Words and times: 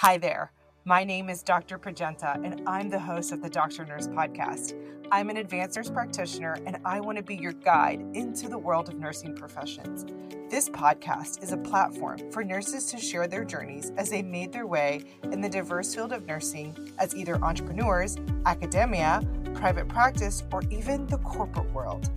Hi 0.00 0.16
there. 0.16 0.50
My 0.86 1.04
name 1.04 1.28
is 1.28 1.42
Dr. 1.42 1.78
Prajenta, 1.78 2.42
and 2.42 2.66
I'm 2.66 2.88
the 2.88 2.98
host 2.98 3.32
of 3.32 3.42
the 3.42 3.50
Doctor 3.50 3.84
Nurse 3.84 4.06
Podcast. 4.06 4.72
I'm 5.12 5.28
an 5.28 5.36
advanced 5.36 5.76
nurse 5.76 5.90
practitioner, 5.90 6.56
and 6.64 6.78
I 6.86 7.00
want 7.00 7.18
to 7.18 7.22
be 7.22 7.36
your 7.36 7.52
guide 7.52 8.00
into 8.14 8.48
the 8.48 8.56
world 8.56 8.88
of 8.88 8.94
nursing 8.94 9.36
professions. 9.36 10.06
This 10.48 10.70
podcast 10.70 11.42
is 11.42 11.52
a 11.52 11.58
platform 11.58 12.32
for 12.32 12.42
nurses 12.42 12.86
to 12.86 12.96
share 12.96 13.26
their 13.26 13.44
journeys 13.44 13.92
as 13.98 14.08
they 14.08 14.22
made 14.22 14.54
their 14.54 14.66
way 14.66 15.04
in 15.24 15.42
the 15.42 15.50
diverse 15.50 15.94
field 15.94 16.14
of 16.14 16.24
nursing 16.24 16.94
as 16.98 17.14
either 17.14 17.36
entrepreneurs, 17.44 18.16
academia, 18.46 19.20
private 19.52 19.86
practice, 19.86 20.42
or 20.50 20.62
even 20.70 21.06
the 21.08 21.18
corporate 21.18 21.70
world. 21.74 22.08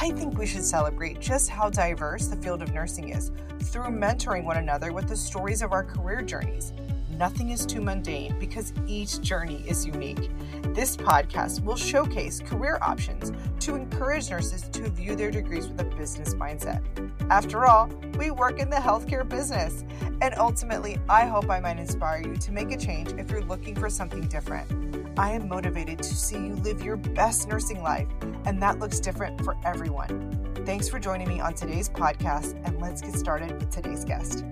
I 0.00 0.10
think 0.12 0.38
we 0.38 0.46
should 0.46 0.64
celebrate 0.64 1.20
just 1.20 1.50
how 1.50 1.68
diverse 1.68 2.28
the 2.28 2.36
field 2.36 2.62
of 2.62 2.72
nursing 2.72 3.10
is 3.10 3.30
through 3.64 3.90
mentoring 3.90 4.44
one 4.44 4.56
another 4.56 4.94
with 4.94 5.06
the 5.06 5.16
stories 5.16 5.60
of 5.60 5.72
our 5.72 5.84
career 5.84 6.22
journeys 6.22 6.72
nothing 7.16 7.50
is 7.50 7.64
too 7.64 7.80
mundane 7.80 8.38
because 8.38 8.72
each 8.86 9.20
journey 9.20 9.64
is 9.66 9.86
unique. 9.86 10.30
This 10.74 10.96
podcast 10.96 11.64
will 11.64 11.76
showcase 11.76 12.40
career 12.40 12.78
options 12.82 13.32
to 13.60 13.74
encourage 13.74 14.30
nurses 14.30 14.62
to 14.68 14.90
view 14.90 15.16
their 15.16 15.30
degrees 15.30 15.68
with 15.68 15.80
a 15.80 15.84
business 15.84 16.34
mindset. 16.34 16.82
After 17.30 17.66
all, 17.66 17.88
we 18.18 18.30
work 18.30 18.58
in 18.58 18.70
the 18.70 18.76
healthcare 18.76 19.26
business, 19.28 19.84
and 20.20 20.34
ultimately, 20.36 20.98
I 21.08 21.26
hope 21.26 21.50
I 21.50 21.60
might 21.60 21.78
inspire 21.78 22.22
you 22.22 22.36
to 22.36 22.52
make 22.52 22.70
a 22.70 22.76
change 22.76 23.12
if 23.18 23.30
you're 23.30 23.42
looking 23.42 23.74
for 23.74 23.88
something 23.88 24.22
different. 24.28 25.18
I 25.18 25.30
am 25.32 25.48
motivated 25.48 25.98
to 26.02 26.14
see 26.14 26.36
you 26.36 26.54
live 26.56 26.82
your 26.82 26.96
best 26.96 27.48
nursing 27.48 27.82
life, 27.82 28.08
and 28.44 28.62
that 28.62 28.78
looks 28.78 29.00
different 29.00 29.42
for 29.42 29.56
everyone. 29.64 30.54
Thanks 30.66 30.88
for 30.88 30.98
joining 30.98 31.28
me 31.28 31.40
on 31.40 31.54
today's 31.54 31.88
podcast, 31.88 32.60
and 32.66 32.80
let's 32.80 33.00
get 33.00 33.14
started 33.14 33.52
with 33.52 33.70
today's 33.70 34.04
guest. 34.04 34.44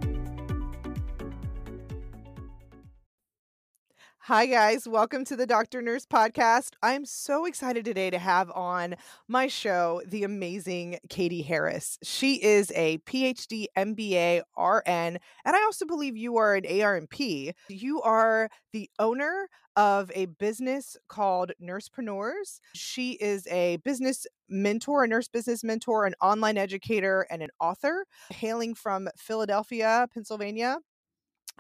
Hi, 4.27 4.47
guys. 4.47 4.89
Welcome 4.89 5.27
to 5.27 5.37
the 5.37 5.47
Doctor 5.47 5.83
Nurse 5.83 6.07
Podcast. 6.07 6.71
I'm 6.83 7.05
so 7.05 7.45
excited 7.45 7.85
today 7.85 8.09
to 8.09 8.19
have 8.19 8.51
on 8.53 8.95
my 9.29 9.49
show 9.49 10.01
the 10.07 10.25
amazing 10.25 10.99
Catie 11.11 11.43
Harris. 11.43 11.99
She 12.03 12.43
is 12.43 12.73
a 12.75 12.97
PhD, 13.01 13.67
MBA, 13.77 14.41
RN, 14.57 14.87
and 14.87 15.21
I 15.45 15.63
also 15.65 15.85
believe 15.85 16.17
you 16.17 16.39
are 16.39 16.55
an 16.55 16.63
ARNP. 16.63 17.53
You 17.69 18.01
are 18.01 18.49
the 18.73 18.89
owner 18.99 19.51
of 19.77 20.11
a 20.15 20.25
business 20.25 20.97
called 21.07 21.53
Nursepreneurs. 21.63 22.61
She 22.75 23.19
is 23.21 23.47
a 23.49 23.77
business 23.85 24.27
mentor, 24.49 25.05
a 25.05 25.07
nurse 25.07 25.29
business 25.29 25.63
mentor, 25.63 26.07
an 26.07 26.15
online 26.23 26.57
educator, 26.57 27.27
and 27.31 27.43
an 27.43 27.51
author, 27.61 28.07
hailing 28.31 28.75
from 28.75 29.07
Philadelphia, 29.19 30.09
Pennsylvania 30.15 30.79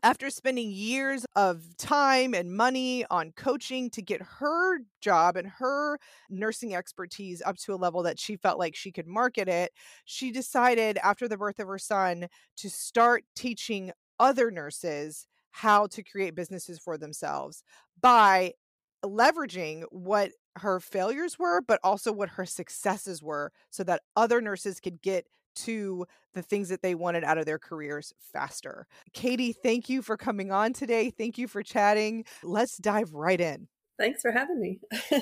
after 0.02 0.28
spending 0.28 0.70
years 0.70 1.24
of 1.34 1.76
time 1.78 2.34
and 2.34 2.54
money 2.54 3.06
on 3.10 3.32
coaching 3.36 3.88
to 3.90 4.02
get 4.02 4.20
her 4.20 4.80
job 5.00 5.36
and 5.36 5.48
her 5.58 5.98
nursing 6.28 6.74
expertise 6.74 7.40
up 7.44 7.56
to 7.56 7.72
a 7.74 7.76
level 7.76 8.02
that 8.02 8.18
she 8.18 8.36
felt 8.36 8.58
like 8.58 8.74
she 8.76 8.92
could 8.92 9.06
market 9.06 9.48
it, 9.48 9.72
she 10.04 10.30
decided 10.30 10.98
after 11.02 11.26
the 11.26 11.38
birth 11.38 11.58
of 11.58 11.68
her 11.68 11.78
son 11.78 12.26
to 12.56 12.68
start 12.68 13.24
teaching 13.34 13.92
other 14.20 14.50
nurses 14.50 15.26
how 15.52 15.86
to 15.86 16.02
create 16.02 16.34
businesses 16.34 16.78
for 16.78 16.98
themselves 16.98 17.62
by 18.00 18.52
leveraging 19.04 19.84
what 19.90 20.32
her 20.56 20.80
failures 20.80 21.38
were, 21.38 21.60
but 21.60 21.80
also 21.82 22.12
what 22.12 22.30
her 22.30 22.46
successes 22.46 23.22
were, 23.22 23.52
so 23.70 23.84
that 23.84 24.02
other 24.16 24.40
nurses 24.40 24.80
could 24.80 25.00
get 25.02 25.26
to 25.54 26.06
the 26.32 26.42
things 26.42 26.68
that 26.68 26.82
they 26.82 26.94
wanted 26.94 27.24
out 27.24 27.38
of 27.38 27.46
their 27.46 27.58
careers 27.58 28.12
faster. 28.18 28.86
Catie, 29.12 29.52
thank 29.52 29.88
you 29.88 30.02
for 30.02 30.16
coming 30.16 30.50
on 30.50 30.72
today. 30.72 31.10
Thank 31.10 31.38
you 31.38 31.48
for 31.48 31.62
chatting. 31.62 32.24
Let's 32.42 32.76
dive 32.76 33.14
right 33.14 33.40
in. 33.40 33.68
Thanks 33.98 34.22
for 34.22 34.32
having 34.32 34.60
me. 34.60 34.80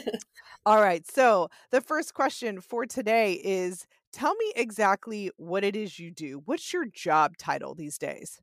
All 0.66 0.80
right. 0.80 1.06
So, 1.10 1.48
the 1.70 1.82
first 1.82 2.14
question 2.14 2.60
for 2.60 2.86
today 2.86 3.34
is 3.44 3.86
tell 4.12 4.34
me 4.34 4.52
exactly 4.56 5.30
what 5.36 5.62
it 5.62 5.76
is 5.76 5.98
you 5.98 6.10
do. 6.10 6.42
What's 6.46 6.72
your 6.72 6.86
job 6.86 7.36
title 7.36 7.74
these 7.74 7.98
days? 7.98 8.40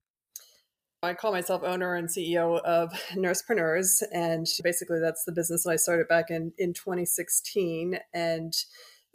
I 1.01 1.13
call 1.13 1.31
myself 1.31 1.63
owner 1.63 1.95
and 1.95 2.09
CEO 2.09 2.59
of 2.61 2.91
Nursepreneurs, 3.13 4.03
and 4.13 4.45
basically 4.63 4.99
that's 4.99 5.23
the 5.23 5.31
business 5.31 5.63
that 5.63 5.71
I 5.71 5.75
started 5.77 6.07
back 6.07 6.29
in 6.29 6.51
in 6.57 6.73
2016. 6.73 7.99
And 8.13 8.53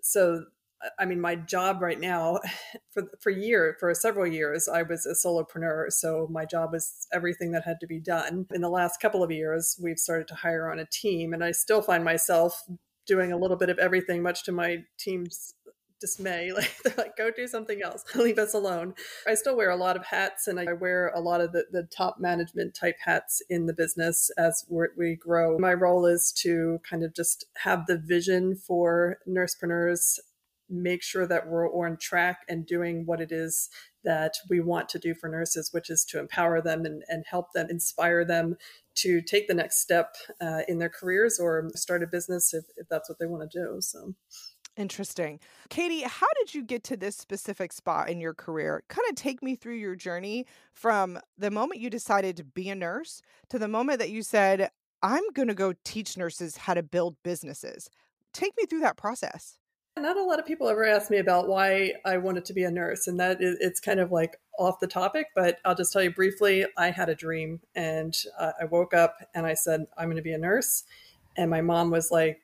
so 0.00 0.44
I 0.98 1.04
mean, 1.04 1.20
my 1.20 1.34
job 1.34 1.80
right 1.80 2.00
now, 2.00 2.40
for 2.92 3.04
for 3.20 3.30
year 3.30 3.76
for 3.80 3.92
several 3.94 4.26
years, 4.26 4.68
I 4.68 4.82
was 4.82 5.06
a 5.06 5.14
solopreneur. 5.14 5.92
So 5.92 6.28
my 6.30 6.44
job 6.44 6.72
was 6.72 7.06
everything 7.12 7.52
that 7.52 7.64
had 7.64 7.80
to 7.80 7.86
be 7.86 8.00
done. 8.00 8.46
In 8.52 8.60
the 8.60 8.68
last 8.68 9.00
couple 9.00 9.22
of 9.22 9.30
years, 9.30 9.78
we've 9.82 9.98
started 9.98 10.28
to 10.28 10.34
hire 10.34 10.70
on 10.70 10.78
a 10.78 10.86
team, 10.86 11.32
and 11.32 11.44
I 11.44 11.52
still 11.52 11.82
find 11.82 12.04
myself 12.04 12.64
doing 13.06 13.32
a 13.32 13.36
little 13.36 13.56
bit 13.56 13.68
of 13.68 13.78
everything, 13.78 14.22
much 14.22 14.44
to 14.44 14.52
my 14.52 14.78
team's 14.98 15.54
dismay. 16.00 16.52
Like 16.54 16.76
they're 16.84 16.94
like, 16.96 17.16
go 17.16 17.30
do 17.30 17.46
something 17.46 17.82
else. 17.82 18.04
Leave 18.14 18.38
us 18.38 18.54
alone. 18.54 18.94
I 19.26 19.34
still 19.34 19.56
wear 19.56 19.70
a 19.70 19.76
lot 19.76 19.96
of 19.96 20.04
hats 20.04 20.46
and 20.46 20.60
I 20.60 20.72
wear 20.72 21.08
a 21.14 21.20
lot 21.20 21.40
of 21.40 21.52
the, 21.52 21.64
the 21.72 21.84
top 21.84 22.16
management 22.20 22.74
type 22.74 22.96
hats 23.04 23.42
in 23.48 23.66
the 23.66 23.72
business 23.72 24.30
as 24.36 24.64
we 24.96 25.16
grow. 25.16 25.58
My 25.58 25.74
role 25.74 26.06
is 26.06 26.32
to 26.42 26.78
kind 26.88 27.02
of 27.02 27.14
just 27.14 27.46
have 27.62 27.86
the 27.86 27.98
vision 27.98 28.54
for 28.54 29.18
nursepreneurs 29.28 30.18
make 30.68 31.02
sure 31.02 31.26
that 31.26 31.46
we're 31.46 31.68
on 31.68 31.96
track 31.96 32.40
and 32.48 32.66
doing 32.66 33.04
what 33.06 33.20
it 33.20 33.32
is 33.32 33.68
that 34.04 34.34
we 34.48 34.60
want 34.60 34.88
to 34.90 34.98
do 34.98 35.14
for 35.14 35.28
nurses, 35.28 35.72
which 35.72 35.90
is 35.90 36.04
to 36.04 36.18
empower 36.18 36.60
them 36.60 36.84
and, 36.84 37.02
and 37.08 37.24
help 37.28 37.52
them, 37.52 37.68
inspire 37.70 38.24
them 38.24 38.56
to 38.96 39.20
take 39.20 39.48
the 39.48 39.54
next 39.54 39.80
step 39.80 40.14
uh, 40.40 40.60
in 40.68 40.78
their 40.78 40.88
careers 40.88 41.38
or 41.40 41.70
start 41.74 42.02
a 42.02 42.06
business 42.06 42.54
if, 42.54 42.64
if 42.76 42.88
that's 42.88 43.08
what 43.08 43.18
they 43.18 43.26
want 43.26 43.50
to 43.50 43.58
do. 43.58 43.80
So. 43.80 44.14
Interesting. 44.76 45.38
Catie, 45.70 46.02
how 46.02 46.26
did 46.38 46.54
you 46.54 46.64
get 46.64 46.82
to 46.84 46.96
this 46.96 47.16
specific 47.16 47.72
spot 47.72 48.10
in 48.10 48.20
your 48.20 48.34
career? 48.34 48.82
Kind 48.88 49.06
of 49.08 49.14
take 49.14 49.42
me 49.42 49.54
through 49.54 49.76
your 49.76 49.94
journey 49.94 50.46
from 50.72 51.18
the 51.38 51.50
moment 51.50 51.80
you 51.80 51.90
decided 51.90 52.36
to 52.38 52.44
be 52.44 52.68
a 52.68 52.74
nurse 52.74 53.22
to 53.50 53.58
the 53.58 53.68
moment 53.68 54.00
that 54.00 54.10
you 54.10 54.22
said, 54.22 54.70
I'm 55.00 55.22
going 55.34 55.48
to 55.48 55.54
go 55.54 55.74
teach 55.84 56.16
nurses 56.16 56.56
how 56.56 56.74
to 56.74 56.82
build 56.82 57.16
businesses. 57.22 57.88
Take 58.32 58.56
me 58.56 58.66
through 58.66 58.80
that 58.80 58.96
process. 58.96 59.58
Not 59.96 60.16
a 60.16 60.24
lot 60.24 60.40
of 60.40 60.46
people 60.46 60.68
ever 60.68 60.84
ask 60.84 61.08
me 61.08 61.18
about 61.18 61.46
why 61.46 61.92
I 62.04 62.18
wanted 62.18 62.44
to 62.46 62.52
be 62.52 62.64
a 62.64 62.70
nurse, 62.70 63.06
and 63.06 63.18
that 63.20 63.40
is, 63.40 63.56
it's 63.60 63.78
kind 63.78 64.00
of 64.00 64.10
like 64.10 64.40
off 64.58 64.80
the 64.80 64.88
topic. 64.88 65.28
But 65.36 65.58
I'll 65.64 65.76
just 65.76 65.92
tell 65.92 66.02
you 66.02 66.10
briefly. 66.10 66.66
I 66.76 66.90
had 66.90 67.08
a 67.08 67.14
dream, 67.14 67.60
and 67.76 68.16
uh, 68.38 68.52
I 68.60 68.64
woke 68.64 68.92
up 68.92 69.18
and 69.34 69.46
I 69.46 69.54
said, 69.54 69.86
"I'm 69.96 70.06
going 70.06 70.16
to 70.16 70.22
be 70.22 70.32
a 70.32 70.38
nurse." 70.38 70.82
And 71.36 71.48
my 71.48 71.60
mom 71.60 71.90
was 71.90 72.10
like, 72.10 72.40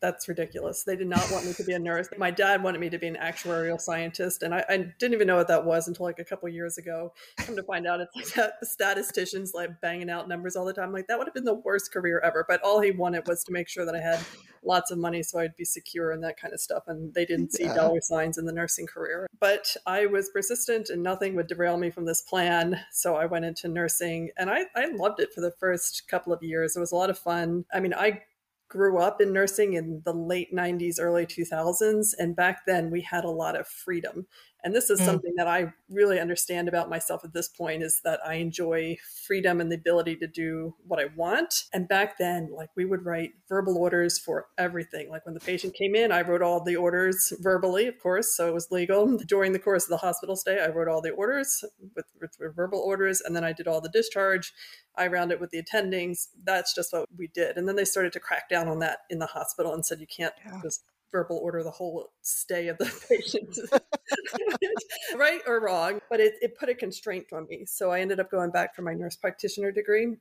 that's 0.00 0.28
ridiculous. 0.28 0.84
They 0.84 0.96
did 0.96 1.08
not 1.08 1.30
want 1.30 1.46
me 1.46 1.52
to 1.54 1.64
be 1.64 1.72
a 1.72 1.78
nurse. 1.78 2.08
My 2.18 2.30
dad 2.30 2.62
wanted 2.62 2.80
me 2.80 2.90
to 2.90 2.98
be 2.98 3.06
an 3.06 3.16
actuarial 3.16 3.80
scientist, 3.80 4.42
and 4.42 4.54
I, 4.54 4.64
I 4.68 4.76
didn't 4.98 5.14
even 5.14 5.26
know 5.26 5.36
what 5.36 5.48
that 5.48 5.64
was 5.64 5.88
until 5.88 6.04
like 6.04 6.18
a 6.18 6.24
couple 6.24 6.48
years 6.48 6.78
ago. 6.78 7.12
Come 7.38 7.56
to 7.56 7.62
find 7.62 7.86
out, 7.86 8.00
it's 8.00 8.14
like 8.14 8.34
that 8.34 8.54
the 8.60 8.66
statisticians 8.66 9.52
like 9.54 9.80
banging 9.80 10.10
out 10.10 10.28
numbers 10.28 10.56
all 10.56 10.64
the 10.64 10.72
time. 10.72 10.92
Like 10.92 11.06
that 11.06 11.18
would 11.18 11.26
have 11.26 11.34
been 11.34 11.44
the 11.44 11.54
worst 11.54 11.92
career 11.92 12.20
ever. 12.24 12.44
But 12.46 12.62
all 12.62 12.80
he 12.80 12.90
wanted 12.90 13.26
was 13.26 13.42
to 13.44 13.52
make 13.52 13.68
sure 13.68 13.84
that 13.84 13.94
I 13.94 14.00
had 14.00 14.20
lots 14.62 14.90
of 14.90 14.98
money 14.98 15.22
so 15.22 15.38
I'd 15.38 15.56
be 15.56 15.64
secure 15.64 16.10
and 16.10 16.22
that 16.24 16.38
kind 16.38 16.52
of 16.52 16.60
stuff. 16.60 16.84
And 16.88 17.14
they 17.14 17.24
didn't 17.24 17.52
see 17.52 17.64
dollar 17.64 18.00
signs 18.00 18.36
in 18.36 18.46
the 18.46 18.52
nursing 18.52 18.86
career. 18.86 19.26
But 19.40 19.76
I 19.86 20.06
was 20.06 20.28
persistent, 20.30 20.90
and 20.90 21.02
nothing 21.02 21.34
would 21.36 21.46
derail 21.46 21.76
me 21.76 21.90
from 21.90 22.04
this 22.04 22.22
plan. 22.22 22.80
So 22.92 23.16
I 23.16 23.26
went 23.26 23.44
into 23.44 23.68
nursing, 23.68 24.30
and 24.36 24.50
I, 24.50 24.66
I 24.74 24.86
loved 24.86 25.20
it 25.20 25.32
for 25.34 25.40
the 25.40 25.52
first 25.52 26.08
couple 26.08 26.32
of 26.32 26.42
years. 26.42 26.76
It 26.76 26.80
was 26.80 26.92
a 26.92 26.96
lot 26.96 27.10
of 27.10 27.18
fun. 27.18 27.64
I 27.72 27.80
mean, 27.80 27.94
I 27.94 28.22
grew 28.68 28.98
up 28.98 29.20
in 29.20 29.32
nursing 29.32 29.74
in 29.74 30.02
the 30.04 30.12
late 30.12 30.52
90s, 30.52 30.98
early 31.00 31.26
2000s. 31.26 32.14
And 32.18 32.36
back 32.36 32.66
then 32.66 32.90
we 32.90 33.02
had 33.02 33.24
a 33.24 33.30
lot 33.30 33.58
of 33.58 33.66
freedom. 33.68 34.26
And 34.66 34.74
this 34.74 34.90
is 34.90 35.00
mm. 35.00 35.04
something 35.04 35.32
that 35.36 35.46
I 35.46 35.72
really 35.88 36.18
understand 36.18 36.66
about 36.66 36.90
myself 36.90 37.24
at 37.24 37.32
this 37.32 37.46
point 37.46 37.84
is 37.84 38.00
that 38.02 38.18
I 38.26 38.34
enjoy 38.34 38.96
freedom 39.24 39.60
and 39.60 39.70
the 39.70 39.76
ability 39.76 40.16
to 40.16 40.26
do 40.26 40.74
what 40.84 40.98
I 40.98 41.04
want. 41.14 41.54
And 41.72 41.86
back 41.86 42.18
then, 42.18 42.50
like 42.52 42.70
we 42.74 42.84
would 42.84 43.04
write 43.04 43.30
verbal 43.48 43.78
orders 43.78 44.18
for 44.18 44.46
everything. 44.58 45.08
Like 45.08 45.24
when 45.24 45.34
the 45.34 45.40
patient 45.40 45.74
came 45.74 45.94
in, 45.94 46.10
I 46.10 46.22
wrote 46.22 46.42
all 46.42 46.64
the 46.64 46.74
orders 46.74 47.32
verbally, 47.38 47.86
of 47.86 48.00
course, 48.00 48.36
so 48.36 48.48
it 48.48 48.54
was 48.54 48.72
legal. 48.72 49.16
During 49.28 49.52
the 49.52 49.60
course 49.60 49.84
of 49.84 49.90
the 49.90 49.98
hospital 49.98 50.34
stay, 50.34 50.60
I 50.60 50.66
wrote 50.66 50.88
all 50.88 51.00
the 51.00 51.10
orders 51.10 51.64
with, 51.94 52.06
with, 52.20 52.36
verbal 52.56 52.80
orders, 52.80 53.20
and 53.20 53.36
then 53.36 53.44
I 53.44 53.52
did 53.52 53.68
all 53.68 53.80
the 53.80 53.88
discharge. 53.88 54.52
I 54.96 55.06
round 55.06 55.30
it 55.30 55.40
with 55.40 55.50
the 55.50 55.62
attendings. 55.62 56.26
That's 56.42 56.74
just 56.74 56.92
what 56.92 57.06
we 57.16 57.28
did. 57.28 57.56
And 57.56 57.68
then 57.68 57.76
they 57.76 57.84
started 57.84 58.12
to 58.14 58.20
crack 58.20 58.48
down 58.48 58.66
on 58.66 58.80
that 58.80 59.00
in 59.10 59.20
the 59.20 59.26
hospital 59.26 59.74
and 59.74 59.86
said 59.86 60.00
you 60.00 60.08
can't 60.08 60.34
yeah. 60.44 60.58
just 60.60 60.82
verbal 61.12 61.38
order 61.38 61.62
the 61.62 61.70
whole 61.70 62.12
stay 62.22 62.68
of 62.68 62.78
the 62.78 62.84
patient, 63.08 63.58
right 65.16 65.40
or 65.46 65.60
wrong. 65.60 66.00
But 66.10 66.20
it, 66.20 66.34
it 66.40 66.58
put 66.58 66.68
a 66.68 66.74
constraint 66.74 67.26
on 67.32 67.46
me. 67.48 67.64
So 67.66 67.90
I 67.90 68.00
ended 68.00 68.20
up 68.20 68.30
going 68.30 68.50
back 68.50 68.74
for 68.74 68.82
my 68.82 68.94
nurse 68.94 69.16
practitioner 69.16 69.72
degree. 69.72 70.16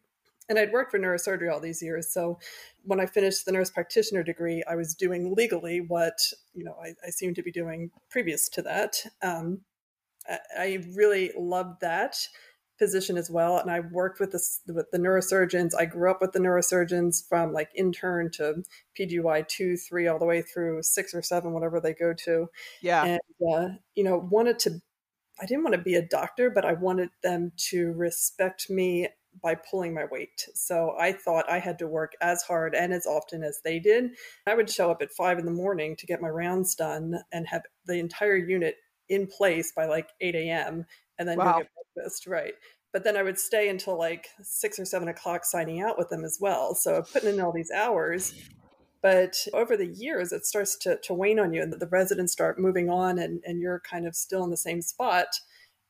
And 0.48 0.60
I'd 0.60 0.72
worked 0.72 0.92
for 0.92 1.00
neurosurgery 1.00 1.52
all 1.52 1.60
these 1.60 1.82
years. 1.82 2.14
So 2.14 2.38
when 2.84 3.00
I 3.00 3.08
finished 3.08 3.46
the 3.46 3.52
nurse 3.52 3.72
practitioner 3.72 4.22
degree, 4.22 4.64
I 4.70 4.76
was 4.76 4.94
doing 4.94 5.34
legally 5.34 5.82
what, 5.82 6.20
you 6.54 6.64
know, 6.64 6.76
I, 6.84 6.94
I 7.04 7.10
seemed 7.10 7.36
to 7.38 7.42
be 7.42 7.52
doing 7.52 7.90
previous 8.12 8.48
to 8.50 8.62
that. 8.62 9.04
Um, 9.24 9.62
I, 10.30 10.40
I 10.56 10.86
really 10.94 11.32
loved 11.36 11.82
that 11.82 12.16
position 12.78 13.18
as 13.18 13.30
well. 13.30 13.58
And 13.58 13.72
I 13.72 13.80
worked 13.80 14.20
with 14.20 14.32
the, 14.32 14.74
with 14.74 14.92
the 14.92 14.98
neurosurgeons. 14.98 15.72
I 15.78 15.86
grew 15.86 16.10
up 16.10 16.22
with 16.22 16.34
the 16.34 16.40
neurosurgeons 16.40 17.28
from 17.28 17.54
like 17.54 17.70
intern 17.76 18.32
to 18.32 18.64
PGY 19.00 19.48
two, 19.48 19.78
three, 19.78 20.08
all 20.08 20.20
the 20.20 20.26
way 20.26 20.42
through 20.42 20.84
six 20.84 21.14
or 21.14 21.22
seven, 21.22 21.54
whatever 21.54 21.80
they 21.80 21.94
go 21.94 22.14
to. 22.26 22.48
Yeah. 22.82 23.04
And, 23.04 23.20
uh, 23.54 23.68
you 23.96 24.04
know, 24.04 24.28
wanted 24.30 24.60
to, 24.60 24.82
I 25.42 25.46
didn't 25.46 25.64
want 25.64 25.76
to 25.76 25.82
be 25.82 25.96
a 25.96 26.02
doctor, 26.02 26.50
but 26.50 26.66
I 26.66 26.74
wanted 26.74 27.10
them 27.24 27.52
to 27.70 27.94
respect 27.94 28.70
me 28.70 29.10
by 29.44 29.56
pulling 29.56 29.94
my 29.94 30.06
weight. 30.10 30.48
So 30.54 30.96
I 30.98 31.12
thought 31.12 31.50
I 31.50 31.60
had 31.60 31.78
to 31.80 31.88
work 31.88 32.14
as 32.22 32.42
hard 32.44 32.74
and 32.74 32.94
as 32.94 33.06
often 33.06 33.44
as 33.44 33.60
they 33.64 33.80
did. 33.80 34.12
I 34.48 34.56
would 34.56 34.70
show 34.70 34.92
up 34.92 35.02
at 35.02 35.12
five 35.12 35.40
in 35.40 35.46
the 35.46 35.52
morning 35.52 35.96
to 35.98 36.06
get 36.06 36.22
my 36.22 36.30
rounds 36.30 36.76
done 36.76 37.16
and 37.34 37.48
have 37.48 37.64
the 37.86 37.96
entire 37.96 38.38
unit 38.38 38.76
in 39.10 39.28
place 39.28 39.72
by 39.76 39.86
like 39.86 40.10
8 40.22 40.36
a.m. 40.36 40.86
and 41.20 41.28
then 41.28 41.38
wow. 41.38 41.54
go 41.54 41.60
get 41.60 41.70
breakfast. 41.96 42.28
Right. 42.28 42.54
But 42.94 43.04
then 43.04 43.18
I 43.18 43.24
would 43.24 43.40
stay 43.40 43.70
until 43.70 43.98
like 43.98 44.28
six 44.42 44.80
or 44.80 44.86
seven 44.86 45.08
o'clock 45.08 45.44
signing 45.44 45.82
out 45.82 45.98
with 45.98 46.10
them 46.10 46.24
as 46.24 46.38
well. 46.40 46.76
So 46.76 46.98
I'm 46.98 47.04
putting 47.04 47.34
in 47.34 47.42
all 47.42 47.52
these 47.52 47.72
hours. 47.72 48.34
But 49.02 49.36
over 49.54 49.78
the 49.78 49.86
years, 49.86 50.32
it 50.32 50.46
starts 50.46 50.78
to, 50.78 50.98
to 51.04 51.14
wane 51.14 51.40
on 51.40 51.54
you, 51.54 51.62
and 51.62 51.72
the 51.72 51.88
residents 51.88 52.34
start 52.34 52.58
moving 52.58 52.90
on, 52.90 53.20
and, 53.20 53.40
and 53.46 53.60
you're 53.60 53.82
kind 53.82 54.08
of 54.08 54.16
still 54.16 54.44
in 54.44 54.50
the 54.50 54.58
same 54.58 54.82
spot. 54.82 55.28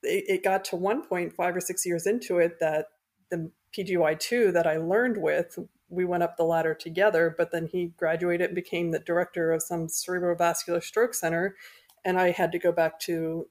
It, 0.03 0.25
it 0.27 0.43
got 0.43 0.65
to 0.65 0.75
one 0.75 1.01
point, 1.01 1.31
five 1.31 1.55
or 1.55 1.61
six 1.61 1.85
years 1.85 2.05
into 2.05 2.39
it, 2.39 2.59
that 2.59 2.87
the 3.31 3.51
PGY2 3.77 4.51
that 4.51 4.67
I 4.67 4.77
learned 4.77 5.15
with, 5.17 5.57
we 5.87 6.03
went 6.03 6.23
up 6.23 6.35
the 6.35 6.43
ladder 6.43 6.73
together, 6.73 7.33
but 7.37 7.51
then 7.51 7.67
he 7.67 7.93
graduated 7.97 8.47
and 8.47 8.55
became 8.55 8.91
the 8.91 8.99
director 8.99 9.51
of 9.51 9.61
some 9.63 9.87
cerebrovascular 9.87 10.83
stroke 10.83 11.13
center. 11.13 11.55
And 12.03 12.19
I 12.19 12.31
had 12.31 12.51
to 12.51 12.59
go 12.59 12.71
back 12.71 12.99
to 13.01 13.47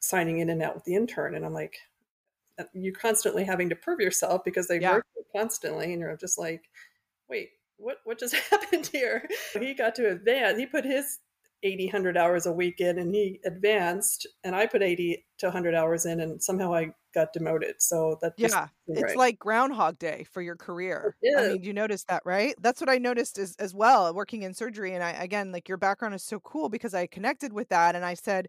signing 0.00 0.38
in 0.40 0.50
and 0.50 0.62
out 0.62 0.74
with 0.74 0.84
the 0.84 0.94
intern. 0.94 1.34
And 1.34 1.44
I'm 1.44 1.54
like, 1.54 1.78
uh, 2.58 2.64
you're 2.72 2.94
constantly 2.94 3.44
having 3.44 3.68
to 3.68 3.76
prove 3.76 4.00
yourself 4.00 4.42
because 4.44 4.66
they 4.66 4.80
yeah. 4.80 4.94
work 4.94 5.06
constantly. 5.34 5.92
And 5.92 6.00
you're 6.00 6.16
just 6.16 6.38
like, 6.38 6.64
wait, 7.28 7.50
what, 7.76 7.98
what 8.04 8.18
just 8.18 8.34
happened 8.50 8.86
here? 8.86 9.28
He 9.58 9.74
got 9.74 9.94
to 9.96 10.10
advance. 10.10 10.58
He 10.58 10.66
put 10.66 10.84
his 10.84 11.18
80, 11.62 11.86
100 11.86 12.16
hours 12.16 12.46
a 12.46 12.52
week 12.52 12.80
in 12.80 12.98
and 12.98 13.14
he 13.14 13.40
advanced 13.44 14.26
and 14.44 14.56
I 14.56 14.66
put 14.66 14.82
80 14.82 15.24
to 15.38 15.46
100 15.46 15.74
hours 15.74 16.06
in 16.06 16.20
and 16.20 16.42
somehow 16.42 16.74
I 16.74 16.94
got 17.14 17.32
demoted. 17.32 17.82
So 17.82 18.18
that 18.22 18.32
yeah, 18.36 18.68
it's 18.86 19.02
right. 19.02 19.16
like 19.16 19.38
Groundhog 19.38 19.98
Day 19.98 20.24
for 20.30 20.40
your 20.40 20.56
career. 20.56 21.16
I 21.36 21.48
mean, 21.48 21.62
you 21.62 21.72
noticed 21.72 22.08
that, 22.08 22.22
right? 22.24 22.54
That's 22.60 22.80
what 22.80 22.88
I 22.88 22.98
noticed 22.98 23.38
as 23.38 23.56
as 23.58 23.74
well 23.74 24.12
working 24.14 24.42
in 24.42 24.54
surgery. 24.54 24.94
And 24.94 25.04
I 25.04 25.10
again, 25.10 25.52
like 25.52 25.68
your 25.68 25.78
background 25.78 26.14
is 26.14 26.22
so 26.22 26.40
cool 26.40 26.68
because 26.68 26.94
I 26.94 27.06
connected 27.06 27.52
with 27.52 27.68
that 27.68 27.94
and 27.94 28.04
I 28.04 28.14
said, 28.14 28.48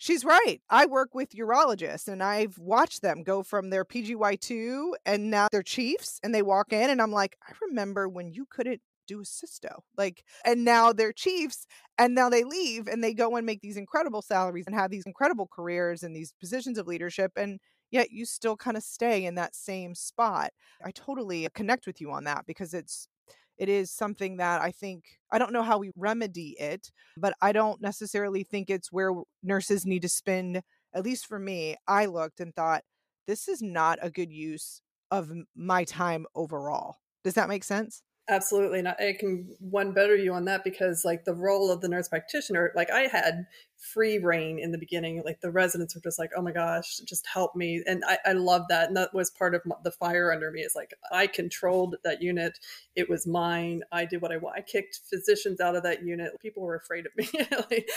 she's 0.00 0.24
right. 0.24 0.60
I 0.70 0.86
work 0.86 1.14
with 1.14 1.30
urologists 1.30 2.08
and 2.08 2.22
I've 2.22 2.58
watched 2.58 3.02
them 3.02 3.22
go 3.22 3.42
from 3.44 3.70
their 3.70 3.84
PGY2 3.84 4.96
and 5.06 5.30
now 5.30 5.48
they're 5.52 5.62
chiefs 5.62 6.18
and 6.24 6.34
they 6.34 6.42
walk 6.42 6.72
in 6.72 6.90
and 6.90 7.00
I'm 7.00 7.12
like, 7.12 7.36
I 7.48 7.52
remember 7.68 8.08
when 8.08 8.32
you 8.32 8.46
couldn't 8.50 8.80
do 9.06 9.20
a 9.20 9.24
cysto. 9.24 9.80
Like, 9.96 10.24
and 10.44 10.64
now 10.64 10.92
they're 10.92 11.12
chiefs 11.12 11.66
and 11.98 12.14
now 12.14 12.28
they 12.30 12.44
leave 12.44 12.88
and 12.88 13.04
they 13.04 13.14
go 13.14 13.36
and 13.36 13.46
make 13.46 13.60
these 13.60 13.76
incredible 13.76 14.22
salaries 14.22 14.66
and 14.66 14.74
have 14.74 14.90
these 14.90 15.04
incredible 15.06 15.48
careers 15.52 16.02
and 16.02 16.16
these 16.16 16.32
positions 16.40 16.78
of 16.78 16.86
leadership. 16.88 17.32
And 17.36 17.60
yet 17.90 18.10
you 18.10 18.24
still 18.24 18.56
kind 18.56 18.76
of 18.76 18.82
stay 18.82 19.24
in 19.24 19.34
that 19.36 19.54
same 19.54 19.94
spot. 19.94 20.50
I 20.84 20.92
totally 20.92 21.46
connect 21.54 21.86
with 21.86 22.00
you 22.00 22.10
on 22.12 22.24
that 22.24 22.46
because 22.46 22.74
it's 22.74 23.08
it 23.60 23.68
is 23.68 23.92
something 23.92 24.38
that 24.38 24.62
I 24.62 24.72
think 24.72 25.04
I 25.30 25.38
don't 25.38 25.52
know 25.52 25.62
how 25.62 25.78
we 25.78 25.92
remedy 25.94 26.56
it, 26.58 26.90
but 27.16 27.34
I 27.42 27.52
don't 27.52 27.80
necessarily 27.80 28.42
think 28.42 28.70
it's 28.70 28.90
where 28.90 29.12
nurses 29.42 29.84
need 29.84 30.02
to 30.02 30.08
spend 30.08 30.62
at 30.94 31.04
least 31.04 31.26
for 31.26 31.38
me. 31.38 31.76
I 31.86 32.06
looked 32.06 32.40
and 32.40 32.54
thought 32.54 32.82
this 33.28 33.46
is 33.46 33.62
not 33.62 33.98
a 34.02 34.10
good 34.10 34.32
use 34.32 34.80
of 35.10 35.30
my 35.54 35.84
time 35.84 36.24
overall. 36.34 36.96
Does 37.22 37.34
that 37.34 37.50
make 37.50 37.62
sense? 37.62 38.02
Absolutely. 38.30 38.78
And 38.78 38.88
I 38.88 39.14
can 39.18 39.54
one 39.60 39.92
better 39.92 40.16
you 40.16 40.32
on 40.32 40.46
that 40.46 40.64
because 40.64 41.04
like 41.04 41.24
the 41.24 41.34
role 41.34 41.70
of 41.70 41.82
the 41.82 41.88
nurse 41.88 42.08
practitioner, 42.08 42.72
like 42.74 42.90
I 42.90 43.02
had 43.02 43.44
free 43.80 44.18
reign 44.18 44.58
in 44.58 44.72
the 44.72 44.78
beginning. 44.78 45.22
Like 45.24 45.40
the 45.40 45.50
residents 45.50 45.94
were 45.94 46.00
just 46.00 46.18
like, 46.18 46.30
oh 46.36 46.42
my 46.42 46.52
gosh, 46.52 46.98
just 46.98 47.26
help 47.26 47.56
me. 47.56 47.82
And 47.86 48.04
I, 48.06 48.18
I 48.26 48.32
love 48.32 48.62
that. 48.68 48.88
And 48.88 48.96
that 48.96 49.14
was 49.14 49.30
part 49.30 49.54
of 49.54 49.62
the 49.82 49.90
fire 49.90 50.32
under 50.32 50.50
me. 50.50 50.60
It's 50.60 50.76
like 50.76 50.94
I 51.10 51.26
controlled 51.26 51.96
that 52.04 52.22
unit. 52.22 52.58
It 52.94 53.08
was 53.08 53.26
mine. 53.26 53.82
I 53.90 54.04
did 54.04 54.22
what 54.22 54.32
I 54.32 54.36
want. 54.36 54.56
I 54.56 54.62
kicked 54.62 55.00
physicians 55.08 55.60
out 55.60 55.76
of 55.76 55.82
that 55.84 56.02
unit. 56.04 56.32
People 56.40 56.62
were 56.62 56.76
afraid 56.76 57.06
of 57.06 57.16
me. 57.16 57.28
like, 57.70 57.88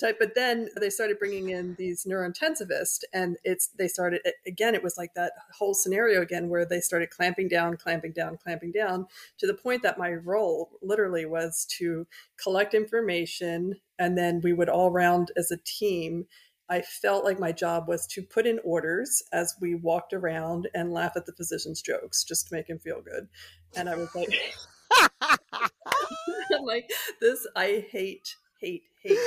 type. 0.00 0.16
But 0.18 0.34
then 0.34 0.68
they 0.80 0.90
started 0.90 1.18
bringing 1.18 1.50
in 1.50 1.74
these 1.78 2.04
neurointensivists, 2.04 3.00
and 3.12 3.36
it's 3.44 3.68
they 3.78 3.88
started 3.88 4.20
again. 4.46 4.74
It 4.74 4.82
was 4.82 4.96
like 4.96 5.14
that 5.14 5.32
whole 5.58 5.74
scenario 5.74 6.22
again 6.22 6.48
where 6.48 6.64
they 6.64 6.80
started 6.80 7.10
clamping 7.10 7.48
down, 7.48 7.76
clamping 7.76 8.12
down, 8.12 8.38
clamping 8.42 8.72
down 8.72 9.06
to 9.38 9.46
the 9.46 9.54
point 9.54 9.82
that 9.82 9.98
my 9.98 10.12
role 10.12 10.70
literally 10.82 11.26
was 11.26 11.66
to 11.78 12.06
collect 12.42 12.74
information 12.74 13.74
and 14.02 14.18
then 14.18 14.40
we 14.42 14.52
would 14.52 14.68
all 14.68 14.90
round 14.90 15.30
as 15.36 15.52
a 15.52 15.58
team. 15.64 16.26
I 16.68 16.82
felt 16.82 17.24
like 17.24 17.38
my 17.38 17.52
job 17.52 17.86
was 17.86 18.04
to 18.08 18.22
put 18.22 18.46
in 18.46 18.58
orders 18.64 19.22
as 19.32 19.54
we 19.60 19.76
walked 19.76 20.12
around 20.12 20.68
and 20.74 20.92
laugh 20.92 21.12
at 21.14 21.24
the 21.24 21.32
physician's 21.32 21.80
jokes 21.80 22.24
just 22.24 22.48
to 22.48 22.54
make 22.54 22.68
him 22.68 22.80
feel 22.80 23.00
good. 23.00 23.28
And 23.76 23.88
I 23.88 23.94
was 23.94 24.12
like, 24.12 24.28
I'm 26.52 26.64
like, 26.64 26.90
this, 27.20 27.46
I 27.54 27.86
hate, 27.92 28.34
hate, 28.60 28.82
hate. 29.00 29.18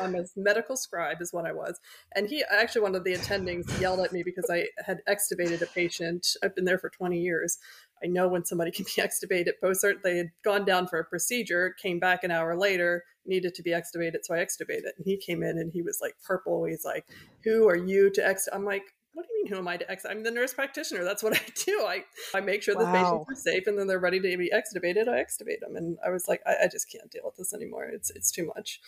I'm 0.00 0.16
a 0.16 0.24
medical 0.34 0.76
scribe, 0.76 1.22
is 1.22 1.32
what 1.32 1.46
I 1.46 1.52
was. 1.52 1.78
And 2.16 2.28
he, 2.28 2.42
actually, 2.50 2.82
one 2.82 2.96
of 2.96 3.04
the 3.04 3.14
attendings 3.14 3.80
yelled 3.80 4.00
at 4.00 4.12
me 4.12 4.24
because 4.24 4.50
I 4.50 4.66
had 4.84 5.02
extubated 5.08 5.62
a 5.62 5.66
patient. 5.66 6.26
I've 6.42 6.56
been 6.56 6.64
there 6.64 6.78
for 6.78 6.90
20 6.90 7.16
years. 7.16 7.58
I 8.02 8.08
know 8.08 8.26
when 8.26 8.44
somebody 8.44 8.72
can 8.72 8.86
be 8.86 8.90
extubated 9.02 9.52
post 9.62 9.86
they 10.02 10.16
had 10.16 10.30
gone 10.42 10.64
down 10.64 10.88
for 10.88 10.98
a 10.98 11.04
procedure, 11.04 11.76
came 11.80 12.00
back 12.00 12.24
an 12.24 12.32
hour 12.32 12.56
later, 12.56 13.04
needed 13.28 13.54
to 13.54 13.62
be 13.62 13.70
extubated, 13.70 14.18
so 14.22 14.34
I 14.34 14.38
extubated. 14.38 14.92
And 14.96 15.04
he 15.04 15.16
came 15.16 15.42
in 15.42 15.58
and 15.58 15.72
he 15.72 15.82
was 15.82 15.98
like 16.00 16.14
purple. 16.24 16.64
He's 16.64 16.84
like, 16.84 17.06
"Who 17.44 17.68
are 17.68 17.76
you 17.76 18.10
to 18.10 18.26
ex?" 18.26 18.48
I'm 18.52 18.64
like, 18.64 18.82
"What 19.12 19.26
do 19.26 19.32
you 19.32 19.44
mean? 19.44 19.52
Who 19.52 19.58
am 19.58 19.68
I 19.68 19.76
to 19.76 19.90
ex? 19.90 20.04
I'm 20.04 20.22
the 20.22 20.30
nurse 20.30 20.54
practitioner. 20.54 21.04
That's 21.04 21.22
what 21.22 21.36
I 21.40 21.42
do. 21.64 21.84
I 21.86 22.04
I 22.34 22.40
make 22.40 22.62
sure 22.62 22.74
wow. 22.76 22.80
the 22.80 22.92
patients 22.92 23.26
are 23.30 23.50
safe, 23.52 23.66
and 23.66 23.78
then 23.78 23.86
they're 23.86 23.98
ready 23.98 24.20
to 24.20 24.36
be 24.36 24.50
extubated. 24.54 25.08
I 25.08 25.22
extubate 25.22 25.60
them." 25.60 25.76
And 25.76 25.98
I 26.04 26.10
was 26.10 26.28
like, 26.28 26.40
I, 26.46 26.64
I 26.64 26.68
just 26.68 26.90
can't 26.90 27.10
deal 27.10 27.22
with 27.24 27.36
this 27.36 27.52
anymore. 27.52 27.84
It's 27.84 28.10
it's 28.10 28.30
too 28.30 28.46
much." 28.54 28.80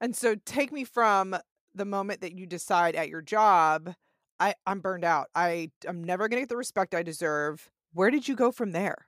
And 0.00 0.16
so, 0.16 0.34
take 0.44 0.72
me 0.72 0.84
from 0.84 1.36
the 1.74 1.84
moment 1.84 2.20
that 2.20 2.36
you 2.36 2.46
decide 2.46 2.94
at 2.94 3.08
your 3.08 3.22
job. 3.22 3.94
I, 4.40 4.54
I'm 4.66 4.80
burned 4.80 5.04
out. 5.04 5.28
I 5.34 5.70
I'm 5.88 6.02
never 6.02 6.28
gonna 6.28 6.42
get 6.42 6.48
the 6.48 6.56
respect 6.56 6.94
I 6.94 7.02
deserve. 7.02 7.70
Where 7.92 8.10
did 8.10 8.26
you 8.26 8.34
go 8.34 8.50
from 8.50 8.72
there? 8.72 9.06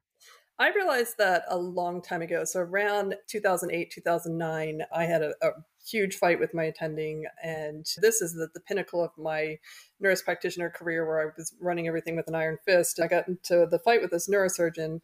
I 0.59 0.71
realized 0.71 1.19
that 1.19 1.45
a 1.49 1.57
long 1.57 2.01
time 2.01 2.23
ago. 2.23 2.45
So 2.45 2.61
around 2.61 3.15
2008, 3.29 3.91
2009, 3.91 4.83
I 4.95 5.05
had 5.05 5.23
a, 5.23 5.35
a 5.43 5.51
huge 5.87 6.17
fight 6.17 6.41
with 6.41 6.55
my 6.55 6.65
attending. 6.65 7.27
And 7.43 7.87
this 8.01 8.23
is 8.23 8.33
the, 8.33 8.49
the 8.55 8.61
pinnacle 8.61 9.05
of 9.05 9.11
my 9.19 9.59
nurse 10.01 10.23
practitioner 10.23 10.71
career 10.71 11.07
where 11.07 11.21
I 11.21 11.33
was 11.37 11.55
running 11.61 11.89
everything 11.89 12.17
with 12.17 12.29
an 12.29 12.35
iron 12.35 12.57
fist. 12.65 13.01
I 13.01 13.07
got 13.07 13.29
into 13.29 13.67
the 13.71 13.79
fight 13.79 14.01
with 14.01 14.11
this 14.11 14.29
neurosurgeon. 14.29 15.01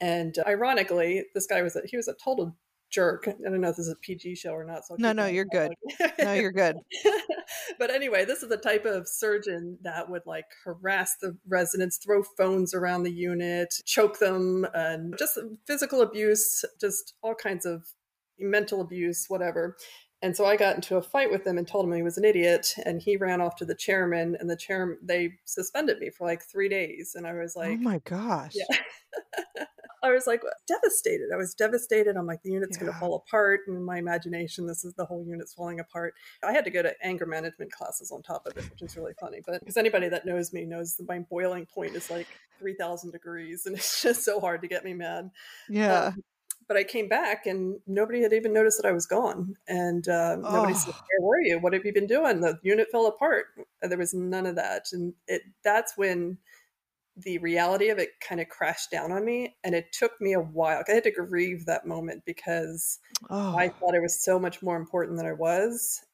And 0.00 0.34
ironically, 0.44 1.24
this 1.34 1.46
guy 1.46 1.62
was 1.62 1.76
a, 1.76 1.82
he 1.84 1.96
was 1.96 2.08
a 2.08 2.14
total 2.14 2.56
jerk. 2.90 3.28
I 3.28 3.32
don't 3.42 3.60
know 3.60 3.68
if 3.68 3.76
this 3.76 3.86
is 3.86 3.92
a 3.92 3.96
PG 3.96 4.36
show 4.36 4.52
or 4.52 4.64
not. 4.64 4.86
So 4.86 4.96
no, 4.98 5.12
no, 5.12 5.26
you're 5.26 5.44
good. 5.44 5.72
no, 6.18 6.32
you're 6.32 6.52
good. 6.52 6.76
but 7.78 7.90
anyway, 7.90 8.24
this 8.24 8.42
is 8.42 8.48
the 8.48 8.56
type 8.56 8.84
of 8.84 9.08
surgeon 9.08 9.78
that 9.82 10.08
would 10.08 10.26
like 10.26 10.46
harass 10.64 11.16
the 11.20 11.36
residents, 11.48 11.98
throw 11.98 12.22
phones 12.22 12.74
around 12.74 13.02
the 13.02 13.12
unit, 13.12 13.74
choke 13.84 14.18
them, 14.18 14.66
and 14.74 15.14
just 15.18 15.38
physical 15.66 16.02
abuse, 16.02 16.64
just 16.80 17.14
all 17.22 17.34
kinds 17.34 17.66
of 17.66 17.86
mental 18.38 18.80
abuse, 18.80 19.26
whatever. 19.28 19.76
And 20.22 20.34
so 20.34 20.46
I 20.46 20.56
got 20.56 20.76
into 20.76 20.96
a 20.96 21.02
fight 21.02 21.30
with 21.30 21.46
him 21.46 21.58
and 21.58 21.68
told 21.68 21.84
him 21.84 21.92
he 21.92 22.02
was 22.02 22.16
an 22.16 22.24
idiot. 22.24 22.74
And 22.84 23.02
he 23.02 23.16
ran 23.16 23.40
off 23.40 23.56
to 23.56 23.64
the 23.64 23.74
chairman, 23.74 24.36
and 24.40 24.48
the 24.48 24.56
chairman 24.56 24.98
they 25.02 25.34
suspended 25.44 25.98
me 25.98 26.10
for 26.10 26.26
like 26.26 26.42
three 26.42 26.68
days. 26.68 27.12
And 27.14 27.26
I 27.26 27.34
was 27.34 27.54
oh 27.56 27.60
like, 27.60 27.78
"Oh 27.78 27.82
my 27.82 27.98
gosh!" 28.04 28.54
Yeah. 28.54 29.64
I 30.02 30.10
was 30.10 30.26
like 30.26 30.42
devastated. 30.66 31.28
I 31.32 31.36
was 31.36 31.54
devastated. 31.54 32.16
I'm 32.16 32.26
like, 32.26 32.42
the 32.42 32.50
unit's 32.50 32.76
yeah. 32.76 32.82
going 32.82 32.92
to 32.92 32.98
fall 32.98 33.14
apart. 33.16 33.60
In 33.68 33.84
my 33.84 33.98
imagination, 33.98 34.66
this 34.66 34.84
is 34.84 34.94
the 34.94 35.04
whole 35.04 35.24
unit's 35.26 35.54
falling 35.54 35.80
apart. 35.80 36.14
I 36.44 36.52
had 36.52 36.64
to 36.64 36.70
go 36.70 36.82
to 36.82 36.94
anger 37.02 37.26
management 37.26 37.72
classes 37.72 38.10
on 38.10 38.22
top 38.22 38.46
of 38.46 38.56
it, 38.56 38.70
which 38.70 38.82
is 38.82 38.96
really 38.96 39.14
funny. 39.20 39.40
But 39.46 39.60
because 39.60 39.76
anybody 39.76 40.08
that 40.08 40.26
knows 40.26 40.52
me 40.52 40.64
knows 40.64 40.96
that 40.96 41.08
my 41.08 41.20
boiling 41.20 41.66
point 41.66 41.94
is 41.94 42.10
like 42.10 42.28
3000 42.58 43.10
degrees 43.10 43.66
and 43.66 43.74
it's 43.76 44.02
just 44.02 44.24
so 44.24 44.40
hard 44.40 44.62
to 44.62 44.68
get 44.68 44.84
me 44.84 44.94
mad. 44.94 45.30
Yeah. 45.68 46.06
Um, 46.06 46.22
but 46.68 46.76
I 46.76 46.84
came 46.84 47.08
back 47.08 47.46
and 47.46 47.78
nobody 47.86 48.22
had 48.22 48.32
even 48.32 48.52
noticed 48.52 48.82
that 48.82 48.88
I 48.88 48.92
was 48.92 49.06
gone. 49.06 49.54
And 49.68 50.08
uh, 50.08 50.36
oh. 50.42 50.52
nobody 50.52 50.74
said, 50.74 50.94
Where 50.94 51.28
were 51.28 51.40
you? 51.40 51.58
What 51.60 51.72
have 51.72 51.84
you 51.84 51.92
been 51.92 52.08
doing? 52.08 52.40
The 52.40 52.58
unit 52.62 52.88
fell 52.90 53.06
apart. 53.06 53.46
And 53.82 53.90
there 53.90 53.98
was 53.98 54.14
none 54.14 54.46
of 54.46 54.56
that. 54.56 54.86
And 54.92 55.14
it 55.28 55.42
that's 55.62 55.96
when 55.96 56.38
the 57.16 57.38
reality 57.38 57.88
of 57.88 57.98
it 57.98 58.10
kind 58.26 58.40
of 58.40 58.48
crashed 58.48 58.90
down 58.90 59.10
on 59.10 59.24
me 59.24 59.56
and 59.64 59.74
it 59.74 59.92
took 59.92 60.12
me 60.20 60.34
a 60.34 60.40
while 60.40 60.82
i 60.88 60.92
had 60.92 61.02
to 61.02 61.10
grieve 61.10 61.64
that 61.64 61.86
moment 61.86 62.22
because 62.26 62.98
oh. 63.30 63.56
i 63.56 63.68
thought 63.68 63.94
i 63.94 64.00
was 64.00 64.22
so 64.22 64.38
much 64.38 64.62
more 64.62 64.76
important 64.76 65.16
than 65.16 65.26
i 65.26 65.32
was 65.32 66.04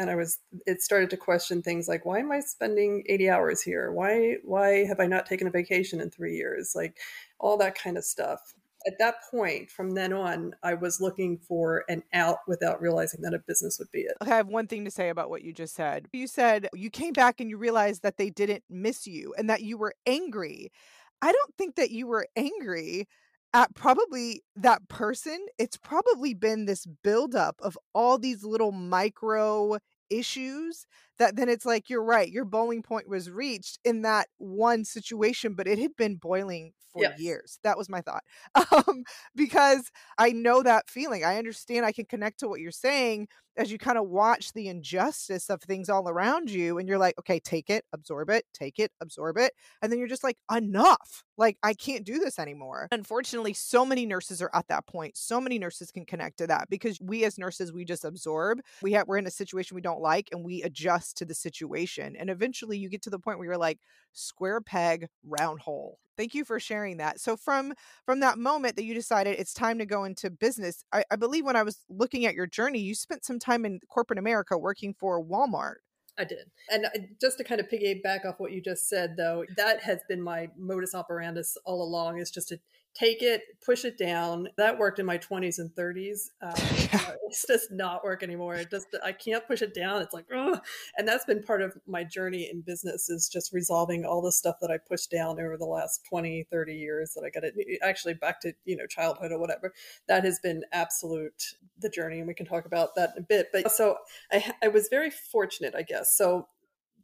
and 0.00 0.10
I 0.10 0.14
was 0.14 0.38
it 0.66 0.80
started 0.80 1.10
to 1.10 1.16
question 1.18 1.60
things 1.60 1.86
like 1.86 2.06
why 2.06 2.20
am 2.20 2.32
I 2.32 2.40
spending 2.40 3.04
80 3.06 3.28
hours 3.28 3.60
here? 3.60 3.92
Why 3.92 4.36
why 4.44 4.84
have 4.86 4.98
I 4.98 5.06
not 5.06 5.26
taken 5.26 5.46
a 5.46 5.50
vacation 5.50 6.00
in 6.00 6.10
3 6.10 6.34
years? 6.34 6.72
Like 6.74 6.96
all 7.38 7.58
that 7.58 7.74
kind 7.74 7.98
of 7.98 8.04
stuff. 8.04 8.54
At 8.86 8.94
that 8.98 9.16
point, 9.30 9.70
from 9.70 9.92
then 9.92 10.12
on, 10.12 10.54
I 10.62 10.74
was 10.74 11.00
looking 11.00 11.38
for 11.38 11.84
an 11.88 12.02
out 12.14 12.38
without 12.48 12.80
realizing 12.80 13.20
that 13.22 13.34
a 13.34 13.38
business 13.38 13.78
would 13.78 13.90
be 13.92 14.00
it. 14.00 14.16
Okay, 14.22 14.32
I 14.32 14.36
have 14.36 14.48
one 14.48 14.66
thing 14.66 14.84
to 14.86 14.90
say 14.90 15.10
about 15.10 15.28
what 15.28 15.42
you 15.42 15.52
just 15.52 15.74
said. 15.74 16.08
You 16.12 16.26
said 16.26 16.68
you 16.74 16.90
came 16.90 17.12
back 17.12 17.40
and 17.40 17.50
you 17.50 17.58
realized 17.58 18.02
that 18.02 18.16
they 18.16 18.30
didn't 18.30 18.64
miss 18.70 19.06
you 19.06 19.34
and 19.36 19.50
that 19.50 19.62
you 19.62 19.76
were 19.76 19.94
angry. 20.06 20.72
I 21.20 21.32
don't 21.32 21.54
think 21.58 21.76
that 21.76 21.90
you 21.90 22.06
were 22.06 22.26
angry 22.36 23.06
at 23.52 23.74
probably 23.74 24.42
that 24.56 24.88
person. 24.88 25.46
It's 25.58 25.76
probably 25.76 26.34
been 26.34 26.64
this 26.64 26.86
buildup 26.86 27.56
of 27.60 27.76
all 27.94 28.18
these 28.18 28.44
little 28.44 28.72
micro 28.72 29.78
issues 30.08 30.86
that 31.20 31.36
then 31.36 31.48
it's 31.48 31.66
like 31.66 31.90
you're 31.90 32.04
right 32.04 32.30
your 32.32 32.44
boiling 32.46 32.82
point 32.82 33.08
was 33.08 33.30
reached 33.30 33.78
in 33.84 34.02
that 34.02 34.28
one 34.38 34.84
situation 34.84 35.54
but 35.54 35.68
it 35.68 35.78
had 35.78 35.96
been 35.96 36.16
boiling 36.16 36.72
for 36.92 37.04
Yes. 37.04 37.14
years. 37.14 37.60
That 37.62 37.78
was 37.78 37.88
my 37.88 38.00
thought. 38.02 38.24
Um 38.88 39.04
because 39.36 39.90
i 40.18 40.30
know 40.32 40.62
that 40.62 40.90
feeling 40.90 41.24
i 41.24 41.38
understand 41.38 41.86
i 41.86 41.92
can 41.92 42.04
connect 42.06 42.40
to 42.40 42.48
what 42.48 42.60
you're 42.60 42.72
saying 42.72 43.28
as 43.56 43.70
you 43.70 43.78
kind 43.78 43.98
of 43.98 44.08
watch 44.08 44.52
the 44.52 44.68
injustice 44.68 45.50
of 45.50 45.62
things 45.62 45.88
all 45.88 46.08
around 46.08 46.50
you 46.50 46.78
and 46.78 46.88
you're 46.88 46.98
like 46.98 47.18
okay 47.18 47.38
take 47.40 47.70
it 47.70 47.84
absorb 47.92 48.30
it 48.30 48.44
take 48.54 48.78
it 48.78 48.92
absorb 49.00 49.36
it 49.38 49.52
and 49.82 49.92
then 49.92 49.98
you're 49.98 50.08
just 50.08 50.24
like 50.24 50.36
enough! 50.54 51.24
Like 51.36 51.58
i 51.62 51.74
can't 51.74 52.04
do 52.04 52.18
this 52.18 52.38
anymore. 52.38 52.88
Unfortunately 52.92 53.52
so 53.54 53.86
many 53.86 54.04
nurses 54.06 54.42
are 54.42 54.50
at 54.54 54.66
that 54.68 54.86
point 54.86 55.16
so 55.16 55.40
many 55.40 55.58
nurses 55.58 55.90
can 55.92 56.04
connect 56.04 56.38
to 56.38 56.46
that 56.48 56.68
because 56.70 57.00
we 57.00 57.24
as 57.24 57.38
nurses 57.38 57.72
we 57.72 57.84
just 57.84 58.04
absorb 58.04 58.60
we 58.82 58.92
have 58.92 59.06
we're 59.06 59.18
in 59.18 59.26
a 59.26 59.30
situation 59.30 59.74
we 59.74 59.80
don't 59.80 60.00
like 60.00 60.28
and 60.32 60.44
we 60.44 60.62
adjust 60.62 61.09
to 61.14 61.24
the 61.24 61.34
situation 61.34 62.16
and 62.16 62.30
eventually 62.30 62.78
you 62.78 62.88
get 62.88 63.02
to 63.02 63.10
the 63.10 63.18
point 63.18 63.38
where 63.38 63.46
you're 63.46 63.58
like 63.58 63.78
square 64.12 64.60
peg 64.60 65.08
round 65.24 65.60
hole. 65.60 65.98
Thank 66.16 66.34
you 66.34 66.44
for 66.44 66.60
sharing 66.60 66.98
that. 66.98 67.18
So 67.20 67.36
from 67.36 67.72
from 68.04 68.20
that 68.20 68.38
moment 68.38 68.76
that 68.76 68.84
you 68.84 68.94
decided 68.94 69.38
it's 69.38 69.54
time 69.54 69.78
to 69.78 69.86
go 69.86 70.04
into 70.04 70.30
business 70.30 70.84
I, 70.92 71.04
I 71.10 71.16
believe 71.16 71.44
when 71.44 71.56
i 71.56 71.62
was 71.62 71.78
looking 71.88 72.26
at 72.26 72.34
your 72.34 72.46
journey 72.46 72.78
you 72.78 72.94
spent 72.94 73.24
some 73.24 73.38
time 73.38 73.64
in 73.64 73.80
corporate 73.88 74.18
america 74.18 74.56
working 74.58 74.94
for 74.94 75.22
walmart. 75.22 75.76
I 76.18 76.24
did. 76.24 76.50
And 76.70 76.84
uh, 76.84 76.90
just 77.20 77.38
to 77.38 77.44
kind 77.44 77.60
of 77.60 77.68
piggyback 77.68 78.26
off 78.26 78.38
what 78.38 78.52
you 78.52 78.60
just 78.60 78.88
said, 78.88 79.16
though, 79.16 79.44
that 79.56 79.80
has 79.82 80.00
been 80.06 80.20
my 80.20 80.48
modus 80.58 80.92
operandus 80.94 81.56
all 81.64 81.82
along 81.82 82.18
is 82.18 82.30
just 82.30 82.48
to 82.48 82.60
take 82.94 83.22
it, 83.22 83.42
push 83.64 83.84
it 83.84 83.96
down. 83.96 84.48
That 84.56 84.78
worked 84.78 84.98
in 84.98 85.06
my 85.06 85.18
20s 85.18 85.58
and 85.58 85.70
30s. 85.74 86.30
Uh, 86.42 86.52
Yeah. 86.92 87.12
it's 87.28 87.46
just 87.46 87.70
not 87.70 88.02
work 88.02 88.24
anymore. 88.24 88.56
It 88.56 88.68
just, 88.68 88.88
I 89.04 89.12
can't 89.12 89.46
push 89.46 89.62
it 89.62 89.74
down. 89.74 90.02
It's 90.02 90.12
like, 90.12 90.24
ugh. 90.34 90.60
and 90.98 91.06
that's 91.06 91.24
been 91.24 91.40
part 91.40 91.62
of 91.62 91.76
my 91.86 92.02
journey 92.02 92.48
in 92.50 92.62
business 92.62 93.08
is 93.08 93.28
just 93.28 93.52
resolving 93.52 94.04
all 94.04 94.20
the 94.20 94.32
stuff 94.32 94.56
that 94.60 94.72
I 94.72 94.78
pushed 94.78 95.10
down 95.10 95.40
over 95.40 95.56
the 95.56 95.66
last 95.66 96.04
20, 96.08 96.48
30 96.50 96.74
years 96.74 97.12
that 97.14 97.22
I 97.24 97.30
got 97.30 97.44
it 97.44 97.54
actually 97.82 98.14
back 98.14 98.40
to, 98.40 98.52
you 98.64 98.76
know, 98.76 98.86
childhood 98.86 99.30
or 99.30 99.38
whatever. 99.38 99.72
That 100.08 100.24
has 100.24 100.40
been 100.40 100.64
absolute 100.72 101.54
the 101.78 101.88
journey. 101.88 102.18
And 102.18 102.26
we 102.26 102.34
can 102.34 102.46
talk 102.46 102.66
about 102.66 102.96
that 102.96 103.12
in 103.16 103.22
a 103.22 103.26
bit. 103.26 103.48
But 103.52 103.70
so 103.70 103.96
I, 104.32 104.52
I 104.64 104.68
was 104.68 104.88
very 104.88 105.10
fortunate, 105.10 105.74
I 105.76 105.82
guess. 105.82 106.16
So 106.16 106.48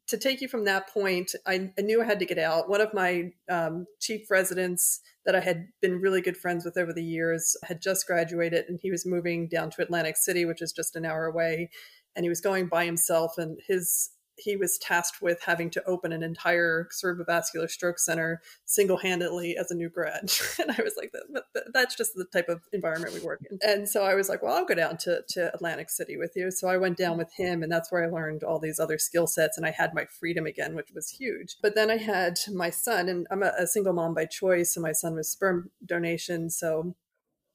to 0.08 0.16
take 0.16 0.40
you 0.40 0.48
from 0.48 0.64
that 0.64 0.88
point, 0.88 1.32
I, 1.46 1.72
I 1.76 1.82
knew 1.82 2.00
I 2.00 2.04
had 2.04 2.20
to 2.20 2.26
get 2.26 2.38
out. 2.38 2.68
One 2.68 2.80
of 2.80 2.94
my 2.94 3.32
um, 3.50 3.86
chief 4.00 4.30
residents 4.30 5.00
that 5.24 5.34
I 5.34 5.40
had 5.40 5.68
been 5.82 6.00
really 6.00 6.20
good 6.20 6.36
friends 6.36 6.64
with 6.64 6.76
over 6.76 6.92
the 6.92 7.04
years 7.04 7.56
had 7.64 7.82
just 7.82 8.06
graduated 8.06 8.66
and 8.68 8.78
he 8.80 8.90
was 8.90 9.04
moving 9.04 9.48
down 9.48 9.70
to 9.70 9.82
Atlantic 9.82 10.16
City, 10.16 10.44
which 10.44 10.62
is 10.62 10.72
just 10.72 10.94
an 10.94 11.04
hour 11.04 11.26
away. 11.26 11.70
And 12.14 12.24
he 12.24 12.28
was 12.28 12.40
going 12.40 12.68
by 12.68 12.84
himself 12.84 13.36
and 13.36 13.58
his 13.66 14.10
he 14.38 14.56
was 14.56 14.78
tasked 14.78 15.22
with 15.22 15.40
having 15.42 15.70
to 15.70 15.84
open 15.84 16.12
an 16.12 16.22
entire 16.22 16.88
cerebrovascular 16.92 17.68
stroke 17.68 17.98
center 17.98 18.40
single-handedly 18.64 19.56
as 19.56 19.70
a 19.70 19.74
new 19.74 19.88
grad. 19.88 20.30
And 20.58 20.70
i 20.70 20.82
was 20.82 20.94
like 20.96 21.12
that, 21.12 21.44
that, 21.54 21.64
that's 21.72 21.94
just 21.94 22.14
the 22.14 22.24
type 22.24 22.48
of 22.48 22.62
environment 22.72 23.14
we 23.14 23.20
work 23.20 23.40
in. 23.50 23.58
And 23.62 23.88
so 23.88 24.04
i 24.04 24.14
was 24.14 24.28
like 24.28 24.42
well 24.42 24.56
i'll 24.56 24.64
go 24.64 24.74
down 24.74 24.96
to, 24.98 25.22
to 25.30 25.54
atlantic 25.54 25.90
city 25.90 26.16
with 26.16 26.32
you. 26.34 26.50
So 26.50 26.68
i 26.68 26.76
went 26.76 26.96
down 26.96 27.18
with 27.18 27.32
him 27.32 27.62
and 27.62 27.70
that's 27.70 27.92
where 27.92 28.04
i 28.04 28.08
learned 28.08 28.42
all 28.42 28.58
these 28.58 28.80
other 28.80 28.98
skill 28.98 29.26
sets 29.26 29.56
and 29.56 29.66
i 29.66 29.70
had 29.70 29.94
my 29.94 30.04
freedom 30.04 30.46
again 30.46 30.74
which 30.74 30.90
was 30.94 31.10
huge. 31.10 31.56
But 31.62 31.74
then 31.74 31.90
i 31.90 31.96
had 31.96 32.38
my 32.52 32.70
son 32.70 33.08
and 33.08 33.26
i'm 33.30 33.42
a, 33.42 33.52
a 33.58 33.66
single 33.66 33.92
mom 33.92 34.14
by 34.14 34.26
choice 34.26 34.76
and 34.76 34.82
my 34.82 34.92
son 34.92 35.14
was 35.14 35.30
sperm 35.30 35.70
donation 35.84 36.50
so 36.50 36.94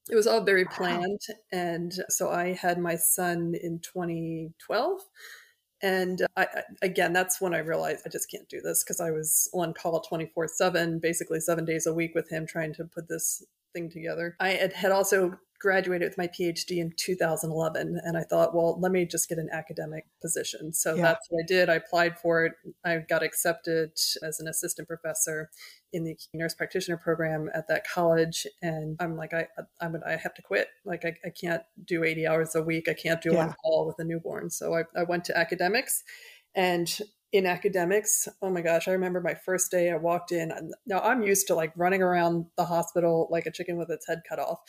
it 0.09 0.15
was 0.15 0.25
all 0.25 0.41
very 0.41 0.65
planned. 0.65 1.21
And 1.51 1.93
so 2.09 2.29
i 2.29 2.53
had 2.53 2.79
my 2.79 2.95
son 2.95 3.53
in 3.61 3.79
2012 3.79 5.01
and 5.81 6.21
I, 6.37 6.43
I, 6.43 6.61
again, 6.81 7.13
that's 7.13 7.41
when 7.41 7.53
I 7.53 7.59
realized 7.59 8.03
I 8.05 8.09
just 8.09 8.29
can't 8.29 8.47
do 8.49 8.61
this 8.61 8.83
because 8.83 8.99
I 8.99 9.11
was 9.11 9.49
on 9.53 9.73
call 9.73 9.99
24 10.01 10.47
7, 10.47 10.99
basically 10.99 11.39
seven 11.39 11.65
days 11.65 11.85
a 11.85 11.93
week 11.93 12.13
with 12.15 12.29
him 12.29 12.45
trying 12.45 12.73
to 12.75 12.85
put 12.85 13.07
this 13.07 13.43
thing 13.73 13.89
together. 13.89 14.35
I 14.39 14.49
had, 14.49 14.73
had 14.73 14.91
also 14.91 15.37
graduated 15.59 16.09
with 16.09 16.17
my 16.17 16.27
PhD 16.27 16.77
in 16.77 16.91
2011, 16.97 18.01
and 18.03 18.17
I 18.17 18.23
thought, 18.23 18.55
well, 18.55 18.79
let 18.79 18.91
me 18.91 19.05
just 19.05 19.29
get 19.29 19.37
an 19.37 19.49
academic 19.51 20.05
position. 20.21 20.73
So 20.73 20.95
Yeah. 20.95 21.03
that's 21.03 21.27
what 21.29 21.43
I 21.43 21.45
did. 21.45 21.69
I 21.69 21.75
applied 21.75 22.17
for 22.19 22.45
it. 22.45 22.53
I 22.83 22.97
got 22.97 23.21
accepted 23.23 23.91
as 24.23 24.39
an 24.39 24.47
assistant 24.47 24.87
professor 24.87 25.51
in 25.93 26.03
the 26.03 26.15
nurse 26.33 26.53
practitioner 26.53 26.97
program 26.97 27.49
at 27.53 27.67
that 27.67 27.85
college 27.87 28.47
and 28.61 28.95
i'm 28.99 29.15
like 29.17 29.33
i 29.33 29.45
i'm 29.81 29.95
i 30.05 30.11
have 30.11 30.33
to 30.33 30.41
quit. 30.41 30.67
Like 30.85 31.03
i, 31.05 31.13
I 31.25 31.29
can't 31.29 31.63
do 31.85 32.03
80 32.03 32.27
hours 32.27 32.55
a 32.55 32.61
week. 32.61 32.87
I 32.89 32.93
can't 32.93 33.21
do 33.21 33.33
Yeah. 33.33 33.47
on 33.47 33.53
call 33.63 33.85
with 33.87 33.99
a 33.99 34.03
newborn. 34.03 34.49
So 34.49 34.73
I, 34.75 34.83
I 34.95 35.03
went 35.03 35.25
to 35.25 35.37
academics 35.37 36.03
and 36.55 36.99
in 37.33 37.45
academics 37.45 38.27
oh 38.41 38.49
my 38.49 38.59
gosh 38.61 38.89
i 38.89 38.91
remember 38.91 39.21
my 39.21 39.33
first 39.33 39.71
day 39.71 39.89
i 39.91 39.95
walked 39.95 40.31
in. 40.31 40.51
And 40.51 40.73
now 40.85 40.99
i'm 40.99 41.21
used 41.23 41.47
to 41.47 41.55
like 41.55 41.71
running 41.75 42.01
around 42.01 42.45
the 42.57 42.65
hospital 42.65 43.27
like 43.31 43.45
a 43.45 43.51
chicken 43.51 43.77
with 43.77 43.89
its 43.89 44.07
head 44.07 44.21
cut 44.27 44.39
off. 44.39 44.59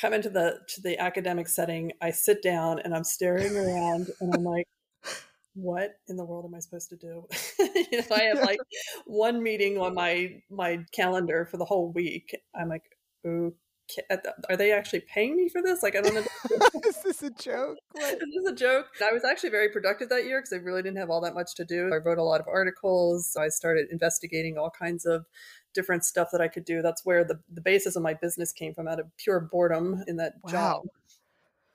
Come 0.00 0.14
into 0.14 0.30
the 0.30 0.58
to 0.68 0.80
the 0.80 0.98
academic 0.98 1.48
setting 1.48 1.92
i 2.00 2.10
sit 2.10 2.42
down 2.42 2.78
and 2.80 2.94
i'm 2.94 3.04
staring 3.04 3.56
around 3.56 4.08
and 4.20 4.34
i'm 4.34 4.44
like 4.44 4.66
what 5.54 5.94
in 6.08 6.16
the 6.16 6.24
world 6.24 6.44
am 6.44 6.54
I 6.54 6.60
supposed 6.60 6.88
to 6.90 6.96
do? 6.96 7.26
you 7.58 7.98
know, 7.98 8.16
I 8.16 8.22
have 8.22 8.40
like 8.40 8.60
one 9.06 9.42
meeting 9.42 9.78
on 9.78 9.92
uh-huh. 9.92 9.94
my 9.94 10.42
my 10.50 10.84
calendar 10.92 11.46
for 11.50 11.56
the 11.56 11.64
whole 11.64 11.92
week. 11.92 12.36
I'm 12.54 12.68
like, 12.68 12.84
okay, 13.26 13.56
are 14.48 14.56
they 14.56 14.72
actually 14.72 15.00
paying 15.00 15.36
me 15.36 15.48
for 15.48 15.62
this? 15.62 15.82
Like, 15.82 15.96
I 15.96 16.00
don't 16.00 16.14
know. 16.14 16.24
is 16.86 17.02
this 17.02 17.22
a 17.22 17.30
joke 17.30 17.78
What? 17.92 18.14
Is 18.14 18.20
this 18.36 18.52
a 18.52 18.54
joke? 18.54 18.86
I 19.02 19.12
was 19.12 19.24
actually 19.24 19.50
very 19.50 19.68
productive 19.68 20.08
that 20.08 20.24
year 20.24 20.40
because 20.40 20.52
I 20.52 20.56
really 20.56 20.82
didn't 20.82 20.98
have 20.98 21.10
all 21.10 21.20
that 21.22 21.34
much 21.34 21.54
to 21.56 21.64
do. 21.64 21.90
I 21.92 21.96
wrote 21.96 22.18
a 22.18 22.22
lot 22.22 22.40
of 22.40 22.46
articles. 22.48 23.32
So 23.32 23.42
I 23.42 23.48
started 23.48 23.88
investigating 23.90 24.56
all 24.56 24.70
kinds 24.70 25.04
of 25.04 25.26
different 25.74 26.04
stuff 26.04 26.28
that 26.32 26.40
I 26.40 26.48
could 26.48 26.64
do. 26.64 26.82
That's 26.82 27.04
where 27.04 27.24
the, 27.24 27.40
the 27.52 27.60
basis 27.60 27.96
of 27.96 28.02
my 28.02 28.14
business 28.14 28.52
came 28.52 28.74
from 28.74 28.88
out 28.88 29.00
of 29.00 29.06
pure 29.16 29.40
boredom 29.40 30.02
in 30.06 30.16
that 30.16 30.34
job. 30.48 30.82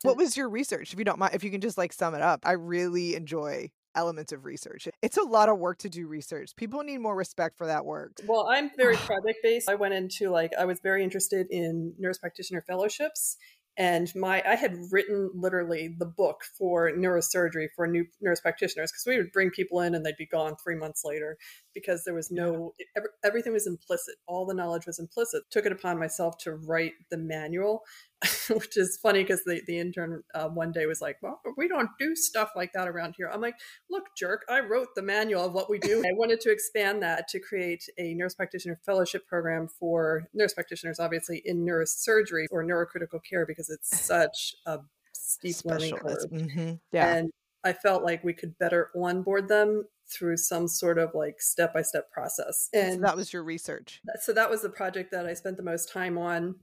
What 0.03 0.17
was 0.17 0.37
your 0.37 0.49
research? 0.49 0.93
If 0.93 0.99
you 0.99 1.05
don't 1.05 1.19
mind, 1.19 1.33
if 1.33 1.43
you 1.43 1.51
can 1.51 1.61
just 1.61 1.77
like 1.77 1.93
sum 1.93 2.15
it 2.15 2.21
up, 2.21 2.41
I 2.43 2.53
really 2.53 3.15
enjoy 3.15 3.71
elements 3.95 4.31
of 4.31 4.45
research. 4.45 4.87
It's 5.01 5.17
a 5.17 5.23
lot 5.23 5.49
of 5.49 5.57
work 5.57 5.79
to 5.79 5.89
do 5.89 6.07
research. 6.07 6.55
People 6.55 6.83
need 6.83 6.99
more 6.99 7.15
respect 7.15 7.57
for 7.57 7.65
that 7.65 7.83
work. 7.83 8.13
Well, 8.27 8.47
I'm 8.47 8.69
very 8.77 8.95
project 8.97 9.39
based. 9.41 9.69
I 9.69 9.75
went 9.75 9.95
into 9.95 10.29
like 10.29 10.51
I 10.57 10.65
was 10.65 10.79
very 10.81 11.03
interested 11.03 11.47
in 11.49 11.93
nurse 11.97 12.19
practitioner 12.19 12.63
fellowships 12.67 13.37
and 13.77 14.11
my 14.15 14.43
I 14.45 14.55
had 14.55 14.77
written 14.91 15.31
literally 15.33 15.95
the 15.97 16.05
book 16.05 16.43
for 16.57 16.91
neurosurgery 16.91 17.67
for 17.75 17.87
new 17.87 18.05
nurse 18.21 18.39
practitioners 18.39 18.91
because 18.91 19.05
we 19.05 19.17
would 19.17 19.31
bring 19.31 19.49
people 19.51 19.81
in 19.81 19.95
and 19.95 20.05
they'd 20.05 20.17
be 20.17 20.27
gone 20.27 20.55
3 20.63 20.75
months 20.75 21.03
later 21.05 21.37
because 21.81 22.03
there 22.03 22.13
was 22.13 22.31
no 22.31 22.73
ev- 22.95 23.03
everything 23.23 23.53
was 23.53 23.67
implicit. 23.67 24.15
All 24.27 24.45
the 24.45 24.53
knowledge 24.53 24.85
was 24.85 24.99
implicit. 24.99 25.43
Took 25.51 25.65
it 25.65 25.71
upon 25.71 25.99
myself 25.99 26.37
to 26.39 26.55
write 26.55 26.93
the 27.09 27.17
manual 27.17 27.83
which 28.49 28.77
is 28.77 28.97
funny 28.97 29.21
because 29.23 29.43
the, 29.43 29.61
the 29.67 29.77
intern 29.77 30.23
uh, 30.33 30.47
one 30.47 30.71
day 30.71 30.85
was 30.87 31.01
like, 31.01 31.17
well, 31.21 31.39
we 31.55 31.67
don't 31.67 31.89
do 31.99 32.15
stuff 32.15 32.51
like 32.55 32.73
that 32.73 32.87
around 32.87 33.13
here. 33.15 33.29
I'm 33.31 33.41
like, 33.41 33.55
look, 33.91 34.05
jerk, 34.17 34.43
I 34.49 34.59
wrote 34.61 34.87
the 34.95 35.03
manual 35.03 35.45
of 35.45 35.53
what 35.53 35.69
we 35.69 35.77
do. 35.77 35.99
I 35.99 36.13
wanted 36.13 36.41
to 36.41 36.51
expand 36.51 37.03
that 37.03 37.27
to 37.29 37.39
create 37.39 37.83
a 37.99 38.15
nurse 38.15 38.33
practitioner 38.33 38.79
fellowship 38.85 39.27
program 39.27 39.67
for 39.67 40.27
nurse 40.33 40.53
practitioners, 40.53 40.99
obviously 40.99 41.43
in 41.45 41.63
neurosurgery 41.63 42.45
or 42.49 42.63
neurocritical 42.63 43.19
care, 43.29 43.45
because 43.45 43.69
it's 43.69 43.99
such 44.05 44.55
a 44.65 44.79
steep 45.13 45.57
learning 45.63 45.95
curve. 45.97 46.17
Specialist. 46.19 46.53
hmm 46.55 46.71
Yeah. 46.91 47.15
And 47.15 47.29
I 47.63 47.73
felt 47.73 48.03
like 48.03 48.23
we 48.23 48.33
could 48.33 48.57
better 48.57 48.89
onboard 48.95 49.47
them 49.47 49.83
through 50.09 50.37
some 50.37 50.67
sort 50.67 50.97
of 50.97 51.11
like 51.13 51.41
step 51.41 51.73
by 51.73 51.81
step 51.81 52.11
process. 52.11 52.69
so 52.73 52.79
And 52.79 53.03
that 53.03 53.15
was 53.15 53.33
your 53.33 53.43
research. 53.43 54.01
so 54.21 54.33
that 54.33 54.49
was 54.49 54.61
the 54.61 54.69
project 54.69 55.11
that 55.11 55.25
I 55.25 55.33
spent 55.33 55.57
the 55.57 55.63
most 55.63 55.91
time 55.91 56.17
on. 56.17 56.55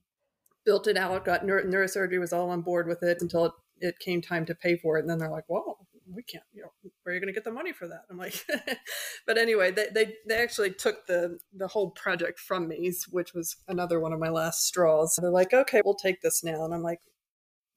Built 0.65 0.87
it 0.87 0.97
out, 0.97 1.25
got 1.25 1.45
neuro- 1.45 1.65
neurosurgery 1.65 2.19
was 2.19 2.33
all 2.33 2.49
on 2.51 2.63
board 2.63 2.89
with 2.89 3.03
it 3.03 3.19
until 3.21 3.47
it, 3.47 3.53
it 3.81 3.99
came 3.99 4.23
time 4.23 4.47
to 4.47 4.55
pay 4.55 4.77
for 4.77 4.97
it. 4.97 5.01
And 5.01 5.11
then 5.11 5.19
they're 5.19 5.31
like, 5.31 5.45
well, 5.47 5.87
we 6.11 6.23
can't, 6.23 6.45
you 6.55 6.63
know, 6.63 6.91
where 7.03 7.13
are 7.13 7.15
you 7.15 7.21
going 7.21 7.33
to 7.33 7.35
get 7.35 7.45
the 7.45 7.51
money 7.51 7.73
for 7.73 7.87
that? 7.89 8.03
I'm 8.11 8.17
like, 8.17 8.45
but 9.27 9.37
anyway, 9.37 9.71
they, 9.73 9.89
they, 9.93 10.15
they 10.27 10.37
actually 10.37 10.71
took 10.71 11.07
the, 11.07 11.39
the 11.55 11.69
whole 11.69 11.91
project 11.91 12.41
from 12.41 12.69
me, 12.69 12.93
which 13.11 13.35
was 13.35 13.57
another 13.69 14.01
one 14.01 14.13
of 14.13 14.21
my 14.21 14.31
last 14.31 14.67
straws. 14.67 15.19
They're 15.21 15.31
like, 15.31 15.53
okay, 15.53 15.83
we'll 15.85 15.95
take 15.95 16.23
this 16.23 16.43
now. 16.43 16.65
And 16.65 16.75
I'm 16.75 16.83
like, 16.83 17.01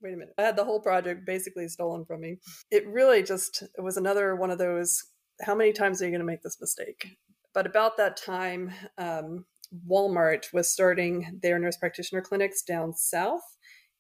wait 0.02 0.14
a 0.14 0.18
minute. 0.18 0.34
I 0.38 0.44
had 0.44 0.56
the 0.56 0.66
whole 0.66 0.80
project 0.80 1.26
basically 1.26 1.68
stolen 1.68 2.06
from 2.06 2.22
me. 2.22 2.38
It 2.72 2.88
really 2.88 3.24
just 3.24 3.64
it 3.78 3.82
was 3.82 3.98
another 3.98 4.36
one 4.36 4.52
of 4.52 4.58
those 4.58 5.04
how 5.42 5.56
many 5.56 5.74
times 5.74 6.02
are 6.02 6.06
you 6.06 6.12
going 6.12 6.20
to 6.20 6.26
make 6.26 6.42
this 6.42 6.60
mistake? 6.60 7.18
But 7.54 7.66
about 7.66 7.98
that 7.98 8.18
time, 8.18 8.72
um, 8.98 9.46
Walmart 9.90 10.54
was 10.54 10.70
starting 10.72 11.40
their 11.42 11.60
nurse 11.60 11.78
practitioner 11.78 12.22
clinics 12.22 12.62
down 12.62 12.94
south 12.94 13.58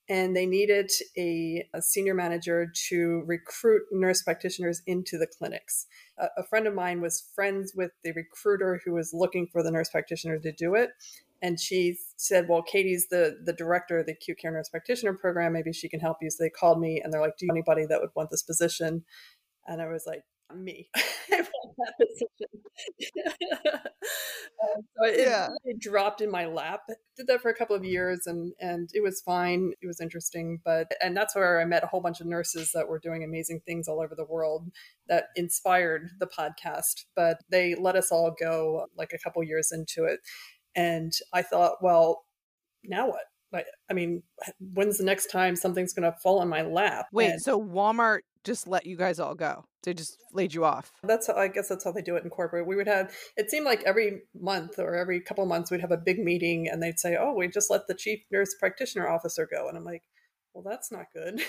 and 0.10 0.36
they 0.36 0.46
needed 0.46 0.89
a, 1.17 1.67
a, 1.74 1.82
senior 1.82 2.13
manager 2.13 2.72
to 2.88 3.24
recruit 3.25 3.82
nurse 3.91 4.24
practitioners 4.24 4.82
into 4.88 5.17
the 5.17 5.27
clinics. 5.27 5.86
A, 6.17 6.27
a, 6.38 6.44
friend 6.44 6.65
of 6.65 6.74
mine 6.74 7.01
was 7.01 7.29
friends 7.36 7.74
with 7.75 7.91
the 8.03 8.13
recruiter 8.13 8.79
who 8.86 8.94
was 8.94 9.12
looking 9.13 9.48
for 9.51 9.62
the 9.62 9.72
nurse 9.72 9.89
practitioner 9.89 10.39
to 10.39 10.51
do 10.53 10.75
it. 10.75 10.91
And 11.41 11.60
she 11.60 11.98
said, 12.15 12.48
Well, 12.48 12.63
Catie's 12.63 13.08
the, 13.10 13.38
the 13.44 13.53
director 13.53 14.00
of 14.00 14.06
the 14.06 14.13
acute 14.13 14.39
care 14.39 14.51
nurse 14.51 14.70
practitioner 14.70 15.13
program. 15.13 15.53
Maybe 15.53 15.74
she 15.74 15.89
can 15.89 16.00
help 16.00 16.17
you. 16.22 16.29
So 16.32 16.44
they 16.44 16.50
called 16.50 16.79
me 16.79 17.01
and 17.03 17.12
they're 17.12 17.22
like, 17.22 17.38
Do 17.38 17.46
you 17.46 17.48
know 17.50 17.56
anybody 17.56 17.86
that 17.86 18.01
would 18.01 18.12
want 18.15 18.32
this 18.32 18.44
position? 18.44 19.03
And 19.67 19.82
I 19.82 19.88
was 19.88 20.06
like, 20.08 20.24
Me. 20.56 20.89
I 20.96 21.42
that 21.77 21.94
position. 22.00 22.48
Uh, 23.74 23.80
so 24.98 25.06
it, 25.06 25.20
yeah. 25.20 25.50
it, 25.66 25.80
dropped 25.80 26.22
in 26.22 26.32
my 26.32 26.46
lap. 26.46 26.82
Did 27.18 27.27
that 27.27 27.42
for 27.42 27.50
a 27.50 27.54
couple 27.54 27.75
of 27.75 27.84
years, 27.84 28.27
and 28.27 28.54
and 28.60 28.89
it 28.94 29.04
was 29.04 29.22
fine. 29.22 29.74
It 29.82 29.88
was 29.88 30.00
interesting, 30.00 30.60
but 30.63 30.88
and 31.01 31.16
that's 31.16 31.36
where 31.36 31.60
I 31.60 31.66
met 31.66 31.84
a 31.84 31.88
whole 31.88 32.01
bunch 32.01 32.22
of 32.22 32.27
nurses 32.27 32.72
that 32.74 32.88
were 32.88 33.00
doing 33.00 33.24
amazing 33.24 33.62
things 33.66 33.88
all 33.88 34.01
over 34.01 34.16
the 34.16 34.25
world 34.25 34.72
that 35.10 35.25
inspired 35.36 36.10
the 36.20 36.27
podcast. 36.27 37.06
But 37.16 37.39
they 37.50 37.75
let 37.75 37.96
us 37.96 38.12
all 38.12 38.34
go 38.39 38.86
like 38.98 39.12
a 39.13 39.20
couple 39.20 39.44
years 39.44 39.72
into 39.72 40.06
it, 40.06 40.22
and 40.75 41.12
I 41.34 41.42
thought, 41.42 41.77
well, 41.82 42.24
now 42.84 43.10
what? 43.10 43.25
I 43.89 43.94
mean, 43.94 44.24
when's 44.60 44.98
the 44.98 45.04
next 45.04 45.27
time 45.27 45.56
something's 45.56 45.94
going 45.94 46.12
to 46.12 46.18
fall 46.20 46.42
in 46.42 46.50
my 46.50 46.62
lap? 46.62 47.08
Wait, 47.12 47.32
and 47.32 47.42
so 47.42 47.62
Walmart 47.62 48.20
just 48.48 48.68
let 48.68 48.86
you 48.86 48.96
guys 48.96 49.20
all 49.20 49.36
go? 49.36 49.66
They 49.84 49.94
just 49.94 50.18
laid 50.34 50.54
you 50.54 50.66
off? 50.66 50.92
That's 51.04 51.27
how, 51.27 51.36
I 51.36 51.50
guess 51.50 51.68
that's 51.68 51.84
how 51.84 51.92
they 51.92 52.01
do 52.01 52.16
it 52.16 52.24
in 52.24 52.30
corporate. 52.30 52.66
We 52.66 52.75
would 52.75 52.88
have 52.88 53.13
it 53.36 53.51
seemed 53.51 53.66
like 53.66 53.84
every 53.84 54.22
month 54.39 54.80
or 54.80 54.96
every 54.96 55.20
couple 55.20 55.44
of 55.44 55.50
months 55.50 55.70
we'd 55.70 55.82
have 55.82 55.92
a 55.92 55.98
big 55.98 56.18
meeting 56.18 56.68
and 56.68 56.82
they'd 56.82 57.00
say, 57.00 57.18
"Oh, 57.20 57.34
we 57.34 57.48
just 57.48 57.70
let 57.70 57.88
the 57.88 57.94
chief 57.94 58.22
nurse 58.32 58.56
practitioner 58.60 59.08
officer 59.08 59.48
go," 59.51 59.68
and 59.68 59.77
I'm 59.77 59.84
like, 59.84 60.04
"Well, 60.54 60.63
that's 60.68 60.92
not 60.92 61.08
good." 61.13 61.42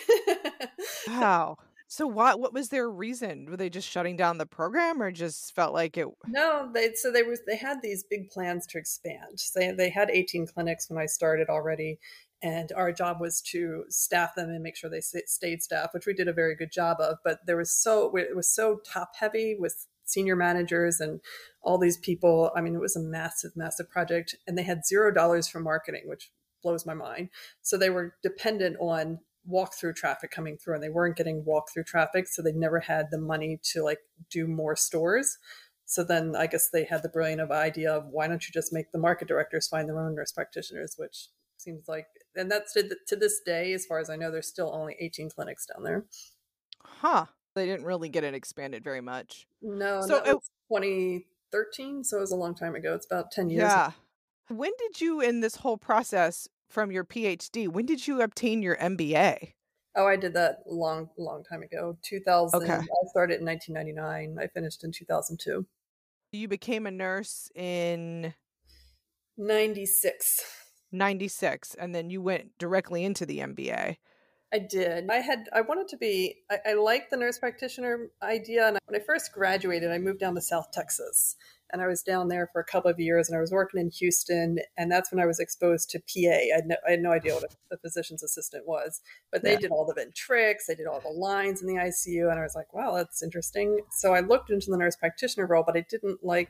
wow. 1.08 1.56
So 1.90 2.06
what 2.06 2.38
what 2.38 2.52
was 2.52 2.68
their 2.68 2.90
reason? 2.90 3.46
Were 3.48 3.56
they 3.56 3.70
just 3.70 3.88
shutting 3.88 4.16
down 4.16 4.36
the 4.36 4.44
program 4.44 5.00
or 5.00 5.10
just 5.10 5.54
felt 5.54 5.72
like 5.72 5.96
it 5.96 6.06
No, 6.26 6.68
they 6.74 6.92
so 6.94 7.10
they 7.10 7.22
was 7.22 7.40
they 7.46 7.56
had 7.56 7.80
these 7.80 8.04
big 8.10 8.28
plans 8.30 8.66
to 8.68 8.78
expand. 8.78 9.40
So 9.40 9.58
they 9.58 9.70
they 9.70 9.88
had 9.88 10.10
18 10.10 10.48
clinics 10.48 10.90
when 10.90 10.98
I 10.98 11.06
started 11.06 11.48
already 11.48 11.98
and 12.42 12.70
our 12.72 12.92
job 12.92 13.20
was 13.20 13.40
to 13.40 13.84
staff 13.88 14.34
them 14.34 14.48
and 14.48 14.62
make 14.62 14.76
sure 14.76 14.88
they 14.88 15.00
stayed 15.00 15.62
staffed, 15.62 15.94
which 15.94 16.06
we 16.06 16.14
did 16.14 16.28
a 16.28 16.32
very 16.32 16.54
good 16.54 16.70
job 16.70 16.98
of, 17.00 17.16
but 17.24 17.40
there 17.46 17.56
was 17.56 17.72
so 17.72 18.14
it 18.16 18.36
was 18.36 18.48
so 18.48 18.80
top 18.84 19.12
heavy 19.18 19.56
with 19.58 19.86
senior 20.04 20.36
managers 20.36 21.00
and 21.00 21.20
all 21.62 21.78
these 21.78 21.98
people. 21.98 22.50
I 22.56 22.60
mean, 22.60 22.74
it 22.74 22.80
was 22.80 22.96
a 22.96 23.00
massive 23.00 23.56
massive 23.56 23.90
project 23.90 24.36
and 24.46 24.56
they 24.56 24.62
had 24.62 24.82
$0 24.90 25.50
for 25.50 25.60
marketing, 25.60 26.02
which 26.06 26.30
blows 26.62 26.86
my 26.86 26.94
mind. 26.94 27.30
So 27.62 27.76
they 27.76 27.90
were 27.90 28.14
dependent 28.22 28.76
on 28.80 29.20
walk 29.46 29.74
through 29.74 29.94
traffic 29.94 30.30
coming 30.30 30.56
through 30.56 30.74
and 30.74 30.82
they 30.82 30.88
weren't 30.88 31.16
getting 31.16 31.44
walk 31.44 31.70
through 31.72 31.84
traffic 31.84 32.28
so 32.28 32.42
they 32.42 32.52
never 32.52 32.80
had 32.80 33.06
the 33.10 33.18
money 33.18 33.58
to 33.62 33.82
like 33.82 34.00
do 34.30 34.46
more 34.46 34.76
stores 34.76 35.38
so 35.86 36.04
then 36.04 36.36
i 36.36 36.46
guess 36.46 36.68
they 36.68 36.84
had 36.84 37.02
the 37.02 37.08
brilliant 37.08 37.40
of 37.40 37.50
idea 37.50 37.90
of 37.90 38.04
why 38.10 38.28
don't 38.28 38.46
you 38.46 38.52
just 38.52 38.74
make 38.74 38.92
the 38.92 38.98
market 38.98 39.26
directors 39.26 39.66
find 39.66 39.88
their 39.88 39.98
own 39.98 40.14
nurse 40.14 40.32
practitioners 40.32 40.96
which 40.98 41.28
seems 41.56 41.88
like 41.88 42.06
and 42.38 42.50
that's 42.50 42.72
to, 42.72 42.96
to 43.06 43.16
this 43.16 43.40
day 43.44 43.72
as 43.72 43.84
far 43.84 43.98
as 43.98 44.08
i 44.08 44.16
know 44.16 44.30
there's 44.30 44.48
still 44.48 44.72
only 44.74 44.96
18 44.98 45.30
clinics 45.30 45.66
down 45.66 45.84
there 45.84 46.04
huh 46.84 47.26
they 47.54 47.66
didn't 47.66 47.84
really 47.84 48.08
get 48.08 48.24
it 48.24 48.34
expanded 48.34 48.82
very 48.82 49.00
much 49.00 49.46
no 49.60 50.00
so 50.06 50.16
it, 50.18 50.38
2013 50.72 52.04
so 52.04 52.18
it 52.18 52.20
was 52.20 52.32
a 52.32 52.36
long 52.36 52.54
time 52.54 52.74
ago 52.74 52.94
it's 52.94 53.06
about 53.06 53.30
10 53.30 53.50
years 53.50 53.62
yeah 53.62 53.88
ago. 53.88 53.94
when 54.48 54.72
did 54.78 55.00
you 55.00 55.20
in 55.20 55.40
this 55.40 55.56
whole 55.56 55.76
process 55.76 56.48
from 56.68 56.92
your 56.92 57.04
PhD. 57.04 57.68
When 57.68 57.86
did 57.86 58.06
you 58.06 58.20
obtain 58.20 58.62
your 58.62 58.76
MBA? 58.76 59.54
Oh, 59.96 60.06
I 60.06 60.16
did 60.16 60.34
that 60.34 60.58
long, 60.66 61.08
long 61.18 61.42
time 61.42 61.62
ago. 61.62 61.96
2000. 62.02 62.62
Okay. 62.62 62.72
I 62.74 63.08
started 63.10 63.40
in 63.40 63.46
1999. 63.46 64.38
I 64.38 64.46
finished 64.48 64.84
in 64.84 64.92
2002. 64.92 65.66
You 66.32 66.48
became 66.48 66.86
a 66.86 66.90
nurse 66.90 67.50
in 67.54 68.34
96. 69.38 70.44
96. 70.92 71.74
And 71.74 71.94
then 71.94 72.10
you 72.10 72.22
went 72.22 72.56
directly 72.58 73.04
into 73.04 73.26
the 73.26 73.38
MBA. 73.38 73.96
I 74.52 74.58
did. 74.58 75.10
I 75.10 75.16
had, 75.16 75.48
I 75.52 75.60
wanted 75.60 75.88
to 75.88 75.98
be, 75.98 76.36
I, 76.50 76.70
I 76.70 76.72
liked 76.74 77.10
the 77.10 77.18
nurse 77.18 77.38
practitioner 77.38 78.08
idea. 78.22 78.68
And 78.68 78.78
when 78.86 79.00
I 79.00 79.04
first 79.04 79.32
graduated, 79.32 79.90
I 79.90 79.98
moved 79.98 80.20
down 80.20 80.34
to 80.36 80.40
South 80.40 80.70
Texas 80.72 81.36
and 81.70 81.82
I 81.82 81.86
was 81.86 82.02
down 82.02 82.28
there 82.28 82.48
for 82.50 82.60
a 82.60 82.64
couple 82.64 82.90
of 82.90 82.98
years 82.98 83.28
and 83.28 83.36
I 83.36 83.40
was 83.40 83.52
working 83.52 83.78
in 83.78 83.90
Houston 83.90 84.58
and 84.78 84.90
that's 84.90 85.12
when 85.12 85.20
I 85.20 85.26
was 85.26 85.38
exposed 85.38 85.90
to 85.90 85.98
PA. 85.98 86.30
I 86.30 86.50
had 86.54 86.66
no, 86.66 86.76
I 86.86 86.92
had 86.92 87.00
no 87.00 87.12
idea 87.12 87.34
what 87.34 87.44
a, 87.70 87.74
a 87.74 87.78
physician's 87.78 88.22
assistant 88.22 88.66
was, 88.66 89.02
but 89.30 89.42
they 89.42 89.52
yeah. 89.52 89.58
did 89.58 89.70
all 89.70 89.84
the 89.84 89.94
ventrics, 89.94 90.66
they 90.66 90.74
did 90.74 90.86
all 90.86 91.00
the 91.00 91.10
lines 91.10 91.60
in 91.60 91.68
the 91.68 91.74
ICU 91.74 92.30
and 92.30 92.40
I 92.40 92.42
was 92.42 92.54
like, 92.54 92.72
wow, 92.72 92.94
that's 92.94 93.22
interesting. 93.22 93.80
So 93.90 94.14
I 94.14 94.20
looked 94.20 94.50
into 94.50 94.70
the 94.70 94.78
nurse 94.78 94.96
practitioner 94.96 95.46
role, 95.46 95.64
but 95.66 95.76
I 95.76 95.84
didn't 95.90 96.24
like 96.24 96.48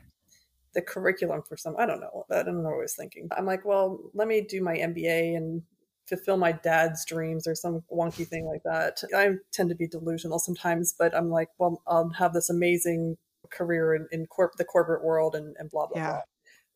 the 0.73 0.81
curriculum 0.81 1.41
for 1.47 1.57
some, 1.57 1.75
I 1.77 1.85
don't 1.85 1.99
know. 1.99 2.25
I 2.31 2.43
don't 2.43 2.63
know 2.63 2.69
what 2.69 2.75
I 2.75 2.81
was 2.81 2.95
thinking. 2.95 3.27
I'm 3.35 3.45
like, 3.45 3.65
well, 3.65 3.99
let 4.13 4.27
me 4.27 4.41
do 4.41 4.61
my 4.61 4.75
MBA 4.75 5.35
and 5.35 5.63
fulfill 6.07 6.37
my 6.37 6.51
dad's 6.51 7.05
dreams 7.05 7.47
or 7.47 7.55
some 7.55 7.83
wonky 7.91 8.27
thing 8.27 8.45
like 8.45 8.63
that. 8.63 9.01
I 9.15 9.35
tend 9.51 9.69
to 9.69 9.75
be 9.75 9.87
delusional 9.87 10.39
sometimes, 10.39 10.93
but 10.97 11.15
I'm 11.15 11.29
like, 11.29 11.49
well, 11.57 11.81
I'll 11.87 12.09
have 12.09 12.33
this 12.33 12.49
amazing 12.49 13.17
career 13.51 13.95
in, 13.95 14.07
in 14.11 14.25
corp 14.27 14.53
the 14.57 14.65
corporate 14.65 15.03
world 15.03 15.35
and, 15.35 15.55
and 15.59 15.69
blah 15.69 15.87
blah 15.87 16.01
yeah. 16.01 16.09
blah. 16.11 16.21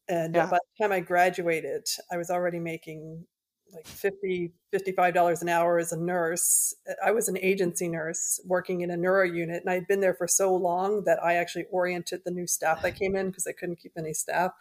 And 0.09 0.35
yeah. 0.35 0.45
by 0.45 0.57
the 0.57 0.83
time 0.83 0.91
I 0.91 0.99
graduated, 0.99 1.87
I 2.11 2.17
was 2.17 2.29
already 2.29 2.59
making 2.59 3.25
like 3.73 3.87
50 3.87 4.51
$55 4.73 5.41
an 5.41 5.49
hour 5.49 5.77
as 5.77 5.91
a 5.91 5.99
nurse. 5.99 6.73
I 7.05 7.11
was 7.11 7.27
an 7.27 7.37
agency 7.37 7.87
nurse 7.87 8.39
working 8.45 8.81
in 8.81 8.89
a 8.89 8.97
neuro 8.97 9.23
unit, 9.23 9.61
and 9.61 9.69
I'd 9.69 9.87
been 9.87 9.99
there 9.99 10.15
for 10.15 10.27
so 10.27 10.55
long 10.55 11.03
that 11.05 11.23
I 11.23 11.35
actually 11.35 11.65
oriented 11.71 12.21
the 12.25 12.31
new 12.31 12.47
staff 12.47 12.81
that 12.81 12.97
came 12.97 13.15
in 13.15 13.27
because 13.27 13.45
I 13.45 13.51
couldn't 13.51 13.79
keep 13.79 13.93
any 13.97 14.13
staff. 14.13 14.51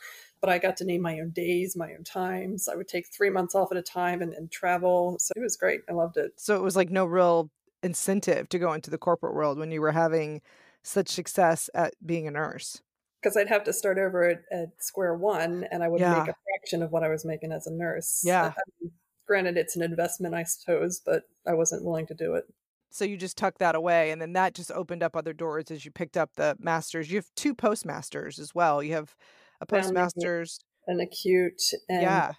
But 0.40 0.50
I 0.50 0.58
got 0.58 0.76
to 0.78 0.84
name 0.84 1.02
my 1.02 1.18
own 1.20 1.30
days, 1.30 1.76
my 1.76 1.92
own 1.94 2.04
times. 2.04 2.68
I 2.68 2.74
would 2.74 2.88
take 2.88 3.06
three 3.06 3.30
months 3.30 3.54
off 3.54 3.70
at 3.70 3.78
a 3.78 3.82
time 3.82 4.20
and, 4.20 4.34
and 4.34 4.50
travel. 4.50 5.16
So 5.18 5.32
it 5.36 5.40
was 5.40 5.56
great. 5.56 5.80
I 5.88 5.92
loved 5.92 6.16
it. 6.16 6.32
So 6.36 6.56
it 6.56 6.62
was 6.62 6.76
like 6.76 6.90
no 6.90 7.06
real 7.06 7.50
incentive 7.82 8.48
to 8.50 8.58
go 8.58 8.72
into 8.72 8.90
the 8.90 8.98
corporate 8.98 9.34
world 9.34 9.58
when 9.58 9.70
you 9.70 9.80
were 9.80 9.92
having 9.92 10.42
such 10.82 11.08
success 11.08 11.70
at 11.74 11.94
being 12.04 12.26
a 12.26 12.30
nurse? 12.30 12.82
Because 13.22 13.36
I'd 13.36 13.48
have 13.48 13.64
to 13.64 13.72
start 13.72 13.98
over 13.98 14.24
at, 14.24 14.42
at 14.50 14.70
square 14.80 15.14
one 15.14 15.64
and 15.70 15.82
I 15.82 15.88
would 15.88 16.00
yeah. 16.00 16.18
make 16.18 16.28
a 16.28 16.36
fraction 16.44 16.82
of 16.82 16.90
what 16.90 17.04
I 17.04 17.08
was 17.08 17.24
making 17.24 17.52
as 17.52 17.66
a 17.66 17.72
nurse. 17.72 18.22
Yeah. 18.24 18.46
Um, 18.46 18.90
granted, 19.26 19.56
it's 19.56 19.76
an 19.76 19.82
investment, 19.82 20.34
I 20.34 20.44
suppose, 20.44 21.00
but 21.04 21.22
I 21.46 21.54
wasn't 21.54 21.84
willing 21.84 22.06
to 22.06 22.14
do 22.14 22.34
it. 22.34 22.44
So 22.90 23.04
you 23.06 23.16
just 23.16 23.38
tucked 23.38 23.60
that 23.60 23.74
away, 23.74 24.10
and 24.10 24.20
then 24.20 24.34
that 24.34 24.54
just 24.54 24.70
opened 24.70 25.02
up 25.02 25.16
other 25.16 25.32
doors 25.32 25.70
as 25.70 25.84
you 25.84 25.90
picked 25.90 26.16
up 26.16 26.30
the 26.36 26.56
masters. 26.58 27.10
You 27.10 27.16
have 27.16 27.30
two 27.36 27.54
postmasters 27.54 28.38
as 28.38 28.54
well. 28.54 28.82
You 28.82 28.92
have 28.92 29.16
a 29.62 29.66
postmaster's, 29.66 30.60
an 30.86 31.00
acute, 31.00 31.62
and 31.88 32.02
yeah, 32.02 32.32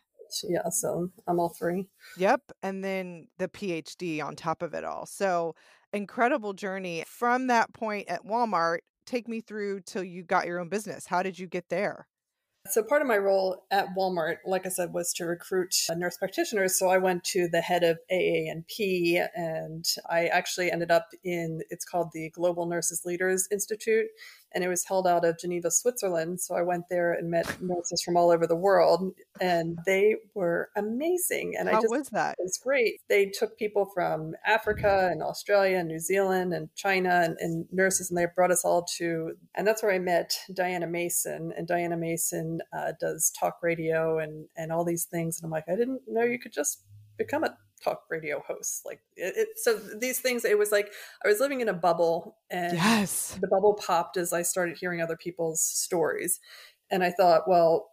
yeah. 0.43 0.69
So 0.69 1.09
I'm 1.27 1.39
all 1.39 1.55
three. 1.57 1.87
Yep, 2.17 2.41
and 2.61 2.83
then 2.83 3.29
the 3.39 3.47
PhD 3.47 4.23
on 4.23 4.35
top 4.35 4.61
of 4.61 4.75
it 4.75 4.83
all. 4.83 5.07
So 5.07 5.55
incredible 5.91 6.53
journey 6.53 7.03
from 7.07 7.47
that 7.47 7.73
point 7.73 8.07
at 8.07 8.23
Walmart. 8.23 8.79
Take 9.07 9.27
me 9.27 9.41
through 9.41 9.81
till 9.81 10.03
you 10.03 10.23
got 10.23 10.45
your 10.45 10.59
own 10.59 10.69
business. 10.69 11.07
How 11.07 11.23
did 11.23 11.39
you 11.39 11.47
get 11.47 11.69
there? 11.69 12.07
So, 12.69 12.81
part 12.81 13.01
of 13.01 13.09
my 13.09 13.17
role 13.17 13.65
at 13.71 13.93
Walmart, 13.93 14.37
like 14.45 14.65
I 14.65 14.69
said, 14.69 14.93
was 14.93 15.11
to 15.15 15.25
recruit 15.25 15.75
uh, 15.89 15.95
nurse 15.95 16.15
practitioners. 16.15 16.79
So, 16.79 16.87
I 16.87 16.97
went 16.97 17.25
to 17.25 17.49
the 17.49 17.59
head 17.59 17.83
of 17.83 17.99
AANP 18.09 19.27
and 19.35 19.85
I 20.09 20.27
actually 20.27 20.71
ended 20.71 20.89
up 20.89 21.09
in 21.25 21.59
it's 21.69 21.83
called 21.83 22.11
the 22.13 22.29
Global 22.29 22.65
Nurses 22.65 23.01
Leaders 23.03 23.49
Institute 23.51 24.07
and 24.53 24.63
it 24.63 24.67
was 24.67 24.85
held 24.85 25.07
out 25.07 25.25
of 25.25 25.39
Geneva, 25.39 25.71
Switzerland. 25.71 26.39
So 26.41 26.55
I 26.55 26.61
went 26.61 26.85
there 26.89 27.13
and 27.13 27.29
met 27.29 27.61
nurses 27.61 28.01
from 28.03 28.17
all 28.17 28.31
over 28.31 28.47
the 28.47 28.55
world, 28.55 29.13
and 29.41 29.77
they 29.85 30.15
were 30.33 30.69
amazing. 30.75 31.55
And 31.57 31.69
How 31.69 31.77
I 31.77 31.81
just 31.81 31.91
was 31.91 32.09
that? 32.09 32.35
It 32.39 32.43
was 32.43 32.57
great. 32.57 33.01
They 33.09 33.27
took 33.27 33.57
people 33.57 33.89
from 33.93 34.33
Africa 34.45 35.09
and 35.11 35.21
Australia 35.21 35.77
and 35.77 35.87
New 35.87 35.99
Zealand 35.99 36.53
and 36.53 36.73
China 36.75 37.21
and, 37.23 37.37
and 37.39 37.65
nurses, 37.71 38.09
and 38.09 38.17
they 38.17 38.27
brought 38.35 38.51
us 38.51 38.63
all 38.63 38.85
to, 38.97 39.33
and 39.55 39.65
that's 39.67 39.83
where 39.83 39.91
I 39.91 39.99
met 39.99 40.37
Diana 40.53 40.87
Mason. 40.87 41.53
And 41.57 41.67
Diana 41.67 41.97
Mason 41.97 42.61
uh, 42.77 42.93
does 42.99 43.31
talk 43.39 43.59
radio 43.61 44.19
and 44.19 44.47
and 44.55 44.71
all 44.71 44.85
these 44.85 45.05
things. 45.05 45.39
And 45.39 45.45
I'm 45.45 45.51
like, 45.51 45.69
I 45.69 45.75
didn't 45.75 46.01
know 46.07 46.23
you 46.23 46.39
could 46.39 46.53
just 46.53 46.83
become 47.17 47.43
a 47.43 47.55
talk 47.83 48.03
radio 48.09 48.41
hosts 48.47 48.81
like 48.85 49.01
it, 49.15 49.33
it, 49.35 49.47
so 49.57 49.75
these 49.75 50.19
things 50.19 50.45
it 50.45 50.57
was 50.57 50.71
like 50.71 50.91
i 51.23 51.27
was 51.27 51.39
living 51.39 51.61
in 51.61 51.69
a 51.69 51.73
bubble 51.73 52.37
and 52.49 52.77
yes 52.77 53.37
the 53.41 53.47
bubble 53.47 53.73
popped 53.73 54.17
as 54.17 54.33
i 54.33 54.41
started 54.41 54.77
hearing 54.77 55.01
other 55.01 55.17
people's 55.17 55.61
stories 55.61 56.39
and 56.91 57.03
i 57.03 57.11
thought 57.11 57.47
well 57.47 57.89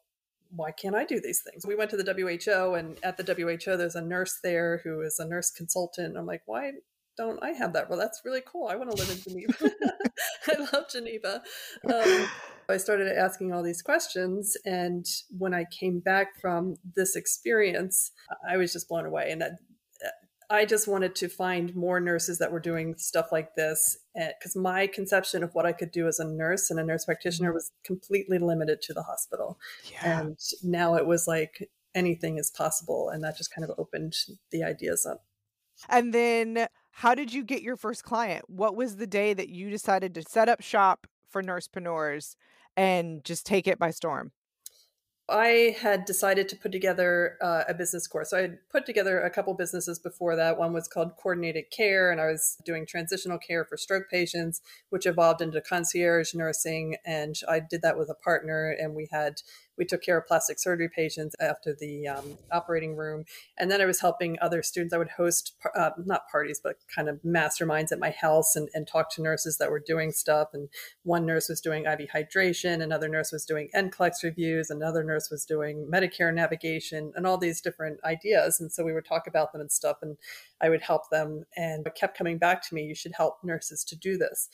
why 0.53 0.73
can't 0.73 0.97
I 0.97 1.05
do 1.05 1.21
these 1.21 1.41
things? 1.41 1.65
We 1.65 1.77
went 1.77 1.91
to 1.91 1.97
the 1.97 2.13
WHO, 2.13 2.75
and 2.75 2.99
at 3.05 3.17
the 3.17 3.23
WHO, 3.23 3.77
there's 3.77 3.95
a 3.95 4.03
nurse 4.03 4.41
there 4.43 4.81
who 4.83 5.01
is 5.03 5.19
a 5.19 5.25
nurse 5.25 5.51
consultant. 5.51 6.17
I'm 6.17 6.27
like, 6.27 6.43
why 6.47 6.73
don't 7.17 7.43
I 7.43 7.51
have 7.51 7.73
that? 7.75 7.89
Well, 7.89 7.99
that's 7.99 8.23
really 8.25 8.43
cool. 8.45 8.69
I 8.69 8.77
want 8.77 8.91
to 8.91 8.97
live 8.97 9.11
in 9.11 9.23
Geneva. 9.23 9.71
I 10.49 10.73
love 10.73 10.89
Geneva. 10.91 11.43
Um, 11.85 12.27
I 12.69 12.77
started 12.77 13.09
asking 13.17 13.53
all 13.53 13.63
these 13.63 13.83
questions. 13.83 14.57
And 14.65 15.07
when 15.37 15.55
I 15.55 15.67
came 15.71 16.01
back 16.01 16.41
from 16.41 16.77
this 16.97 17.17
experience, 17.17 18.13
I 18.49 18.57
was 18.57 18.73
just 18.73 18.89
blown 18.89 19.07
away. 19.07 19.31
And 19.31 19.43
that, 19.43 19.53
I 20.51 20.65
just 20.65 20.89
wanted 20.89 21.15
to 21.17 21.29
find 21.29 21.75
more 21.77 22.01
nurses 22.01 22.39
that 22.39 22.51
were 22.51 22.59
doing 22.59 22.97
stuff 22.97 23.31
like 23.31 23.55
this 23.55 23.97
because 24.15 24.57
my 24.57 24.89
conception 24.89 25.45
of 25.45 25.55
what 25.55 25.65
I 25.65 25.73
could 25.73 25.93
do 25.93 26.09
as 26.09 26.19
a 26.19 26.25
nurse 26.25 26.71
and 26.71 26.81
a 26.81 26.85
nurse 26.85 27.05
practitioner 27.05 27.51
mm-hmm. 27.51 27.55
was 27.55 27.71
completely 27.85 28.39
limited 28.39 28.83
to 28.83 28.93
the 28.93 29.03
hospital. 29.03 29.59
Yeah. 29.93 30.21
And 30.21 30.39
now 30.65 30.97
it 30.97 31.07
was 31.07 31.29
like 31.29 31.71
anything 31.95 32.37
is 32.37 32.51
possible. 32.51 33.11
And 33.11 33.23
that 33.23 33.37
just 33.37 33.55
kind 33.55 33.65
of 33.65 33.79
opened 33.79 34.15
the 34.51 34.65
ideas 34.65 35.07
up. 35.07 35.25
And 35.89 36.13
then 36.13 36.67
how 36.91 37.15
did 37.15 37.33
you 37.33 37.45
get 37.45 37.63
your 37.63 37.77
first 37.77 38.03
client? 38.03 38.45
What 38.49 38.75
was 38.75 38.97
the 38.97 39.07
day 39.07 39.33
that 39.33 39.49
you 39.49 39.71
decided 39.71 40.15
to 40.15 40.23
set 40.23 40.49
up 40.49 40.61
shop 40.61 41.07
for 41.29 41.43
Nursepreneurs 41.43 42.35
and 42.77 43.25
just 43.25 43.47
take 43.47 43.69
it 43.69 43.79
by 43.79 43.93
storm? 43.93 44.33
I 45.31 45.77
had 45.81 46.05
decided 46.05 46.49
to 46.49 46.57
put 46.57 46.73
together 46.73 47.37
uh, 47.41 47.65
a 47.69 47.75
business 47.75 48.07
course. 48.07 48.31
So 48.31 48.39
I 48.39 48.43
had 48.43 48.59
put 48.71 48.85
together 48.85 49.21
a 49.21 49.31
couple 49.31 49.55
businesses 49.55 49.99
before 49.99 50.37
that. 50.37 50.59
One 50.59 50.73
was 50.73 50.89
called 50.89 51.17
Coordinated 51.17 51.71
Care, 51.71 52.11
and 52.11 52.21
I 52.21 52.27
was 52.27 52.57
doing 52.65 52.85
transitional 52.85 53.39
care 53.39 53.65
for 53.65 53.77
stroke 53.77 54.11
patients, 54.11 54.61
which 54.91 55.07
evolved 55.07 55.41
into 55.41 55.61
concierge 55.61 56.35
nursing. 56.35 56.97
And 57.05 57.37
I 57.49 57.61
did 57.61 57.83
that 57.83 57.97
with 57.97 58.11
a 58.11 58.15
partner, 58.15 58.71
and 58.71 58.95
we 58.95 59.09
had 59.13 59.43
we 59.81 59.87
took 59.87 60.03
care 60.03 60.19
of 60.19 60.27
plastic 60.27 60.59
surgery 60.59 60.91
patients 60.95 61.35
after 61.41 61.75
the 61.75 62.07
um, 62.07 62.37
operating 62.53 62.97
room. 62.97 63.25
And 63.59 63.71
then 63.71 63.81
I 63.81 63.87
was 63.87 64.03
helping 64.03 64.37
other 64.39 64.63
students. 64.63 64.93
I 64.93 64.99
would 64.99 65.09
host, 65.09 65.55
uh, 65.75 65.93
not 66.05 66.29
parties, 66.31 66.61
but 66.63 66.77
kind 66.95 67.09
of 67.09 67.19
masterminds 67.23 67.91
at 67.91 67.99
my 67.99 68.11
house 68.11 68.55
and, 68.55 68.69
and 68.75 68.87
talk 68.87 69.11
to 69.15 69.23
nurses 69.23 69.57
that 69.57 69.71
were 69.71 69.81
doing 69.81 70.13
stuff. 70.13 70.49
And 70.53 70.69
one 71.03 71.25
nurse 71.25 71.49
was 71.49 71.63
doing 71.63 71.87
IV 71.87 72.11
hydration, 72.15 72.83
another 72.83 73.09
nurse 73.09 73.33
was 73.33 73.47
doing 73.47 73.71
NCLEX 73.75 74.23
reviews, 74.23 74.69
another 74.69 75.03
nurse 75.03 75.31
was 75.31 75.47
doing 75.47 75.89
Medicare 75.91 76.35
navigation, 76.35 77.15
and 77.17 77.27
all 77.27 77.39
these 77.39 77.63
different 77.63 78.01
ideas. 78.05 78.61
And 78.61 78.71
so 78.71 78.85
we 78.85 78.93
would 78.93 79.07
talk 79.07 79.27
about 79.27 79.51
them 79.53 79.63
and 79.63 79.73
stuff. 79.73 79.97
And 80.03 80.19
I 80.61 80.69
would 80.69 80.83
help 80.83 81.09
them 81.09 81.47
and 81.57 81.89
kept 81.97 82.19
coming 82.19 82.37
back 82.37 82.69
to 82.69 82.75
me, 82.75 82.83
you 82.83 82.95
should 82.95 83.15
help 83.17 83.39
nurses 83.43 83.83
to 83.85 83.97
do 83.97 84.19
this. 84.19 84.51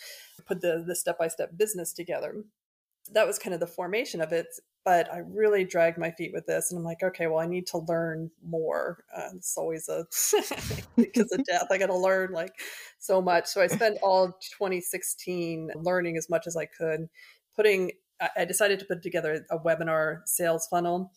Put 0.46 0.60
the 0.60 0.84
the 0.86 0.94
step-by-step 0.94 1.58
business 1.58 1.92
together 1.92 2.44
that 3.12 3.26
was 3.26 3.38
kind 3.38 3.54
of 3.54 3.60
the 3.60 3.66
formation 3.66 4.20
of 4.20 4.32
it. 4.32 4.46
But 4.86 5.12
I 5.12 5.18
really 5.18 5.64
dragged 5.64 5.98
my 5.98 6.12
feet 6.12 6.30
with 6.32 6.46
this, 6.46 6.70
and 6.70 6.78
I'm 6.78 6.84
like, 6.84 7.02
okay, 7.02 7.26
well, 7.26 7.40
I 7.40 7.46
need 7.46 7.66
to 7.68 7.78
learn 7.78 8.30
more. 8.48 9.02
Uh, 9.14 9.30
it's 9.34 9.58
always 9.58 9.88
a 9.88 10.06
because 10.96 11.32
of 11.32 11.44
death. 11.44 11.66
I 11.72 11.78
got 11.78 11.88
to 11.88 11.96
learn 11.96 12.30
like 12.30 12.52
so 13.00 13.20
much. 13.20 13.46
So 13.46 13.60
I 13.60 13.66
spent 13.66 13.98
all 14.00 14.28
2016 14.28 15.72
learning 15.74 16.16
as 16.16 16.30
much 16.30 16.46
as 16.46 16.56
I 16.56 16.66
could. 16.66 17.08
Putting, 17.56 17.90
I 18.36 18.44
decided 18.44 18.78
to 18.78 18.84
put 18.84 19.02
together 19.02 19.44
a 19.50 19.58
webinar 19.58 20.20
sales 20.24 20.68
funnel, 20.70 21.10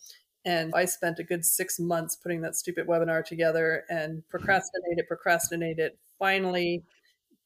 and 0.44 0.72
I 0.74 0.84
spent 0.84 1.20
a 1.20 1.24
good 1.24 1.44
six 1.44 1.78
months 1.78 2.16
putting 2.16 2.40
that 2.40 2.56
stupid 2.56 2.88
webinar 2.88 3.24
together 3.24 3.84
and 3.88 4.28
procrastinated, 4.28 5.06
procrastinated. 5.06 5.92
Finally, 6.18 6.82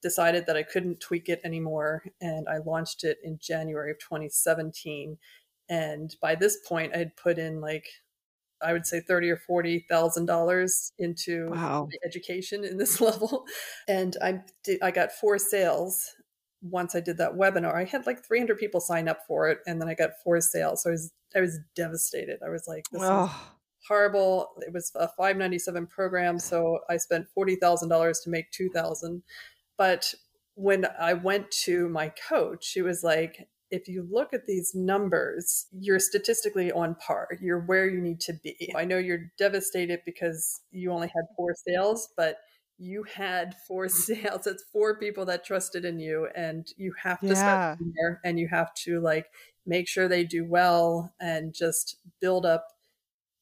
decided 0.04 0.44
that 0.46 0.56
I 0.56 0.62
couldn't 0.62 1.00
tweak 1.00 1.28
it 1.28 1.40
anymore. 1.44 2.04
And 2.20 2.46
I 2.48 2.58
launched 2.58 3.04
it 3.04 3.18
in 3.24 3.38
January 3.40 3.90
of 3.90 3.98
2017. 3.98 5.18
And 5.68 6.14
by 6.20 6.34
this 6.34 6.58
point, 6.68 6.92
I 6.94 6.98
had 6.98 7.16
put 7.16 7.38
in 7.38 7.60
like, 7.60 7.86
I 8.62 8.72
would 8.72 8.86
say 8.86 9.00
thirty 9.00 9.30
or 9.30 9.36
forty 9.36 9.84
thousand 9.90 10.26
dollars 10.26 10.92
into 10.98 11.50
wow. 11.50 11.88
education 12.04 12.64
in 12.64 12.78
this 12.78 13.00
level, 13.00 13.44
and 13.88 14.16
I 14.22 14.40
did, 14.62 14.82
I 14.82 14.90
got 14.90 15.12
four 15.12 15.38
sales 15.38 16.14
once 16.62 16.94
I 16.94 17.00
did 17.00 17.18
that 17.18 17.34
webinar. 17.34 17.74
I 17.74 17.84
had 17.84 18.06
like 18.06 18.24
three 18.24 18.38
hundred 18.38 18.58
people 18.58 18.80
sign 18.80 19.08
up 19.08 19.20
for 19.26 19.48
it, 19.48 19.58
and 19.66 19.80
then 19.80 19.88
I 19.88 19.94
got 19.94 20.10
four 20.22 20.40
sales. 20.40 20.82
So 20.82 20.90
I 20.90 20.92
was 20.92 21.12
I 21.36 21.40
was 21.40 21.58
devastated. 21.74 22.38
I 22.44 22.50
was 22.50 22.64
like, 22.66 22.84
this 22.90 23.02
oh. 23.04 23.24
is 23.24 23.30
horrible. 23.88 24.48
It 24.60 24.72
was 24.72 24.90
a 24.94 25.08
five 25.08 25.36
ninety 25.36 25.58
seven 25.58 25.86
program, 25.86 26.38
so 26.38 26.78
I 26.88 26.96
spent 26.96 27.26
forty 27.34 27.56
thousand 27.56 27.88
dollars 27.88 28.20
to 28.20 28.30
make 28.30 28.50
two 28.50 28.70
thousand, 28.70 29.22
but 29.76 30.14
when 30.54 30.86
I 31.00 31.14
went 31.14 31.50
to 31.64 31.88
my 31.88 32.12
coach, 32.28 32.64
she 32.64 32.80
was 32.82 33.02
like, 33.02 33.48
if 33.74 33.88
you 33.88 34.06
look 34.08 34.32
at 34.32 34.46
these 34.46 34.72
numbers, 34.74 35.66
you're 35.72 35.98
statistically 35.98 36.70
on 36.70 36.94
par. 36.94 37.28
You're 37.40 37.60
where 37.60 37.88
you 37.88 38.00
need 38.00 38.20
to 38.20 38.34
be. 38.34 38.72
I 38.76 38.84
know 38.84 38.98
you're 38.98 39.32
devastated 39.36 40.00
because 40.06 40.60
you 40.70 40.92
only 40.92 41.08
had 41.08 41.24
four 41.36 41.54
sales, 41.66 42.08
but 42.16 42.38
you 42.78 43.02
had 43.02 43.56
four 43.66 43.88
sales. 43.88 44.46
It's 44.46 44.64
four 44.72 44.98
people 44.98 45.26
that 45.26 45.44
trusted 45.44 45.84
in 45.84 45.98
you, 45.98 46.28
and 46.36 46.66
you 46.76 46.94
have 47.02 47.20
to 47.20 47.26
yeah. 47.26 47.34
start 47.34 47.78
there 47.96 48.20
and 48.24 48.38
you 48.38 48.46
have 48.48 48.72
to 48.84 49.00
like 49.00 49.26
make 49.66 49.88
sure 49.88 50.06
they 50.06 50.24
do 50.24 50.44
well 50.44 51.12
and 51.20 51.52
just 51.52 51.96
build 52.20 52.46
up 52.46 52.68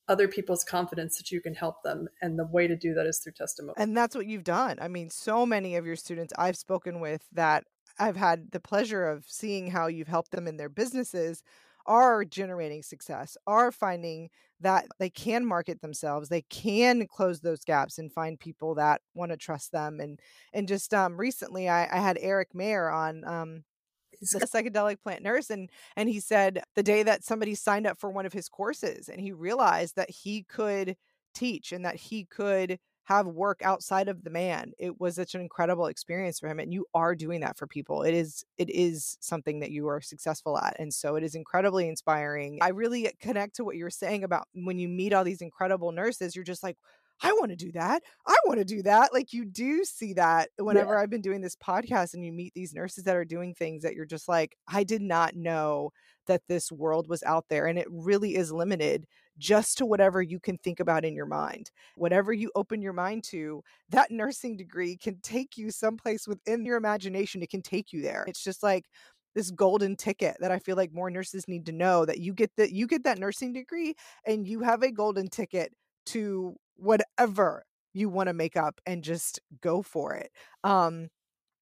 other 0.09 0.29
people's 0.29 0.64
confidence 0.64 1.16
that 1.18 1.31
you 1.31 1.40
can 1.40 1.55
help 1.55 1.83
them. 1.83 2.09
And 2.23 2.38
the 2.38 2.47
way 2.47 2.66
to 2.66 2.77
do 2.77 2.95
that 2.95 3.07
is 3.07 3.18
through 3.18 3.33
testimony. 3.33 3.75
And 3.77 3.97
that's 3.97 4.16
what 4.16 4.27
you've 4.27 4.45
done. 4.45 4.79
I 4.81 4.88
mean, 4.88 5.11
so 5.11 5.45
many 5.45 5.77
of 5.77 5.85
your 5.85 5.97
students 5.97 6.33
I've 6.38 6.57
spoken 6.57 7.01
with 7.01 7.23
that 7.33 7.64
I've 7.98 8.16
had 8.16 8.50
the 8.52 8.61
pleasure 8.61 9.07
of 9.07 9.24
seeing 9.28 9.68
how 9.70 9.87
you've 9.87 10.09
helped 10.09 10.31
them 10.33 10.46
in 10.48 10.57
their 10.57 10.68
businesses 10.68 11.42
are 11.87 12.24
generating 12.24 12.83
success, 12.83 13.37
are 13.46 13.72
finding 13.72 14.31
that 14.61 14.87
they 14.98 15.11
can 15.11 15.44
market 15.44 15.81
themselves, 15.81 16.28
they 16.28 16.42
can 16.42 17.07
close 17.09 17.40
those 17.40 17.64
gaps 17.64 17.98
and 17.98 18.12
find 18.12 18.38
people 18.38 18.74
that 18.76 19.00
want 19.14 19.33
to 19.33 19.37
trust 19.37 19.72
them. 19.72 19.98
And 20.00 20.20
and 20.52 20.68
just 20.68 20.94
um 20.94 21.18
recently 21.18 21.68
I, 21.68 21.85
I 21.96 22.00
had 22.00 22.18
Eric 22.20 22.55
Mayer 22.55 22.88
on 22.88 23.24
um 23.24 23.64
he's 24.12 24.35
a 24.35 24.40
psychedelic 24.40 25.00
plant 25.02 25.22
nurse 25.22 25.50
and 25.50 25.70
and 25.96 26.09
he 26.09 26.20
said 26.20 26.62
the 26.76 26.83
day 26.83 27.02
that 27.02 27.24
somebody 27.24 27.55
signed 27.55 27.87
up 27.87 27.98
for 27.98 28.11
one 28.11 28.26
of 28.26 28.33
his 28.33 28.48
courses 28.48 29.09
and 29.09 29.20
he 29.20 29.33
realized 29.33 29.96
that 29.96 30.11
he 30.11 30.42
could 30.44 30.96
teach 31.35 31.72
and 31.72 31.85
that 31.85 31.96
he 31.96 32.24
could 32.24 32.78
have 33.16 33.27
work 33.27 33.61
outside 33.62 34.09
of 34.09 34.25
the 34.25 34.31
man 34.31 34.72
it 34.79 35.01
was 35.01 35.14
such 35.14 35.35
an 35.35 35.40
incredible 35.40 35.87
experience 35.87 36.38
for 36.38 36.48
him 36.48 36.59
and 36.59 36.72
you 36.72 36.85
are 36.94 37.14
doing 37.14 37.40
that 37.40 37.57
for 37.57 37.66
people 37.66 38.03
it 38.03 38.14
is 38.14 38.44
it 38.59 38.70
is 38.70 39.16
something 39.20 39.61
that 39.61 39.70
you 39.70 39.88
are 39.88 40.01
successful 40.01 40.59
at 40.59 40.77
and 40.79 40.92
so 40.92 41.16
it 41.16 41.22
is 41.22 41.35
incredibly 41.35 41.88
inspiring 41.88 42.59
i 42.62 42.68
really 42.68 43.11
connect 43.20 43.57
to 43.57 43.64
what 43.64 43.77
you're 43.77 43.90
saying 43.90 44.25
about 44.25 44.46
when 44.55 44.79
you 44.79 44.88
meet 44.88 45.12
all 45.12 45.25
these 45.25 45.42
incredible 45.42 45.92
nurses 45.92 46.35
you're 46.35 46.44
just 46.44 46.62
like 46.62 46.77
I 47.22 47.32
want 47.32 47.50
to 47.50 47.56
do 47.56 47.72
that. 47.72 48.02
I 48.26 48.37
want 48.46 48.58
to 48.58 48.64
do 48.64 48.82
that. 48.82 49.12
Like 49.12 49.32
you 49.32 49.44
do 49.44 49.85
see 49.85 50.12
that 50.14 50.50
whenever 50.58 50.94
yeah. 50.94 51.00
I've 51.00 51.11
been 51.11 51.20
doing 51.20 51.40
this 51.40 51.56
podcast 51.56 52.14
and 52.14 52.24
you 52.24 52.32
meet 52.32 52.52
these 52.54 52.74
nurses 52.74 53.04
that 53.04 53.16
are 53.16 53.24
doing 53.24 53.54
things 53.54 53.82
that 53.82 53.94
you're 53.94 54.04
just 54.04 54.28
like, 54.28 54.56
I 54.68 54.85
did 54.85 55.02
not 55.02 55.37
know 55.37 55.90
that 56.26 56.42
this 56.48 56.70
world 56.70 57.08
was 57.08 57.22
out 57.22 57.46
there. 57.48 57.66
And 57.66 57.78
it 57.78 57.87
really 57.90 58.35
is 58.35 58.52
limited 58.52 59.06
just 59.38 59.78
to 59.78 59.87
whatever 59.87 60.20
you 60.20 60.38
can 60.40 60.58
think 60.58 60.80
about 60.80 61.04
in 61.04 61.14
your 61.14 61.26
mind. 61.26 61.70
Whatever 61.96 62.32
you 62.32 62.50
open 62.54 62.82
your 62.82 62.92
mind 62.92 63.24
to, 63.24 63.62
that 63.90 64.11
nursing 64.11 64.56
degree 64.56 64.96
can 64.96 65.18
take 65.22 65.56
you 65.56 65.70
someplace 65.70 66.28
within 66.28 66.64
your 66.64 66.76
imagination. 66.76 67.42
It 67.42 67.50
can 67.50 67.62
take 67.62 67.92
you 67.92 68.02
there. 68.02 68.24
It's 68.26 68.42
just 68.42 68.62
like, 68.62 68.87
this 69.35 69.50
golden 69.50 69.96
ticket 69.96 70.37
that 70.40 70.52
I 70.52 70.58
feel 70.58 70.76
like 70.76 70.92
more 70.92 71.11
nurses 71.11 71.48
need 71.48 71.64
to 71.64 71.72
know 71.72 72.04
that 72.04 72.18
you 72.18 72.35
get 72.35 72.50
that 72.56 72.72
you 72.72 72.87
get 72.87 73.04
that 73.04 73.18
nursing 73.18 73.54
degree 73.54 73.94
and 74.26 74.46
you 74.46 74.61
have 74.61 74.82
a 74.82 74.92
golden 74.92 75.28
ticket 75.28 75.72
to 76.07 76.57
whatever 76.77 77.65
you 77.95 78.09
want 78.09 78.29
to 78.29 78.33
make 78.33 78.57
up 78.57 78.81
and 78.87 79.05
just 79.05 79.41
go 79.61 79.83
for 79.83 80.15
it. 80.15 80.31
Um, 80.65 81.09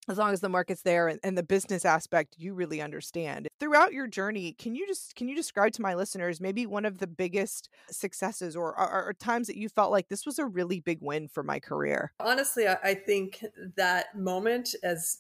as 0.09 0.19
long 0.19 0.33
as 0.33 0.41
the 0.41 0.49
market's 0.49 0.83
there 0.83 1.09
and, 1.09 1.21
and, 1.23 1.39
the 1.39 1.43
business 1.43 1.85
aspect 1.85 2.35
you 2.37 2.55
really 2.55 2.81
understand 2.81 3.47
throughout 3.61 3.93
your 3.93 4.07
journey 4.07 4.53
can 4.53 4.75
you 4.75 4.87
just 4.87 5.15
can 5.15 5.29
you 5.29 5.37
describe 5.37 5.73
to 5.73 5.83
my 5.83 5.95
listeners 5.95 6.41
maybe 6.41 6.67
one 6.67 6.85
of 6.85 6.99
the 6.99 7.07
biggest 7.07 7.69
successes 7.91 8.57
or, 8.57 8.79
or, 8.79 9.05
or 9.07 9.13
times 9.13 9.47
that 9.47 9.57
you 9.57 9.69
felt 9.69 9.93
like 9.93 10.09
this 10.09 10.27
was 10.27 10.39
a 10.39 10.45
really 10.45 10.81
big 10.81 10.99
win 11.01 11.29
for 11.29 11.43
my 11.43 11.61
career 11.61 12.13
honestly 12.19 12.67
I, 12.67 12.77
I 12.83 12.95
think 12.95 13.45
that 13.77 14.19
moment 14.19 14.75
as 14.83 15.19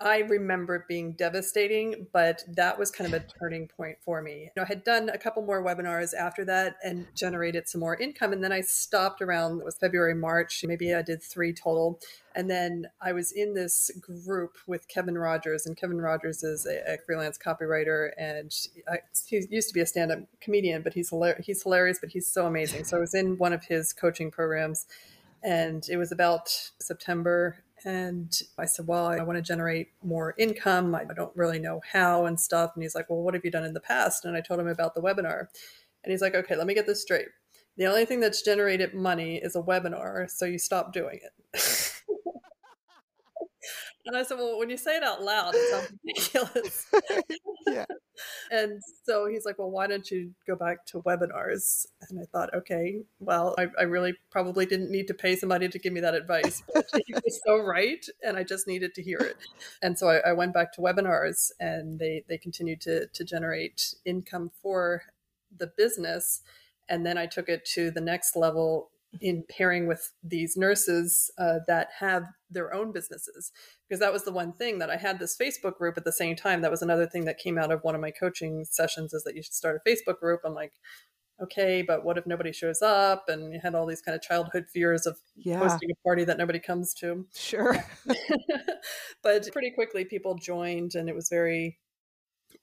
I 0.00 0.18
remember 0.18 0.74
it 0.74 0.88
being 0.88 1.12
devastating, 1.12 2.08
but 2.12 2.42
that 2.48 2.76
was 2.76 2.90
kind 2.90 3.12
of 3.12 3.22
a 3.22 3.24
turning 3.38 3.68
point 3.68 3.98
for 4.04 4.20
me. 4.20 4.42
You 4.42 4.50
know, 4.56 4.62
I 4.64 4.66
had 4.66 4.82
done 4.82 5.08
a 5.08 5.18
couple 5.18 5.42
more 5.42 5.64
webinars 5.64 6.12
after 6.12 6.44
that 6.46 6.76
and 6.82 7.06
generated 7.14 7.68
some 7.68 7.80
more 7.80 7.94
income. 7.96 8.32
And 8.32 8.42
then 8.42 8.50
I 8.50 8.62
stopped 8.62 9.22
around, 9.22 9.60
it 9.60 9.64
was 9.64 9.76
February, 9.76 10.16
March. 10.16 10.64
Maybe 10.66 10.92
I 10.92 11.02
did 11.02 11.22
three 11.22 11.52
total. 11.52 12.00
And 12.34 12.50
then 12.50 12.86
I 13.00 13.12
was 13.12 13.30
in 13.30 13.54
this 13.54 13.92
group 14.00 14.56
with 14.66 14.88
Kevin 14.88 15.18
Rogers, 15.18 15.66
and 15.66 15.76
Kevin 15.76 16.00
Rogers 16.00 16.42
is 16.42 16.66
a, 16.66 16.94
a 16.94 16.98
freelance 17.06 17.38
copywriter, 17.38 18.10
and 18.18 18.52
he 19.26 19.46
used 19.50 19.68
to 19.68 19.74
be 19.74 19.82
a 19.82 19.86
stand-up 19.86 20.20
comedian, 20.40 20.82
but 20.82 20.94
he's. 20.94 21.12
He's 21.44 21.62
hilarious, 21.62 21.98
but 22.00 22.08
he's 22.08 22.26
so 22.26 22.46
amazing. 22.46 22.84
So 22.84 22.96
I 22.96 23.00
was 23.00 23.12
in 23.14 23.36
one 23.36 23.52
of 23.52 23.64
his 23.64 23.92
coaching 23.92 24.30
programs, 24.30 24.86
and 25.42 25.86
it 25.90 25.98
was 25.98 26.10
about 26.10 26.48
September 26.80 27.58
and 27.84 28.40
I 28.58 28.66
said, 28.66 28.86
Well, 28.86 29.06
I 29.06 29.22
want 29.22 29.36
to 29.36 29.42
generate 29.42 29.88
more 30.02 30.34
income. 30.38 30.94
I 30.94 31.04
don't 31.04 31.36
really 31.36 31.58
know 31.58 31.80
how 31.92 32.26
and 32.26 32.38
stuff. 32.38 32.72
And 32.74 32.82
he's 32.82 32.94
like, 32.94 33.10
Well, 33.10 33.22
what 33.22 33.34
have 33.34 33.44
you 33.44 33.50
done 33.50 33.64
in 33.64 33.74
the 33.74 33.80
past? 33.80 34.24
And 34.24 34.36
I 34.36 34.40
told 34.40 34.60
him 34.60 34.68
about 34.68 34.94
the 34.94 35.02
webinar. 35.02 35.48
And 36.04 36.10
he's 36.10 36.22
like, 36.22 36.34
okay, 36.34 36.56
let 36.56 36.66
me 36.66 36.74
get 36.74 36.86
this 36.86 37.02
straight. 37.02 37.28
The 37.76 37.86
only 37.86 38.04
thing 38.04 38.20
that's 38.20 38.42
generated 38.42 38.92
money 38.92 39.36
is 39.36 39.56
a 39.56 39.62
webinar, 39.62 40.30
so 40.30 40.44
you 40.44 40.58
stop 40.58 40.92
doing 40.92 41.20
it. 41.22 41.92
And 44.06 44.16
I 44.16 44.24
said, 44.24 44.38
Well, 44.38 44.58
when 44.58 44.70
you 44.70 44.76
say 44.76 44.96
it 44.96 45.02
out 45.02 45.22
loud, 45.22 45.54
it 45.54 45.70
sounds 45.70 45.92
ridiculous. 46.04 46.86
yeah. 47.66 47.86
And 48.50 48.80
so 49.04 49.26
he's 49.26 49.44
like, 49.44 49.58
Well, 49.58 49.70
why 49.70 49.86
don't 49.86 50.08
you 50.10 50.32
go 50.46 50.54
back 50.54 50.84
to 50.86 51.00
webinars? 51.02 51.86
And 52.08 52.20
I 52.20 52.24
thought, 52.30 52.52
Okay, 52.54 53.02
well, 53.20 53.54
I, 53.58 53.68
I 53.78 53.82
really 53.84 54.14
probably 54.30 54.66
didn't 54.66 54.90
need 54.90 55.08
to 55.08 55.14
pay 55.14 55.34
somebody 55.36 55.68
to 55.68 55.78
give 55.78 55.92
me 55.92 56.00
that 56.00 56.14
advice. 56.14 56.62
But 56.74 56.86
he 57.06 57.14
was 57.14 57.40
so 57.46 57.58
right. 57.58 58.04
And 58.22 58.36
I 58.36 58.42
just 58.42 58.66
needed 58.66 58.94
to 58.94 59.02
hear 59.02 59.18
it. 59.18 59.36
And 59.82 59.98
so 59.98 60.08
I, 60.08 60.30
I 60.30 60.32
went 60.32 60.52
back 60.52 60.72
to 60.74 60.80
webinars 60.80 61.50
and 61.58 61.98
they, 61.98 62.24
they 62.28 62.38
continued 62.38 62.80
to, 62.82 63.06
to 63.06 63.24
generate 63.24 63.94
income 64.04 64.50
for 64.62 65.02
the 65.56 65.68
business. 65.68 66.42
And 66.88 67.06
then 67.06 67.16
I 67.16 67.26
took 67.26 67.48
it 67.48 67.64
to 67.74 67.90
the 67.90 68.00
next 68.00 68.36
level 68.36 68.90
in 69.20 69.44
pairing 69.48 69.86
with 69.86 70.12
these 70.22 70.56
nurses 70.56 71.30
uh, 71.38 71.58
that 71.66 71.88
have 71.98 72.24
their 72.50 72.72
own 72.74 72.92
businesses. 72.92 73.52
Because 73.88 74.00
that 74.00 74.12
was 74.12 74.24
the 74.24 74.32
one 74.32 74.52
thing 74.54 74.78
that 74.78 74.90
i 74.90 74.96
had 74.96 75.18
this 75.18 75.36
facebook 75.36 75.76
group 75.76 75.96
at 75.96 76.04
the 76.04 76.12
same 76.12 76.36
time. 76.36 76.62
That 76.62 76.70
was 76.70 76.82
another 76.82 77.06
thing 77.06 77.24
that 77.26 77.38
came 77.38 77.58
out 77.58 77.70
of 77.70 77.82
one 77.82 77.94
of 77.94 78.00
my 78.00 78.10
coaching 78.10 78.64
sessions 78.64 79.12
is 79.12 79.24
that 79.24 79.36
you 79.36 79.42
should 79.42 79.54
start 79.54 79.80
a 79.84 79.88
facebook 79.88 80.18
group. 80.18 80.40
I'm 80.44 80.54
like 80.54 80.72
okay 81.42 81.82
but 81.82 82.04
what 82.04 82.16
if 82.18 82.26
nobody 82.26 82.52
shows 82.52 82.82
up? 82.82 83.24
And 83.28 83.52
you 83.52 83.60
had 83.60 83.74
all 83.74 83.86
these 83.86 84.02
kind 84.02 84.14
of 84.14 84.22
childhood 84.22 84.66
fears 84.72 85.06
of 85.06 85.18
yeah. 85.36 85.58
hosting 85.58 85.90
a 85.90 85.94
party 86.04 86.24
that 86.24 86.38
nobody 86.38 86.60
comes 86.60 86.94
to. 86.94 87.26
Sure. 87.34 87.76
But 89.22 89.50
pretty 89.52 89.70
quickly 89.70 90.04
people 90.04 90.34
joined 90.34 90.94
and 90.94 91.08
it 91.08 91.14
was 91.14 91.28
very 91.28 91.78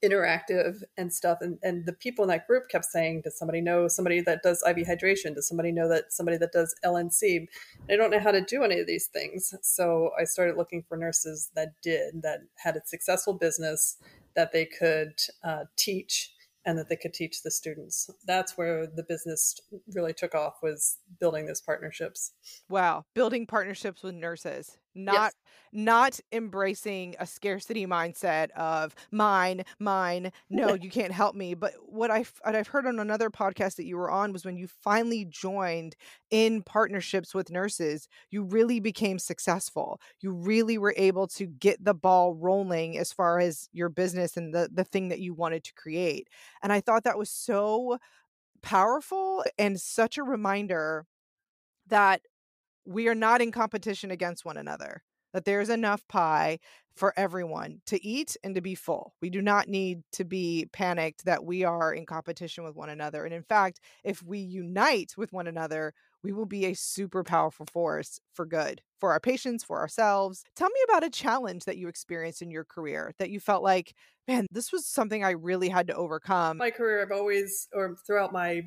interactive 0.04 0.82
and 0.98 1.14
stuff 1.14 1.40
and, 1.42 1.58
and 1.62 1.86
the 1.86 1.94
people 1.94 2.24
in 2.24 2.30
that 2.30 2.48
group 2.48 2.70
kept 2.70 2.86
saying 2.86 3.22
does 3.24 3.38
somebody 3.38 3.60
know 3.60 3.88
somebody 3.88 4.22
that 4.22 4.42
does 4.42 4.64
iv 4.68 4.78
hydration 4.78 5.36
does 5.36 5.48
somebody 5.48 5.72
know 5.72 5.90
that 5.90 6.06
somebody 6.12 6.38
that 6.38 6.52
does 6.54 6.74
lnc 6.86 7.48
i 7.90 7.96
don't 7.96 8.12
know 8.12 8.20
how 8.20 8.32
to 8.32 8.42
do 8.42 8.64
any 8.64 8.80
of 8.80 8.88
these 8.88 9.08
things 9.08 9.54
so 9.62 10.12
i 10.20 10.24
started 10.24 10.56
looking 10.56 10.84
for 10.88 10.96
nurses 10.96 11.52
that 11.56 11.74
did 11.82 12.22
that 12.22 12.40
had 12.56 12.78
a 12.78 12.82
successful 12.86 13.34
business 13.34 13.98
that 14.36 14.54
they 14.54 14.66
could 14.66 15.14
uh, 15.44 15.66
teach 15.76 16.34
and 16.66 16.78
that 16.78 16.90
they 16.90 16.96
could 16.96 17.14
teach 17.14 17.42
the 17.42 17.52
students. 17.52 18.10
That's 18.28 18.58
where 18.58 18.86
the 18.86 19.04
business 19.04 19.60
really 19.94 20.14
took 20.14 20.36
off 20.36 20.62
was 20.62 20.98
building 21.20 21.46
those 21.46 21.62
partnerships. 21.62 22.34
Wow, 22.70 23.06
building 23.16 23.46
partnerships 23.46 24.04
with 24.04 24.16
nurses. 24.16 24.78
Not 24.96 25.34
yes. 25.34 25.34
not 25.72 26.20
embracing 26.32 27.16
a 27.20 27.26
scarcity 27.28 27.86
mindset 27.86 28.50
of 28.52 28.96
mine, 29.12 29.64
mine, 29.80 30.32
no, 30.50 30.74
you 30.82 30.90
can't 30.90 31.12
help 31.12 31.36
me. 31.36 31.54
But 31.54 31.74
what 31.86 32.10
I 32.12 32.26
what 32.44 32.56
I've 32.56 32.68
heard 32.68 32.88
on 32.88 33.00
another 33.00 33.30
podcast 33.30 33.76
that 33.76 33.86
you 33.86 33.98
were 33.98 34.10
on 34.10 34.34
was 34.34 34.46
when 34.46 34.58
you 34.58 34.68
finally 34.68 35.26
joined 35.26 35.96
in 36.32 36.64
partnerships 36.64 37.34
with 37.34 37.52
nurses, 37.52 38.08
you 38.32 38.44
really 38.44 38.80
became 38.80 39.20
successful. 39.20 40.02
You 40.22 40.32
really 40.32 40.78
were 40.78 40.96
able 40.98 41.28
to 41.28 41.46
get 41.46 41.84
the 41.84 41.94
ball 41.94 42.34
rolling 42.34 42.98
as 42.98 43.14
far 43.14 43.40
as 43.40 43.70
your 43.72 43.90
business 43.90 44.38
and 44.38 44.54
the 44.54 44.70
the 44.74 44.84
thing 44.84 45.10
that 45.10 45.20
you 45.20 45.34
wanted 45.34 45.64
to 45.66 45.74
create. 45.76 46.28
And 46.64 46.74
I 46.74 46.82
thought 46.82 47.04
that 47.04 47.18
was 47.18 47.30
so 47.30 47.98
powerful 48.62 49.44
and 49.58 49.80
such 49.80 50.18
a 50.18 50.24
reminder 50.24 51.06
that 51.88 52.22
we 52.90 53.08
are 53.08 53.16
not 53.16 53.40
in 53.40 53.52
competition 53.52 54.10
against 54.10 54.44
one 54.44 54.58
another 54.58 55.04
that 55.32 55.46
there's 55.46 55.70
enough 55.70 56.08
pie 56.08 56.58
for 56.96 57.14
everyone 57.16 57.82
to 57.86 58.04
eat 58.04 58.36
and 58.44 58.56
to 58.56 58.62
be 58.62 58.74
full. 58.74 59.14
We 59.22 59.30
do 59.30 59.44
not 59.44 59.68
need 59.68 60.02
to 60.14 60.26
be 60.26 60.68
panicked 60.74 61.26
that 61.26 61.46
we 61.46 61.64
are 61.64 61.94
in 61.94 62.08
competition 62.08 62.64
with 62.64 62.76
one 62.76 62.90
another. 62.90 63.26
And 63.26 63.34
in 63.34 63.44
fact, 63.44 63.80
if 64.04 64.24
we 64.24 64.40
unite 64.40 65.14
with 65.18 65.32
one 65.32 65.46
another, 65.46 65.94
we 66.24 66.34
will 66.34 66.48
be 66.48 66.66
a 66.66 66.74
super 66.74 67.24
powerful 67.24 67.68
force 67.72 68.20
for 68.34 68.46
good 68.48 68.82
for 69.00 69.12
our 69.12 69.20
patients, 69.20 69.64
for 69.64 69.80
ourselves. 69.80 70.44
Tell 70.56 70.70
me 70.70 70.80
about 70.90 71.04
a 71.04 71.12
challenge 71.12 71.66
that 71.66 71.78
you 71.78 71.90
experienced 71.90 72.42
in 72.42 72.50
your 72.50 72.66
career 72.66 73.14
that 73.20 73.30
you 73.30 73.40
felt 73.40 73.62
like, 73.62 73.94
man, 74.28 74.48
this 74.52 74.72
was 74.72 74.88
something 74.88 75.24
I 75.24 75.32
really 75.32 75.70
had 75.70 75.88
to 75.88 75.96
overcome. 75.96 76.58
My 76.58 76.72
career, 76.72 77.04
I've 77.04 77.12
always, 77.12 77.70
or 77.72 77.96
throughout 78.06 78.34
my 78.34 78.64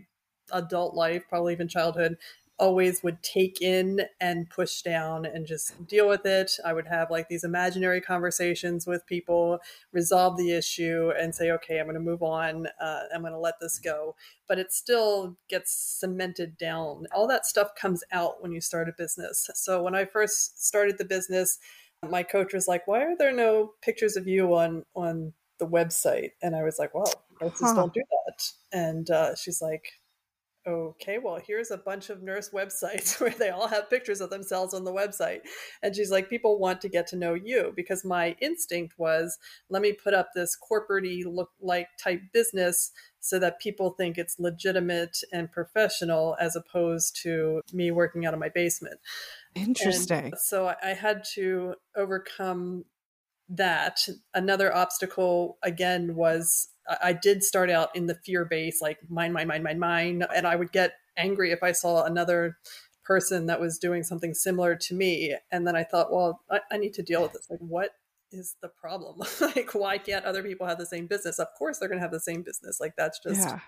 adult 0.53 0.95
life, 0.95 1.25
probably 1.29 1.53
even 1.53 1.69
childhood, 1.69 2.17
always 2.59 3.03
would 3.03 3.23
take 3.23 3.61
in 3.61 4.03
and 4.21 4.49
push 4.49 4.83
down 4.83 5.25
and 5.25 5.47
just 5.47 5.87
deal 5.87 6.09
with 6.09 6.25
it. 6.25 6.53
I 6.65 6.73
would 6.73 6.87
have 6.87 7.11
like 7.11 7.29
these 7.29 7.45
imaginary 7.45 8.01
conversations 8.01 8.87
with 8.87 9.07
people, 9.07 9.59
resolve 9.93 10.37
the 10.37 10.53
issue, 10.53 11.13
and 11.19 11.35
say, 11.35 11.51
okay, 11.51 11.79
I'm 11.79 11.87
going 11.87 11.95
to 11.95 12.01
move 12.01 12.23
on. 12.23 12.69
Uh, 12.81 13.01
I'm 13.15 13.23
going 13.23 13.33
to 13.33 13.39
let 13.39 13.59
this 13.61 13.79
go. 13.79 14.15
But 14.47 14.59
it 14.59 14.73
still 14.73 15.37
gets 15.49 15.73
cemented 15.73 16.57
down. 16.57 17.07
All 17.15 17.27
that 17.29 17.47
stuff 17.47 17.75
comes 17.75 18.05
out 18.13 18.43
when 18.43 18.53
you 18.53 18.61
start 18.61 18.89
a 18.89 18.93
business. 18.97 19.51
So 19.55 19.83
when 19.83 19.95
I 19.95 20.05
first 20.05 20.65
started 20.65 20.99
the 20.99 21.05
business, 21.05 21.59
my 22.09 22.23
coach 22.23 22.53
was 22.53 22.67
like, 22.67 22.87
"Why 22.87 23.03
are 23.05 23.17
there 23.17 23.33
no 23.33 23.75
pictures 23.81 24.17
of 24.17 24.27
you 24.27 24.55
on 24.55 24.85
on 24.95 25.33
the 25.59 25.67
website?" 25.67 26.33
And 26.43 26.57
I 26.57 26.65
was 26.65 26.79
like, 26.79 26.95
"Well, 26.95 27.13
nurses 27.41 27.61
huh. 27.61 27.75
don't 27.75 27.95
do 27.95 28.03
that." 28.11 28.51
And 28.73 29.09
uh, 29.09 29.37
she's 29.37 29.63
like, 29.63 30.02
okay, 30.67 31.19
well, 31.19 31.41
here's 31.45 31.71
a 31.71 31.77
bunch 31.77 32.11
of 32.11 32.23
nurse 32.23 32.51
websites 32.51 33.21
where 33.21 33.31
they 33.31 33.51
all 33.51 33.69
have 33.69 33.91
pictures 33.91 34.21
of 34.21 34.31
themselves 34.31 34.75
on 34.75 34.85
the 34.85 34.93
website. 34.93 35.41
And 35.83 35.95
she's 35.95 36.11
like, 36.11 36.31
people 36.31 36.59
want 36.59 36.81
to 36.83 36.89
get 36.89 37.07
to 37.09 37.17
know 37.17 37.35
you 37.35 37.73
because 37.75 38.05
my 38.05 38.37
instinct 38.41 38.95
was, 38.99 39.39
let 39.69 39.83
me 39.83 39.93
put 39.93 40.15
up 40.15 40.31
this 40.35 40.57
corporate 40.57 41.03
look 41.27 41.51
like 41.61 41.89
type 42.03 42.21
business 42.33 42.93
so 43.21 43.39
that 43.39 43.61
people 43.61 43.91
think 43.91 44.19
it's 44.19 44.39
legitimate 44.39 45.19
and 45.33 45.51
professional 45.51 46.37
as 46.41 46.57
opposed 46.57 47.17
to 47.23 47.61
me 47.73 47.91
working 47.91 48.27
out 48.27 48.35
of 48.35 48.41
my 48.41 48.49
basement. 48.49 49.01
Interesting. 49.55 50.27
And 50.27 50.35
so 50.39 50.75
I 50.83 50.95
had 50.95 51.25
to 51.35 51.75
overcome 51.97 52.85
that. 53.49 54.09
Another 54.35 54.75
obstacle, 54.75 55.59
again, 55.63 56.15
was 56.15 56.69
I 57.03 57.13
did 57.13 57.43
start 57.45 57.71
out 57.71 57.95
in 57.95 58.07
the 58.07 58.15
fear 58.15 58.45
base, 58.45 58.83
like 58.83 58.99
mine, 59.09 59.33
mine, 59.33 59.49
mine, 59.49 59.63
mine, 59.63 59.79
mine. 59.79 60.25
And 60.35 60.47
I 60.47 60.57
would 60.57 60.73
get 60.73 60.95
angry 61.17 61.53
if 61.53 61.63
I 61.63 61.73
saw 61.73 62.05
another 62.05 62.59
person 63.05 63.47
that 63.47 63.61
was 63.61 63.79
doing 63.79 64.03
something 64.03 64.35
similar 64.35 64.77
to 64.77 64.95
me. 64.95 65.37
And 65.51 65.67
then 65.67 65.77
I 65.77 65.85
thought, 65.85 66.13
well, 66.13 66.41
I, 66.51 66.61
I 66.71 66.79
need 66.79 66.95
to 66.95 67.03
deal 67.03 67.23
with 67.23 67.33
this. 67.33 67.49
Like, 67.51 67.61
what 67.61 67.91
is 68.31 68.57
the 68.63 68.69
problem? 68.69 69.21
like, 69.41 69.75
why 69.75 69.99
can't 69.99 70.25
other 70.25 70.43
people 70.43 70.67
have 70.67 70.79
the 70.79 70.87
same 70.87 71.07
business? 71.07 71.39
Of 71.39 71.49
course, 71.59 71.79
they're 71.79 71.89
going 71.89 71.99
to 71.99 72.05
have 72.05 72.13
the 72.13 72.21
same 72.21 72.43
business. 72.43 72.81
Like, 72.81 72.95
that's 72.97 73.19
just. 73.21 73.41
Yeah. 73.41 73.61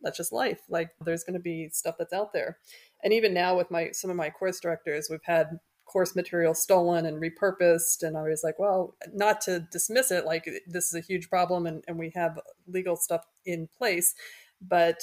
That's 0.00 0.16
just 0.16 0.32
life. 0.32 0.60
Like 0.68 0.90
there's 1.04 1.24
going 1.24 1.34
to 1.34 1.40
be 1.40 1.70
stuff 1.72 1.96
that's 1.98 2.12
out 2.12 2.32
there, 2.32 2.58
and 3.02 3.12
even 3.12 3.34
now 3.34 3.56
with 3.56 3.68
my 3.68 3.90
some 3.90 4.10
of 4.10 4.16
my 4.16 4.30
course 4.30 4.60
directors, 4.60 5.08
we've 5.10 5.18
had 5.24 5.58
course 5.88 6.14
material 6.14 6.54
stolen 6.54 7.06
and 7.06 7.20
repurposed. 7.20 8.02
And 8.02 8.16
I 8.16 8.22
was 8.22 8.42
like, 8.44 8.58
well, 8.58 8.94
not 9.12 9.40
to 9.42 9.60
dismiss 9.72 10.10
it, 10.10 10.24
like 10.24 10.48
this 10.66 10.86
is 10.86 10.94
a 10.94 11.00
huge 11.00 11.28
problem 11.28 11.66
and, 11.66 11.82
and 11.88 11.98
we 11.98 12.12
have 12.14 12.38
legal 12.66 12.96
stuff 12.96 13.24
in 13.44 13.68
place, 13.76 14.14
but 14.60 15.00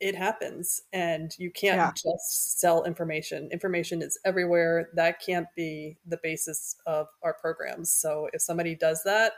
it 0.00 0.14
happens 0.14 0.82
and 0.92 1.32
you 1.38 1.50
can't 1.50 1.76
yeah. 1.76 1.92
just 1.92 2.60
sell 2.60 2.84
information. 2.84 3.48
Information 3.52 4.02
is 4.02 4.18
everywhere. 4.24 4.90
That 4.94 5.20
can't 5.24 5.46
be 5.56 5.96
the 6.06 6.18
basis 6.22 6.76
of 6.86 7.06
our 7.22 7.34
programs. 7.34 7.90
So 7.90 8.28
if 8.32 8.42
somebody 8.42 8.74
does 8.74 9.02
that, 9.04 9.32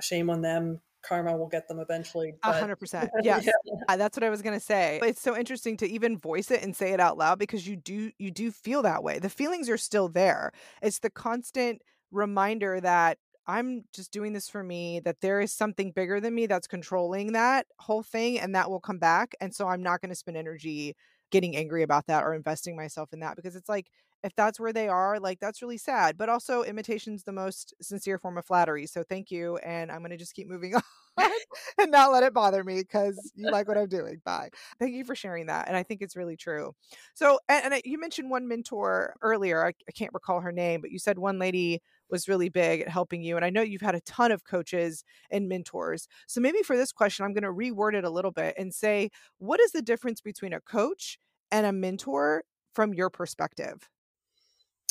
shame 0.00 0.28
on 0.28 0.42
them 0.42 0.80
karma 1.06 1.36
will 1.36 1.48
get 1.48 1.68
them 1.68 1.78
eventually. 1.78 2.34
A 2.42 2.52
hundred 2.52 2.76
percent. 2.76 3.10
Yes. 3.22 3.46
yeah. 3.46 3.96
That's 3.96 4.16
what 4.16 4.24
I 4.24 4.30
was 4.30 4.42
going 4.42 4.58
to 4.58 4.64
say. 4.64 5.00
It's 5.02 5.20
so 5.20 5.36
interesting 5.36 5.76
to 5.78 5.88
even 5.88 6.18
voice 6.18 6.50
it 6.50 6.62
and 6.62 6.74
say 6.74 6.92
it 6.92 7.00
out 7.00 7.16
loud 7.16 7.38
because 7.38 7.66
you 7.66 7.76
do, 7.76 8.10
you 8.18 8.30
do 8.30 8.50
feel 8.50 8.82
that 8.82 9.02
way. 9.02 9.18
The 9.18 9.30
feelings 9.30 9.68
are 9.68 9.78
still 9.78 10.08
there. 10.08 10.52
It's 10.82 10.98
the 10.98 11.10
constant 11.10 11.82
reminder 12.10 12.80
that 12.80 13.18
I'm 13.46 13.84
just 13.92 14.10
doing 14.10 14.32
this 14.32 14.48
for 14.48 14.62
me, 14.62 15.00
that 15.00 15.20
there 15.20 15.40
is 15.40 15.52
something 15.52 15.92
bigger 15.92 16.20
than 16.20 16.34
me 16.34 16.46
that's 16.46 16.66
controlling 16.66 17.32
that 17.32 17.66
whole 17.78 18.02
thing 18.02 18.38
and 18.40 18.54
that 18.54 18.70
will 18.70 18.80
come 18.80 18.98
back. 18.98 19.34
And 19.40 19.54
so 19.54 19.68
I'm 19.68 19.82
not 19.82 20.00
going 20.00 20.10
to 20.10 20.14
spend 20.14 20.36
energy 20.36 20.96
getting 21.30 21.56
angry 21.56 21.82
about 21.82 22.06
that 22.06 22.22
or 22.22 22.34
investing 22.34 22.76
myself 22.76 23.12
in 23.12 23.20
that 23.20 23.36
because 23.36 23.56
it's 23.56 23.68
like 23.68 23.88
if 24.24 24.34
that's 24.34 24.58
where 24.58 24.72
they 24.72 24.88
are, 24.88 25.20
like 25.20 25.38
that's 25.38 25.62
really 25.62 25.78
sad. 25.78 26.16
But 26.16 26.28
also, 26.28 26.62
imitation's 26.62 27.22
the 27.22 27.32
most 27.32 27.74
sincere 27.80 28.18
form 28.18 28.38
of 28.38 28.46
flattery. 28.46 28.86
So 28.86 29.04
thank 29.04 29.30
you, 29.30 29.58
and 29.58 29.92
I'm 29.92 30.02
gonna 30.02 30.16
just 30.16 30.34
keep 30.34 30.48
moving 30.48 30.74
on 30.74 30.82
and 31.78 31.90
not 31.90 32.10
let 32.10 32.22
it 32.22 32.34
bother 32.34 32.64
me 32.64 32.80
because 32.80 33.32
you 33.36 33.50
like 33.50 33.68
what 33.68 33.78
I'm 33.78 33.88
doing. 33.88 34.20
Bye. 34.24 34.50
Thank 34.80 34.94
you 34.94 35.04
for 35.04 35.14
sharing 35.14 35.46
that, 35.46 35.68
and 35.68 35.76
I 35.76 35.82
think 35.82 36.02
it's 36.02 36.16
really 36.16 36.36
true. 36.36 36.74
So, 37.14 37.38
and, 37.48 37.72
and 37.72 37.82
you 37.84 38.00
mentioned 38.00 38.30
one 38.30 38.48
mentor 38.48 39.14
earlier. 39.22 39.64
I, 39.64 39.68
I 39.68 39.92
can't 39.92 40.12
recall 40.14 40.40
her 40.40 40.52
name, 40.52 40.80
but 40.80 40.90
you 40.90 40.98
said 40.98 41.18
one 41.18 41.38
lady 41.38 41.82
was 42.10 42.28
really 42.28 42.48
big 42.48 42.80
at 42.80 42.88
helping 42.88 43.22
you. 43.22 43.36
And 43.36 43.44
I 43.44 43.50
know 43.50 43.62
you've 43.62 43.80
had 43.80 43.94
a 43.94 44.00
ton 44.00 44.30
of 44.30 44.44
coaches 44.44 45.04
and 45.30 45.48
mentors. 45.48 46.06
So 46.26 46.40
maybe 46.40 46.62
for 46.62 46.76
this 46.76 46.92
question, 46.92 47.24
I'm 47.24 47.32
going 47.32 47.42
to 47.42 47.48
reword 47.48 47.94
it 47.94 48.04
a 48.04 48.10
little 48.10 48.30
bit 48.30 48.54
and 48.58 48.72
say, 48.72 49.10
what 49.38 49.60
is 49.60 49.72
the 49.72 49.82
difference 49.82 50.20
between 50.20 50.52
a 50.52 50.60
coach 50.60 51.18
and 51.50 51.66
a 51.66 51.72
mentor 51.72 52.44
from 52.74 52.94
your 52.94 53.10
perspective? 53.10 53.88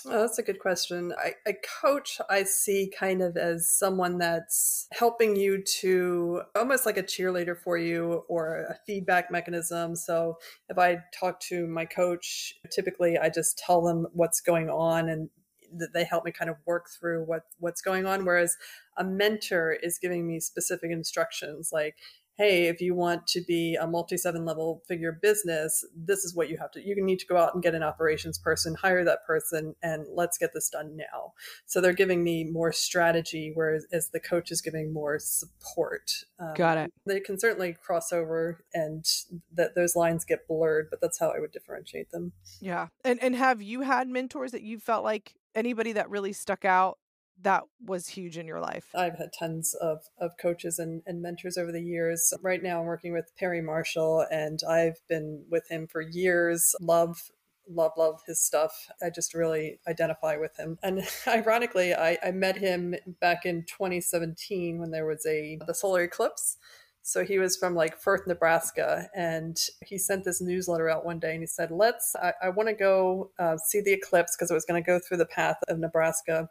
Oh, 0.06 0.22
that's 0.22 0.38
a 0.38 0.44
good 0.44 0.60
question. 0.60 1.14
I, 1.18 1.34
a 1.48 1.54
coach 1.82 2.20
I 2.30 2.44
see 2.44 2.92
kind 2.98 3.22
of 3.22 3.38
as 3.38 3.72
someone 3.72 4.18
that's 4.18 4.88
helping 4.92 5.36
you 5.36 5.64
to 5.80 6.42
almost 6.56 6.86
like 6.86 6.98
a 6.98 7.04
cheerleader 7.04 7.58
for 7.58 7.78
you 7.78 8.24
or 8.28 8.66
a 8.70 8.76
feedback 8.86 9.32
mechanism. 9.32 9.96
So 9.96 10.40
if 10.68 10.78
I 10.78 11.00
talk 11.18 11.40
to 11.42 11.68
my 11.68 11.86
coach, 11.86 12.56
typically 12.70 13.18
I 13.18 13.30
just 13.30 13.58
tell 13.58 13.82
them 13.82 14.08
what's 14.14 14.42
going 14.42 14.70
on 14.70 15.08
and 15.08 15.30
that 15.76 15.94
they 15.94 16.04
help 16.04 16.26
me 16.26 16.32
kind 16.32 16.50
of 16.50 16.58
work 16.66 16.88
through 16.90 17.24
what 17.26 17.44
what's 17.58 17.82
going 17.82 18.06
on 18.06 18.26
whereas 18.26 18.58
a 18.98 19.04
mentor 19.04 19.72
is 19.82 19.98
giving 19.98 20.28
me 20.28 20.40
specific 20.40 20.92
instructions 20.92 21.72
like 21.74 21.96
hey, 22.38 22.68
if 22.68 22.82
you 22.82 22.96
want 22.96 23.28
to 23.28 23.42
be 23.42 23.76
a 23.76 23.86
multi 23.86 24.18
seven 24.18 24.46
level 24.46 24.82
figure 24.88 25.20
business, 25.22 25.86
this 25.96 26.24
is 26.24 26.36
what 26.36 26.50
you 26.50 26.58
have 26.58 26.72
to, 26.72 26.82
you 26.82 26.96
need 27.04 27.20
to 27.20 27.28
go 27.28 27.38
out 27.38 27.54
and 27.54 27.62
get 27.62 27.76
an 27.76 27.84
operations 27.84 28.38
person, 28.38 28.76
hire 28.76 29.04
that 29.04 29.26
person, 29.26 29.76
and 29.84 30.06
let's 30.12 30.38
get 30.38 30.52
this 30.54 30.70
done 30.70 30.96
now. 30.96 31.34
So 31.66 31.80
they're 31.80 31.94
giving 31.94 32.24
me 32.24 32.44
more 32.44 32.72
strategy, 32.72 33.52
whereas 33.54 33.86
as 33.92 34.10
the 34.10 34.20
coach 34.20 34.52
is 34.52 34.62
giving 34.62 34.92
more 34.92 35.20
support. 35.20 36.12
Um, 36.40 36.54
Got 36.56 36.78
it. 36.78 36.94
They 37.06 37.20
can 37.20 37.40
certainly 37.40 37.74
cross 37.74 38.12
over 38.12 38.64
and 38.74 39.06
that 39.54 39.76
those 39.76 39.96
lines 39.96 40.26
get 40.26 40.48
blurred, 40.48 40.88
but 40.90 41.02
that's 41.02 41.20
how 41.20 41.30
I 41.30 41.40
would 41.40 41.52
differentiate 41.52 42.12
them. 42.12 42.34
Yeah. 42.60 42.88
And, 43.06 43.22
and 43.22 43.36
have 43.36 43.62
you 43.62 43.82
had 43.82 44.08
mentors 44.08 44.52
that 44.52 44.64
you 44.64 44.80
felt 44.80 45.04
like 45.04 45.36
anybody 45.56 45.94
that 45.94 46.10
really 46.10 46.34
stuck 46.34 46.66
out 46.66 46.98
that 47.42 47.64
was 47.84 48.08
huge 48.08 48.38
in 48.38 48.48
your 48.48 48.60
life? 48.60 48.86
I've 48.96 49.18
had 49.18 49.32
tons 49.38 49.76
of, 49.76 50.00
of 50.18 50.38
coaches 50.38 50.80
and, 50.80 51.02
and 51.06 51.22
mentors 51.22 51.58
over 51.58 51.72
the 51.72 51.82
years. 51.82 52.34
Right 52.42 52.62
now, 52.62 52.80
I'm 52.80 52.86
working 52.86 53.14
with 53.14 53.36
Perry 53.38 53.62
Marshall, 53.62 54.26
and 54.32 54.60
I've 54.68 54.98
been 55.08 55.46
with 55.50 55.70
him 55.70 55.88
for 55.88 56.02
years. 56.02 56.76
Love 56.80 57.32
love 57.70 57.94
love 57.98 58.20
his 58.28 58.42
stuff 58.42 58.90
i 59.02 59.10
just 59.10 59.34
really 59.34 59.80
identify 59.88 60.36
with 60.36 60.54
him 60.58 60.78
and 60.84 61.02
ironically 61.30 61.94
I, 61.94 62.18
I 62.22 62.32
met 62.32 62.58
him 62.58 62.94
back 63.22 63.46
in 63.46 63.64
2017 63.64 64.80
when 64.80 64.92
there 64.92 65.06
was 65.06 65.26
a 65.26 65.58
the 65.66 65.74
solar 65.74 66.02
eclipse 66.04 66.58
so 67.06 67.26
he 67.26 67.38
was 67.38 67.58
from 67.58 67.76
like 67.76 68.00
Firth, 68.00 68.26
Nebraska, 68.28 69.10
and 69.14 69.58
he 69.86 69.98
sent 69.98 70.24
this 70.24 70.40
newsletter 70.40 70.90
out 70.90 71.06
one 71.06 71.20
day 71.20 71.34
and 71.34 71.42
he 71.42 71.48
said, 71.48 71.70
Let's, 71.70 72.16
I, 72.16 72.32
I 72.44 72.50
want 72.50 72.70
to 72.70 72.74
go 72.74 73.30
uh, 73.38 73.58
see 73.58 73.82
the 73.82 73.92
eclipse 73.92 74.38
because 74.38 74.50
it 74.50 74.54
was 74.54 74.64
going 74.64 74.82
to 74.82 74.88
go 74.88 75.00
through 75.00 75.18
the 75.18 75.26
path 75.26 75.58
of 75.68 75.80
Nebraska 75.80 76.48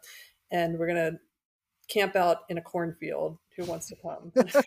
and 0.53 0.77
we're 0.77 0.87
going 0.87 1.11
to 1.11 1.19
camp 1.89 2.15
out 2.15 2.39
in 2.49 2.57
a 2.57 2.61
cornfield. 2.61 3.37
Who 3.57 3.65
wants 3.65 3.87
to 3.87 3.95
come? 4.01 4.31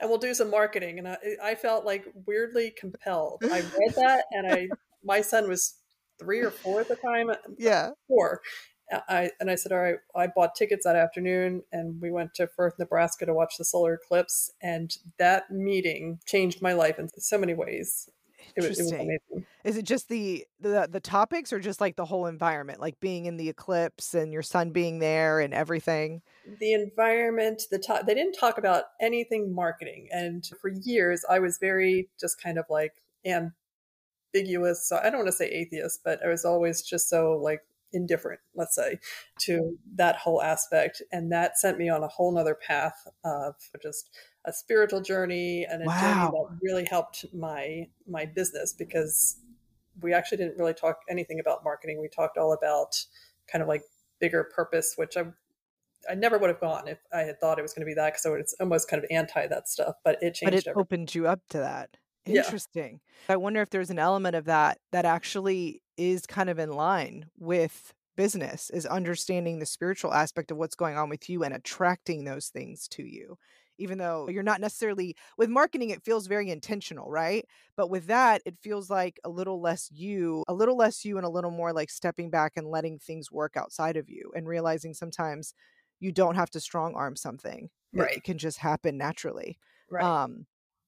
and 0.00 0.08
we'll 0.08 0.18
do 0.18 0.32
some 0.32 0.50
marketing. 0.50 0.98
And 0.98 1.08
I, 1.08 1.18
I 1.42 1.54
felt 1.54 1.84
like 1.84 2.06
weirdly 2.26 2.72
compelled. 2.78 3.42
I 3.44 3.58
read 3.78 3.94
that, 3.96 4.24
and 4.30 4.50
I 4.50 4.68
my 5.04 5.20
son 5.20 5.48
was 5.48 5.74
three 6.18 6.40
or 6.40 6.50
four 6.50 6.80
at 6.80 6.88
the 6.88 6.96
time. 6.96 7.30
Uh, 7.30 7.36
yeah, 7.58 7.90
four. 8.08 8.40
I 9.08 9.30
and 9.40 9.50
I 9.50 9.56
said, 9.56 9.72
all 9.72 9.80
right. 9.80 9.96
I 10.14 10.28
bought 10.28 10.54
tickets 10.54 10.84
that 10.84 10.96
afternoon, 10.96 11.62
and 11.72 12.00
we 12.00 12.10
went 12.10 12.34
to 12.34 12.46
Firth, 12.46 12.74
Nebraska, 12.78 13.26
to 13.26 13.34
watch 13.34 13.54
the 13.58 13.64
solar 13.64 13.94
eclipse. 13.94 14.50
And 14.62 14.96
that 15.18 15.50
meeting 15.50 16.20
changed 16.24 16.62
my 16.62 16.72
life 16.72 16.98
in 16.98 17.08
so 17.18 17.36
many 17.36 17.54
ways. 17.54 18.08
Interesting. 18.56 18.86
It 18.86 18.98
was, 18.98 19.08
it 19.08 19.20
was 19.30 19.44
Is 19.64 19.76
it 19.76 19.84
just 19.84 20.08
the, 20.08 20.46
the 20.60 20.88
the 20.90 21.00
topics, 21.00 21.52
or 21.52 21.58
just 21.58 21.80
like 21.80 21.96
the 21.96 22.04
whole 22.04 22.26
environment, 22.26 22.80
like 22.80 23.00
being 23.00 23.26
in 23.26 23.36
the 23.36 23.48
eclipse 23.48 24.14
and 24.14 24.32
your 24.32 24.42
son 24.42 24.70
being 24.70 24.98
there 24.98 25.40
and 25.40 25.52
everything? 25.52 26.22
The 26.60 26.74
environment, 26.74 27.62
the 27.70 27.78
top. 27.78 28.06
They 28.06 28.14
didn't 28.14 28.34
talk 28.34 28.58
about 28.58 28.84
anything 29.00 29.54
marketing, 29.54 30.08
and 30.12 30.48
for 30.60 30.68
years 30.68 31.24
I 31.28 31.38
was 31.38 31.58
very 31.58 32.08
just 32.20 32.40
kind 32.40 32.58
of 32.58 32.66
like 32.70 32.94
ambiguous. 33.24 34.88
So 34.88 34.98
I 35.02 35.10
don't 35.10 35.18
want 35.20 35.28
to 35.28 35.32
say 35.32 35.48
atheist, 35.48 36.00
but 36.04 36.24
I 36.24 36.28
was 36.28 36.44
always 36.44 36.82
just 36.82 37.08
so 37.08 37.38
like 37.42 37.62
indifferent, 37.92 38.40
let's 38.54 38.74
say, 38.74 38.98
to 39.40 39.78
that 39.94 40.16
whole 40.16 40.42
aspect. 40.42 41.02
And 41.12 41.30
that 41.32 41.58
sent 41.58 41.78
me 41.78 41.88
on 41.88 42.02
a 42.02 42.08
whole 42.08 42.32
nother 42.32 42.54
path 42.54 43.06
of 43.24 43.54
just 43.82 44.10
a 44.44 44.52
spiritual 44.52 45.00
journey 45.00 45.66
and 45.68 45.82
a 45.82 45.86
wow. 45.86 46.00
journey 46.00 46.30
that 46.30 46.58
really 46.62 46.84
helped 46.84 47.24
my 47.34 47.88
my 48.08 48.24
business 48.26 48.72
because 48.72 49.38
we 50.00 50.12
actually 50.12 50.38
didn't 50.38 50.58
really 50.58 50.74
talk 50.74 51.00
anything 51.08 51.40
about 51.40 51.64
marketing. 51.64 52.00
We 52.00 52.08
talked 52.08 52.38
all 52.38 52.52
about 52.52 53.04
kind 53.50 53.62
of 53.62 53.68
like 53.68 53.82
bigger 54.20 54.44
purpose, 54.44 54.94
which 54.96 55.16
I 55.16 55.24
I 56.08 56.14
never 56.14 56.38
would 56.38 56.50
have 56.50 56.60
gone 56.60 56.88
if 56.88 56.98
I 57.12 57.20
had 57.20 57.40
thought 57.40 57.58
it 57.58 57.62
was 57.62 57.72
going 57.72 57.80
to 57.82 57.86
be 57.86 57.94
that 57.94 58.14
because 58.14 58.40
it's 58.40 58.54
almost 58.60 58.88
kind 58.88 59.02
of 59.02 59.08
anti 59.10 59.46
that 59.46 59.68
stuff. 59.68 59.96
But 60.04 60.22
it 60.22 60.34
changed. 60.34 60.44
But 60.44 60.54
it 60.54 60.66
everything. 60.68 60.80
opened 60.80 61.14
you 61.14 61.26
up 61.26 61.40
to 61.50 61.58
that. 61.58 61.96
Interesting. 62.26 63.00
Yeah. 63.28 63.34
I 63.34 63.36
wonder 63.36 63.62
if 63.62 63.70
there's 63.70 63.90
an 63.90 63.98
element 63.98 64.34
of 64.36 64.44
that 64.46 64.78
that 64.92 65.04
actually 65.04 65.82
is 65.96 66.26
kind 66.26 66.50
of 66.50 66.58
in 66.58 66.70
line 66.72 67.30
with 67.38 67.94
business 68.16 68.70
is 68.70 68.86
understanding 68.86 69.58
the 69.58 69.66
spiritual 69.66 70.12
aspect 70.12 70.50
of 70.50 70.56
what's 70.56 70.74
going 70.74 70.96
on 70.96 71.08
with 71.08 71.28
you 71.28 71.44
and 71.44 71.54
attracting 71.54 72.24
those 72.24 72.48
things 72.48 72.88
to 72.88 73.04
you 73.04 73.36
even 73.78 73.98
though 73.98 74.26
you're 74.26 74.42
not 74.42 74.58
necessarily 74.60 75.14
with 75.36 75.50
marketing 75.50 75.90
it 75.90 76.02
feels 76.02 76.26
very 76.26 76.48
intentional 76.50 77.10
right 77.10 77.44
but 77.76 77.90
with 77.90 78.06
that 78.06 78.40
it 78.46 78.56
feels 78.62 78.88
like 78.88 79.20
a 79.22 79.28
little 79.28 79.60
less 79.60 79.90
you 79.92 80.42
a 80.48 80.54
little 80.54 80.78
less 80.78 81.04
you 81.04 81.18
and 81.18 81.26
a 81.26 81.30
little 81.30 81.50
more 81.50 81.74
like 81.74 81.90
stepping 81.90 82.30
back 82.30 82.54
and 82.56 82.66
letting 82.70 82.98
things 82.98 83.30
work 83.30 83.54
outside 83.54 83.98
of 83.98 84.08
you 84.08 84.32
and 84.34 84.48
realizing 84.48 84.94
sometimes 84.94 85.52
you 86.00 86.10
don't 86.10 86.36
have 86.36 86.48
to 86.50 86.58
strong 86.60 86.94
arm 86.94 87.16
something 87.16 87.68
right 87.92 88.16
it 88.16 88.24
can 88.24 88.38
just 88.38 88.56
happen 88.58 88.96
naturally 88.96 89.58
right 89.88 90.08
um 90.08 90.46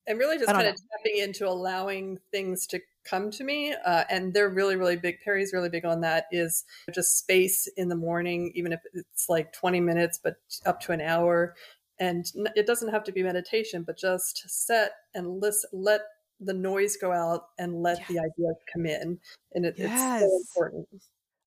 and 0.09 0.18
really 0.18 0.38
just 0.38 0.51
kind 0.51 0.66
of 0.66 0.75
tapping 0.75 1.21
into 1.21 1.47
allowing 1.47 2.18
things 2.33 2.66
to 2.68 2.81
come 3.05 3.31
to 3.31 3.44
me. 3.44 3.75
Uh, 3.87 4.05
and 4.11 4.33
they're 4.33 4.49
really, 4.49 4.75
really 4.75 4.97
big. 4.97 5.18
Perry's 5.25 5.53
really 5.53 5.68
big 5.68 5.85
on 5.85 6.01
that 6.01 6.27
is 6.33 6.64
just 6.92 7.18
space 7.18 7.68
in 7.77 7.88
the 7.88 7.94
morning, 7.94 8.51
even 8.55 8.73
if 8.73 8.81
it's 8.94 9.29
like 9.29 9.53
20 9.53 9.81
minutes, 9.81 10.18
but 10.23 10.37
up 10.66 10.81
to 10.81 10.92
an 10.92 11.01
hour. 11.01 11.55
And 12.01 12.25
it 12.57 12.66
doesn't 12.66 12.88
have 12.88 13.05
to 13.05 13.12
be 13.12 13.23
meditation, 13.23 13.83
but 13.83 13.99
just 13.99 14.49
set 14.49 14.92
and 15.14 15.40
listen, 15.40 15.71
let 15.73 16.01
the 16.40 16.55
noise 16.55 16.97
go 16.97 17.12
out 17.12 17.49
and 17.59 17.83
let 17.83 17.99
the 18.09 18.18
ideas 18.18 18.57
come 18.73 18.87
in. 18.87 19.18
And 19.53 19.66
it, 19.66 19.75
yes. 19.77 20.23
it's 20.23 20.31
so 20.55 20.62
important. 20.62 20.88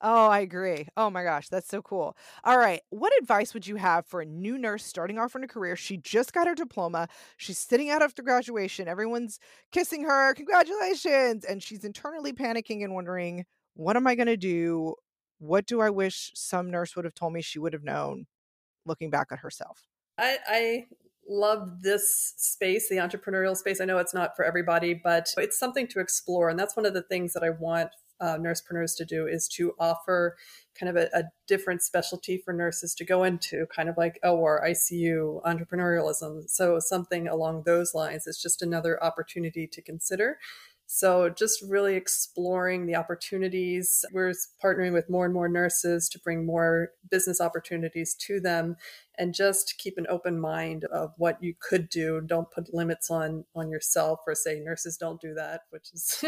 Oh, 0.04 0.28
I 0.28 0.40
agree. 0.40 0.88
Oh 0.98 1.12
my 1.12 1.24
gosh, 1.24 1.48
that's 1.50 1.68
so 1.68 1.82
cool. 1.84 2.18
All 2.44 2.58
right. 2.58 2.82
What 2.90 3.14
advice 3.22 3.54
would 3.54 3.68
you 3.68 3.76
have 3.76 4.06
for 4.08 4.22
a 4.22 4.26
new 4.26 4.58
nurse 4.58 4.84
starting 4.84 5.20
off 5.20 5.36
in 5.36 5.44
a 5.44 5.48
career? 5.48 5.76
She 5.76 5.98
just 5.98 6.34
got 6.34 6.48
her 6.48 6.56
diploma. 6.56 7.08
She's 7.38 7.60
sitting 7.60 7.92
out 7.92 8.02
after 8.02 8.24
graduation. 8.24 8.88
Everyone's 8.88 9.40
kissing 9.72 10.04
her. 10.04 10.34
Congratulations. 10.34 11.46
And 11.46 11.62
she's 11.62 11.86
internally 11.86 12.34
panicking 12.34 12.84
and 12.84 12.96
wondering, 12.96 13.46
what 13.76 13.96
am 13.96 14.08
I 14.08 14.16
going 14.16 14.28
to 14.28 14.38
do? 14.38 14.96
What 15.38 15.68
do 15.68 15.82
I 15.82 15.92
wish 15.92 16.32
some 16.34 16.72
nurse 16.72 16.96
would 16.96 17.06
have 17.06 17.14
told 17.14 17.34
me 17.34 17.42
she 17.44 17.60
would 17.60 17.74
have 17.74 17.84
known 17.84 18.26
looking 18.86 19.12
back 19.12 19.28
at 19.32 19.40
herself? 19.40 19.88
I, 20.18 20.38
I 20.48 20.86
love 21.30 21.84
this 21.84 22.34
space, 22.38 22.90
the 22.90 22.98
entrepreneurial 22.98 23.56
space. 23.56 23.80
I 23.80 23.86
know 23.86 24.00
it's 24.00 24.14
not 24.14 24.36
for 24.36 24.46
everybody, 24.46 24.94
but 24.96 25.28
it's 25.38 25.60
something 25.60 25.88
to 25.90 26.00
explore. 26.00 26.50
And 26.50 26.60
that's 26.60 26.76
one 26.76 26.88
of 26.88 26.96
the 26.96 27.04
things 27.04 27.34
that 27.34 27.44
I 27.44 27.52
want 27.52 27.90
uh, 28.22 28.38
nursepreneurs 28.38 28.96
to 28.98 29.06
do 29.06 29.28
is 29.28 29.48
to 29.48 29.74
offer 29.80 30.38
kind 30.80 30.90
of 30.90 30.96
a, 30.96 31.10
a, 31.18 31.24
different 31.48 31.82
specialty 31.82 32.38
for 32.38 32.54
nurses 32.54 32.96
to 32.96 33.04
go 33.04 33.24
into, 33.24 33.66
kind 33.76 33.90
of 33.90 33.98
like 33.98 34.18
OR, 34.24 34.64
ICU, 34.66 35.44
entrepreneurialism. 35.44 36.50
So 36.50 36.80
something 36.80 37.28
along 37.28 37.64
those 37.66 37.94
lines 37.94 38.26
is 38.26 38.42
just 38.42 38.62
another 38.62 39.04
opportunity 39.04 39.68
to 39.68 39.82
consider. 39.82 40.38
So, 40.94 41.30
just 41.30 41.62
really 41.62 41.96
exploring 41.96 42.86
the 42.86 42.98
opportunities. 42.98 44.04
We're 44.12 44.34
partnering 44.62 44.92
with 44.92 45.10
more 45.10 45.24
and 45.24 45.34
more 45.34 45.48
nurses 45.48 46.10
to 46.10 46.20
bring 46.20 46.46
more 46.46 46.90
business 47.10 47.40
opportunities 47.40 48.14
to 48.26 48.42
them 48.42 48.76
and 49.18 49.34
just 49.34 49.76
keep 49.78 49.98
an 49.98 50.08
open 50.10 50.40
mind 50.40 50.86
of 50.86 51.14
what 51.18 51.42
you 51.42 51.54
could 51.60 51.90
do. 51.90 52.22
Don't 52.22 52.50
put 52.50 52.74
limits 52.74 53.10
on 53.10 53.46
on 53.56 53.70
yourself 53.70 54.22
or 54.26 54.36
say 54.36 54.60
nurses 54.60 54.98
don't 54.98 55.20
do 55.20 55.34
that, 55.34 55.62
which 55.70 55.90
is 55.94 56.24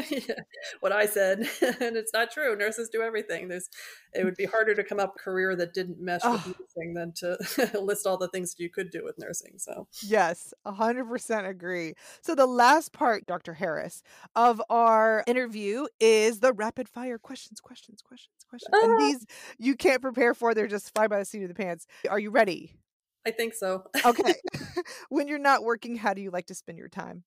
what 0.82 0.92
I 0.92 1.06
said. 1.06 1.40
and 1.62 1.96
it's 1.96 2.14
not 2.14 2.32
true. 2.32 2.56
Nurses 2.56 2.90
do 2.90 3.02
everything. 3.02 3.48
There's 3.48 3.70
it 4.14 4.26
would 4.26 4.36
be 4.36 4.46
harder 4.46 4.76
to 4.76 4.84
come 4.84 5.00
up 5.00 5.16
a 5.16 5.20
career 5.20 5.56
that 5.56 5.74
didn't 5.74 6.00
mesh 6.00 6.22
oh. 6.24 6.34
with 6.34 6.60
nursing 6.60 6.94
than 6.94 7.14
to 7.14 7.80
list 7.82 8.06
all 8.06 8.18
the 8.18 8.28
things 8.28 8.56
you 8.58 8.70
could 8.70 8.92
do 8.92 9.04
with 9.04 9.18
nursing. 9.18 9.54
So 9.58 9.88
yes, 10.02 10.54
hundred 10.66 11.06
percent 11.06 11.48
agree. 11.48 11.94
So 12.22 12.36
the 12.36 12.46
last 12.46 12.92
part, 12.92 13.26
Dr. 13.26 13.54
Harris, 13.54 14.04
of 14.36 14.62
our 14.70 15.24
interview 15.26 15.86
is 16.00 16.42
the 16.42 16.54
rapid 16.54 16.90
fire 16.90 17.18
questions, 17.18 17.60
questions, 17.60 18.02
questions, 18.02 18.46
questions. 18.48 18.72
Ah. 18.74 18.84
And 18.84 19.00
these 19.00 19.26
you 19.58 19.76
can't 19.76 20.02
prepare 20.02 20.34
for, 20.34 20.54
they're 20.54 20.68
just 20.68 20.94
fly 20.94 21.08
by 21.08 21.20
the 21.20 21.26
seat 21.26 21.44
of 21.44 21.50
the 21.50 21.56
pants. 21.56 21.88
Are 22.10 22.20
you 22.20 22.30
ready? 22.30 22.73
I 23.26 23.32
think 23.32 23.54
so. 23.54 23.84
okay. 24.06 24.36
when 25.10 25.28
you're 25.28 25.40
not 25.40 25.64
working, 25.64 25.96
how 25.96 26.14
do 26.14 26.22
you 26.22 26.32
like 26.32 26.48
to 26.48 26.56
spend 26.56 26.78
your 26.78 26.90
time? 26.90 27.24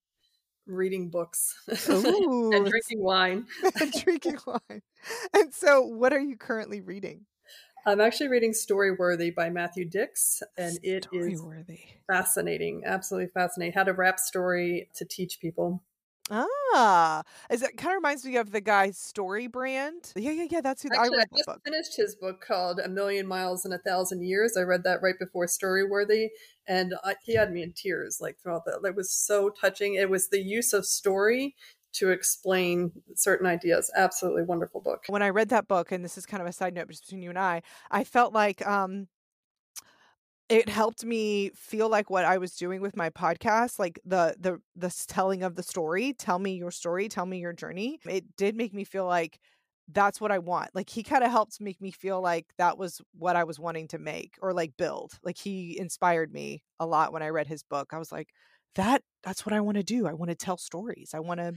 reading 0.67 1.09
books 1.09 1.55
and 1.87 2.65
drinking 2.67 3.01
wine. 3.01 3.45
and 3.79 3.91
drinking 4.03 4.37
wine. 4.45 4.81
And 5.33 5.53
so, 5.53 5.81
what 5.83 6.13
are 6.13 6.19
you 6.19 6.35
currently 6.35 6.81
reading? 6.81 7.25
I'm 7.85 8.01
actually 8.01 8.27
reading 8.27 8.51
Storyworthy 8.51 9.33
by 9.33 9.49
Matthew 9.49 9.85
Dicks, 9.85 10.43
and 10.57 10.77
it 10.83 11.07
is 11.13 11.41
fascinating, 12.05 12.83
absolutely 12.85 13.31
fascinating. 13.33 13.73
How 13.73 13.83
to 13.83 13.93
wrap 13.93 14.19
story 14.19 14.89
to 14.95 15.05
teach 15.05 15.39
people. 15.39 15.81
Ah, 16.29 17.23
is 17.49 17.61
it 17.63 17.77
kind 17.77 17.93
of 17.93 17.97
reminds 17.97 18.25
me 18.25 18.35
of 18.37 18.51
the 18.51 18.61
guy 18.61 18.91
Story 18.91 19.47
Brand? 19.47 20.11
Yeah, 20.15 20.31
yeah, 20.31 20.47
yeah. 20.49 20.61
That's 20.61 20.83
who 20.83 20.89
I 20.95 20.95
Actually, 20.95 21.19
I 21.19 21.21
read 21.21 21.29
that 21.31 21.45
just 21.45 21.45
book. 21.45 21.61
finished 21.65 21.97
his 21.97 22.15
book 22.15 22.41
called 22.41 22.79
A 22.79 22.87
Million 22.87 23.27
Miles 23.27 23.65
in 23.65 23.73
a 23.73 23.77
Thousand 23.77 24.23
Years. 24.23 24.55
I 24.57 24.61
read 24.61 24.83
that 24.83 25.01
right 25.01 25.17
before 25.19 25.45
Storyworthy, 25.45 26.29
and 26.67 26.93
I, 27.03 27.15
he 27.23 27.35
had 27.35 27.51
me 27.51 27.61
in 27.61 27.73
tears 27.73 28.19
like 28.21 28.39
throughout 28.39 28.65
that. 28.65 28.81
It 28.85 28.95
was 28.95 29.11
so 29.11 29.49
touching. 29.49 29.95
It 29.95 30.09
was 30.09 30.29
the 30.29 30.41
use 30.41 30.73
of 30.73 30.85
story 30.85 31.55
to 31.93 32.11
explain 32.11 32.91
certain 33.15 33.47
ideas. 33.47 33.91
Absolutely 33.95 34.43
wonderful 34.43 34.81
book. 34.81 35.03
When 35.07 35.21
I 35.21 35.29
read 35.29 35.49
that 35.49 35.67
book, 35.67 35.91
and 35.91 36.03
this 36.03 36.17
is 36.17 36.25
kind 36.25 36.41
of 36.41 36.47
a 36.47 36.53
side 36.53 36.73
note 36.73 36.89
just 36.89 37.03
between 37.03 37.21
you 37.21 37.29
and 37.29 37.39
I, 37.39 37.61
I 37.91 38.03
felt 38.03 38.33
like 38.33 38.65
um 38.65 39.07
it 40.49 40.69
helped 40.69 41.03
me 41.03 41.51
feel 41.55 41.89
like 41.89 42.09
what 42.09 42.23
I 42.25 42.37
was 42.37 42.55
doing 42.55 42.81
with 42.81 42.95
my 42.95 43.09
podcast, 43.09 43.79
like 43.79 43.99
the 44.05 44.35
the 44.39 44.61
the 44.75 44.93
telling 45.07 45.43
of 45.43 45.55
the 45.55 45.63
story, 45.63 46.13
tell 46.13 46.39
me 46.39 46.55
your 46.55 46.71
story, 46.71 47.09
tell 47.09 47.25
me 47.25 47.39
your 47.39 47.53
journey. 47.53 47.99
It 48.05 48.35
did 48.37 48.55
make 48.55 48.73
me 48.73 48.83
feel 48.85 49.05
like 49.05 49.39
that's 49.89 50.19
what 50.21 50.31
I 50.31 50.39
want. 50.39 50.71
Like 50.75 50.89
he 50.89 51.03
kind 51.03 51.23
of 51.23 51.31
helped 51.31 51.59
make 51.61 51.81
me 51.81 51.91
feel 51.91 52.21
like 52.21 52.45
that 52.57 52.77
was 52.77 53.01
what 53.13 53.35
I 53.35 53.43
was 53.45 53.59
wanting 53.59 53.87
to 53.89 53.97
make 53.99 54.35
or 54.41 54.53
like 54.53 54.77
build. 54.77 55.13
Like 55.23 55.37
he 55.37 55.77
inspired 55.79 56.31
me 56.33 56.63
a 56.79 56.85
lot 56.85 57.13
when 57.13 57.23
I 57.23 57.29
read 57.29 57.47
his 57.47 57.63
book. 57.63 57.89
I 57.93 57.97
was 57.99 58.11
like, 58.11 58.29
that 58.75 59.01
that's 59.23 59.45
what 59.45 59.53
I 59.53 59.61
want 59.61 59.77
to 59.77 59.83
do. 59.83 60.07
I 60.07 60.13
want 60.13 60.29
to 60.29 60.35
tell 60.35 60.57
stories. 60.57 61.11
I 61.13 61.19
want 61.19 61.39
to 61.39 61.53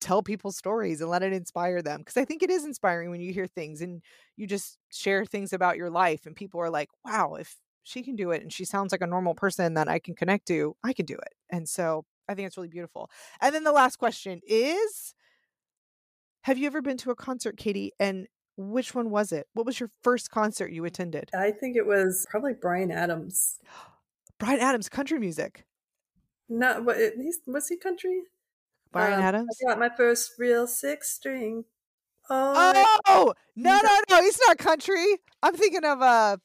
tell 0.00 0.22
people 0.22 0.52
stories 0.52 1.00
and 1.00 1.10
let 1.10 1.22
it 1.22 1.32
inspire 1.32 1.82
them 1.82 2.00
because 2.00 2.16
I 2.16 2.24
think 2.24 2.42
it 2.42 2.50
is 2.50 2.64
inspiring 2.64 3.10
when 3.10 3.20
you 3.20 3.32
hear 3.32 3.46
things 3.46 3.80
and 3.82 4.02
you 4.36 4.46
just 4.46 4.78
share 4.90 5.24
things 5.24 5.52
about 5.52 5.76
your 5.76 5.90
life 5.90 6.26
and 6.26 6.36
people 6.36 6.60
are 6.60 6.70
like, 6.70 6.88
"Wow, 7.04 7.34
if 7.34 7.56
she 7.90 8.02
can 8.02 8.16
do 8.16 8.30
it 8.30 8.42
and 8.42 8.52
she 8.52 8.64
sounds 8.64 8.92
like 8.92 9.00
a 9.02 9.06
normal 9.06 9.34
person 9.34 9.74
that 9.74 9.88
I 9.88 9.98
can 9.98 10.14
connect 10.14 10.46
to, 10.48 10.76
I 10.84 10.92
can 10.92 11.06
do 11.06 11.14
it." 11.14 11.34
And 11.50 11.68
so 11.68 12.04
I 12.28 12.34
think 12.34 12.46
it's 12.46 12.56
really 12.56 12.68
beautiful. 12.68 13.10
And 13.40 13.54
then 13.54 13.64
the 13.64 13.72
last 13.72 13.96
question 13.96 14.40
is 14.46 15.14
have 16.44 16.56
you 16.58 16.66
ever 16.66 16.80
been 16.80 16.96
to 16.98 17.10
a 17.10 17.14
concert, 17.16 17.56
Catie? 17.56 17.92
And 18.00 18.26
which 18.56 18.94
one 18.94 19.10
was 19.10 19.32
it? 19.32 19.46
What 19.52 19.66
was 19.66 19.78
your 19.78 19.90
first 20.02 20.30
concert 20.30 20.72
you 20.72 20.84
attended? 20.84 21.30
I 21.34 21.50
think 21.50 21.76
it 21.76 21.86
was 21.86 22.26
probably 22.30 22.54
Bryan 22.54 22.90
Adams. 22.90 23.58
Bryan 24.38 24.60
Adams, 24.60 24.88
country 24.88 25.18
music. 25.18 25.66
Not 26.48 26.84
what 26.84 26.96
he's 26.96 27.40
was 27.46 27.68
he 27.68 27.76
country? 27.76 28.22
Bryan 28.90 29.14
Um, 29.18 29.22
Adams. 29.22 29.58
I 29.62 29.68
got 29.68 29.78
my 29.78 29.90
first 29.94 30.32
real 30.38 30.66
six 30.66 31.10
string. 31.10 31.64
Oh, 32.28 32.84
Oh 33.06 33.34
no, 33.56 33.80
no, 33.82 33.98
no! 34.08 34.22
He's 34.22 34.38
not 34.46 34.56
country. 34.58 35.18
I'm 35.42 35.54
thinking 35.54 35.84
of 35.84 36.00
uh 36.00 36.36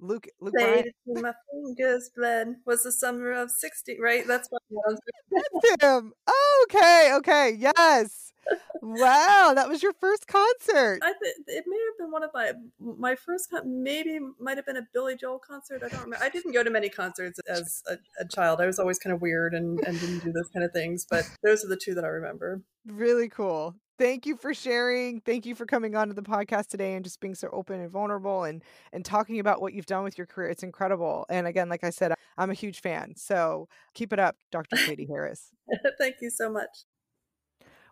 Luke. 0.00 0.28
Luke 0.40 0.54
Bryan. 0.54 0.72
played 0.82 0.92
till 1.04 1.22
my 1.22 1.32
fingers 1.50 2.10
bled. 2.14 2.56
Was 2.66 2.82
the 2.82 2.92
summer 2.92 3.32
of 3.32 3.50
sixty? 3.50 3.98
Right, 4.00 4.26
that's 4.26 4.48
what 4.50 4.62
was. 4.70 4.98
That's 5.30 5.82
him. 5.82 6.12
Oh, 6.26 6.66
okay, 6.68 7.12
okay, 7.16 7.56
yes. 7.58 8.32
Wow, 8.80 9.52
that 9.54 9.68
was 9.68 9.82
your 9.82 9.92
first 9.92 10.26
concert. 10.26 11.00
I 11.02 11.12
th- 11.22 11.34
it 11.48 11.64
may 11.66 11.76
have 11.76 11.98
been 11.98 12.10
one 12.10 12.22
of 12.22 12.30
my 12.32 12.52
my 12.78 13.14
first 13.14 13.50
con- 13.50 13.82
maybe 13.82 14.18
might 14.38 14.56
have 14.56 14.64
been 14.64 14.76
a 14.76 14.86
Billy 14.94 15.16
Joel 15.16 15.38
concert. 15.38 15.82
I 15.84 15.88
don't 15.88 16.04
remember. 16.04 16.24
I 16.24 16.28
didn't 16.30 16.52
go 16.52 16.62
to 16.62 16.70
many 16.70 16.88
concerts 16.88 17.38
as 17.48 17.82
a, 17.88 17.98
a 18.20 18.26
child. 18.26 18.60
I 18.60 18.66
was 18.66 18.78
always 18.78 18.98
kind 18.98 19.12
of 19.12 19.20
weird 19.20 19.52
and, 19.52 19.80
and 19.80 20.00
didn't 20.00 20.20
do 20.20 20.32
those 20.32 20.48
kind 20.48 20.64
of 20.64 20.72
things. 20.72 21.06
But 21.08 21.28
those 21.42 21.64
are 21.64 21.68
the 21.68 21.76
two 21.76 21.94
that 21.94 22.04
I 22.04 22.08
remember. 22.08 22.62
Really 22.86 23.28
cool. 23.28 23.74
Thank 23.98 24.26
you 24.26 24.36
for 24.36 24.54
sharing. 24.54 25.20
Thank 25.20 25.44
you 25.44 25.56
for 25.56 25.66
coming 25.66 25.96
on 25.96 26.06
to 26.08 26.14
the 26.14 26.22
podcast 26.22 26.68
today 26.68 26.94
and 26.94 27.04
just 27.04 27.20
being 27.20 27.34
so 27.34 27.48
open 27.52 27.80
and 27.80 27.90
vulnerable 27.90 28.44
and 28.44 28.62
and 28.92 29.04
talking 29.04 29.40
about 29.40 29.60
what 29.60 29.72
you've 29.72 29.86
done 29.86 30.04
with 30.04 30.16
your 30.16 30.26
career. 30.26 30.48
It's 30.50 30.62
incredible. 30.62 31.26
And 31.28 31.46
again, 31.48 31.68
like 31.68 31.82
I 31.82 31.90
said, 31.90 32.14
I'm 32.36 32.50
a 32.50 32.54
huge 32.54 32.80
fan. 32.80 33.14
So 33.16 33.68
keep 33.94 34.12
it 34.12 34.20
up, 34.20 34.36
Dr. 34.52 34.76
Catie 34.86 35.06
Harris. 35.06 35.50
Thank 35.98 36.16
you 36.20 36.30
so 36.30 36.48
much. 36.48 36.84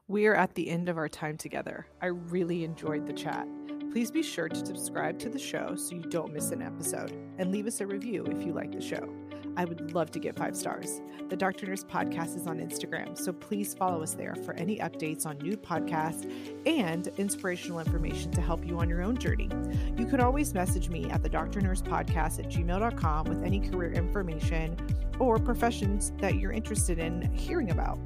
We 0.06 0.26
are 0.28 0.36
at 0.36 0.54
the 0.54 0.68
end 0.68 0.88
of 0.88 0.96
our 0.96 1.08
time 1.08 1.36
together. 1.36 1.88
I 2.00 2.06
really 2.06 2.62
enjoyed 2.62 3.06
the 3.06 3.12
chat. 3.12 3.48
Please 3.90 4.12
be 4.12 4.22
sure 4.22 4.48
to 4.48 4.66
subscribe 4.66 5.18
to 5.18 5.28
the 5.28 5.38
show 5.38 5.74
so 5.74 5.96
you 5.96 6.02
don't 6.02 6.32
miss 6.32 6.52
an 6.52 6.62
episode 6.62 7.12
and 7.38 7.50
leave 7.50 7.66
us 7.66 7.80
a 7.80 7.86
review 7.86 8.24
if 8.26 8.46
you 8.46 8.52
like 8.52 8.70
the 8.70 8.80
show. 8.80 9.08
I 9.56 9.64
would 9.64 9.92
love 9.92 10.10
to 10.12 10.18
get 10.18 10.36
five 10.36 10.56
stars. 10.56 11.00
The 11.28 11.36
Dr. 11.36 11.66
Nurse 11.66 11.84
podcast 11.84 12.36
is 12.36 12.46
on 12.46 12.58
Instagram, 12.58 13.16
so 13.18 13.32
please 13.32 13.74
follow 13.74 14.02
us 14.02 14.14
there 14.14 14.34
for 14.36 14.54
any 14.54 14.78
updates 14.78 15.26
on 15.26 15.38
new 15.38 15.56
podcasts 15.56 16.30
and 16.66 17.08
inspirational 17.16 17.80
information 17.80 18.30
to 18.32 18.40
help 18.40 18.64
you 18.66 18.78
on 18.78 18.88
your 18.88 19.02
own 19.02 19.16
journey. 19.16 19.48
You 19.96 20.06
can 20.06 20.20
always 20.20 20.54
message 20.54 20.88
me 20.88 21.10
at 21.10 21.22
the 21.22 21.28
Dr. 21.28 21.60
Nurse 21.60 21.82
podcast 21.82 22.38
at 22.38 22.50
gmail.com 22.50 23.26
with 23.26 23.42
any 23.42 23.60
career 23.60 23.92
information 23.92 24.76
or 25.18 25.38
professions 25.38 26.12
that 26.18 26.36
you're 26.36 26.52
interested 26.52 26.98
in 26.98 27.22
hearing 27.32 27.70
about. 27.70 27.98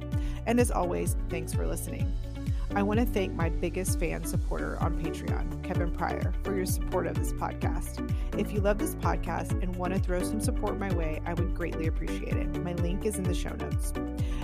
And 0.45 0.59
as 0.59 0.71
always, 0.71 1.15
thanks 1.29 1.53
for 1.53 1.67
listening. 1.67 2.11
I 2.73 2.83
want 2.83 3.01
to 3.01 3.05
thank 3.05 3.33
my 3.33 3.49
biggest 3.49 3.99
fan 3.99 4.23
supporter 4.23 4.77
on 4.79 4.97
Patreon, 5.03 5.61
Kevin 5.61 5.91
Pryor, 5.91 6.33
for 6.41 6.55
your 6.55 6.65
support 6.65 7.05
of 7.05 7.15
this 7.15 7.33
podcast. 7.33 8.09
If 8.39 8.53
you 8.53 8.61
love 8.61 8.77
this 8.77 8.95
podcast 8.95 9.61
and 9.61 9.75
want 9.75 9.93
to 9.93 9.99
throw 9.99 10.23
some 10.23 10.39
support 10.39 10.79
my 10.79 10.91
way, 10.93 11.21
I 11.25 11.33
would 11.33 11.53
greatly 11.53 11.87
appreciate 11.87 12.33
it. 12.37 12.63
My 12.63 12.71
link 12.75 13.05
is 13.05 13.17
in 13.17 13.23
the 13.23 13.33
show 13.33 13.49
notes. 13.49 13.91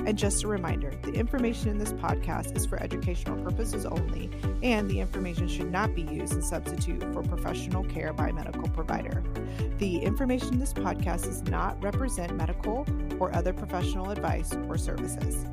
And 0.05 0.17
just 0.17 0.43
a 0.43 0.47
reminder 0.47 0.91
the 1.03 1.13
information 1.13 1.69
in 1.69 1.77
this 1.77 1.93
podcast 1.93 2.57
is 2.57 2.65
for 2.65 2.83
educational 2.83 3.41
purposes 3.41 3.85
only, 3.85 4.29
and 4.61 4.89
the 4.89 4.99
information 4.99 5.47
should 5.47 5.71
not 5.71 5.95
be 5.95 6.01
used 6.01 6.37
as 6.37 6.49
substitute 6.49 7.01
for 7.13 7.23
professional 7.23 7.85
care 7.85 8.11
by 8.11 8.27
a 8.27 8.33
medical 8.33 8.67
provider. 8.67 9.23
The 9.77 9.99
information 9.99 10.55
in 10.55 10.59
this 10.59 10.73
podcast 10.73 11.23
does 11.23 11.43
not 11.43 11.81
represent 11.81 12.35
medical 12.35 12.85
or 13.21 13.33
other 13.33 13.53
professional 13.53 14.09
advice 14.09 14.53
or 14.67 14.77
services. 14.77 15.45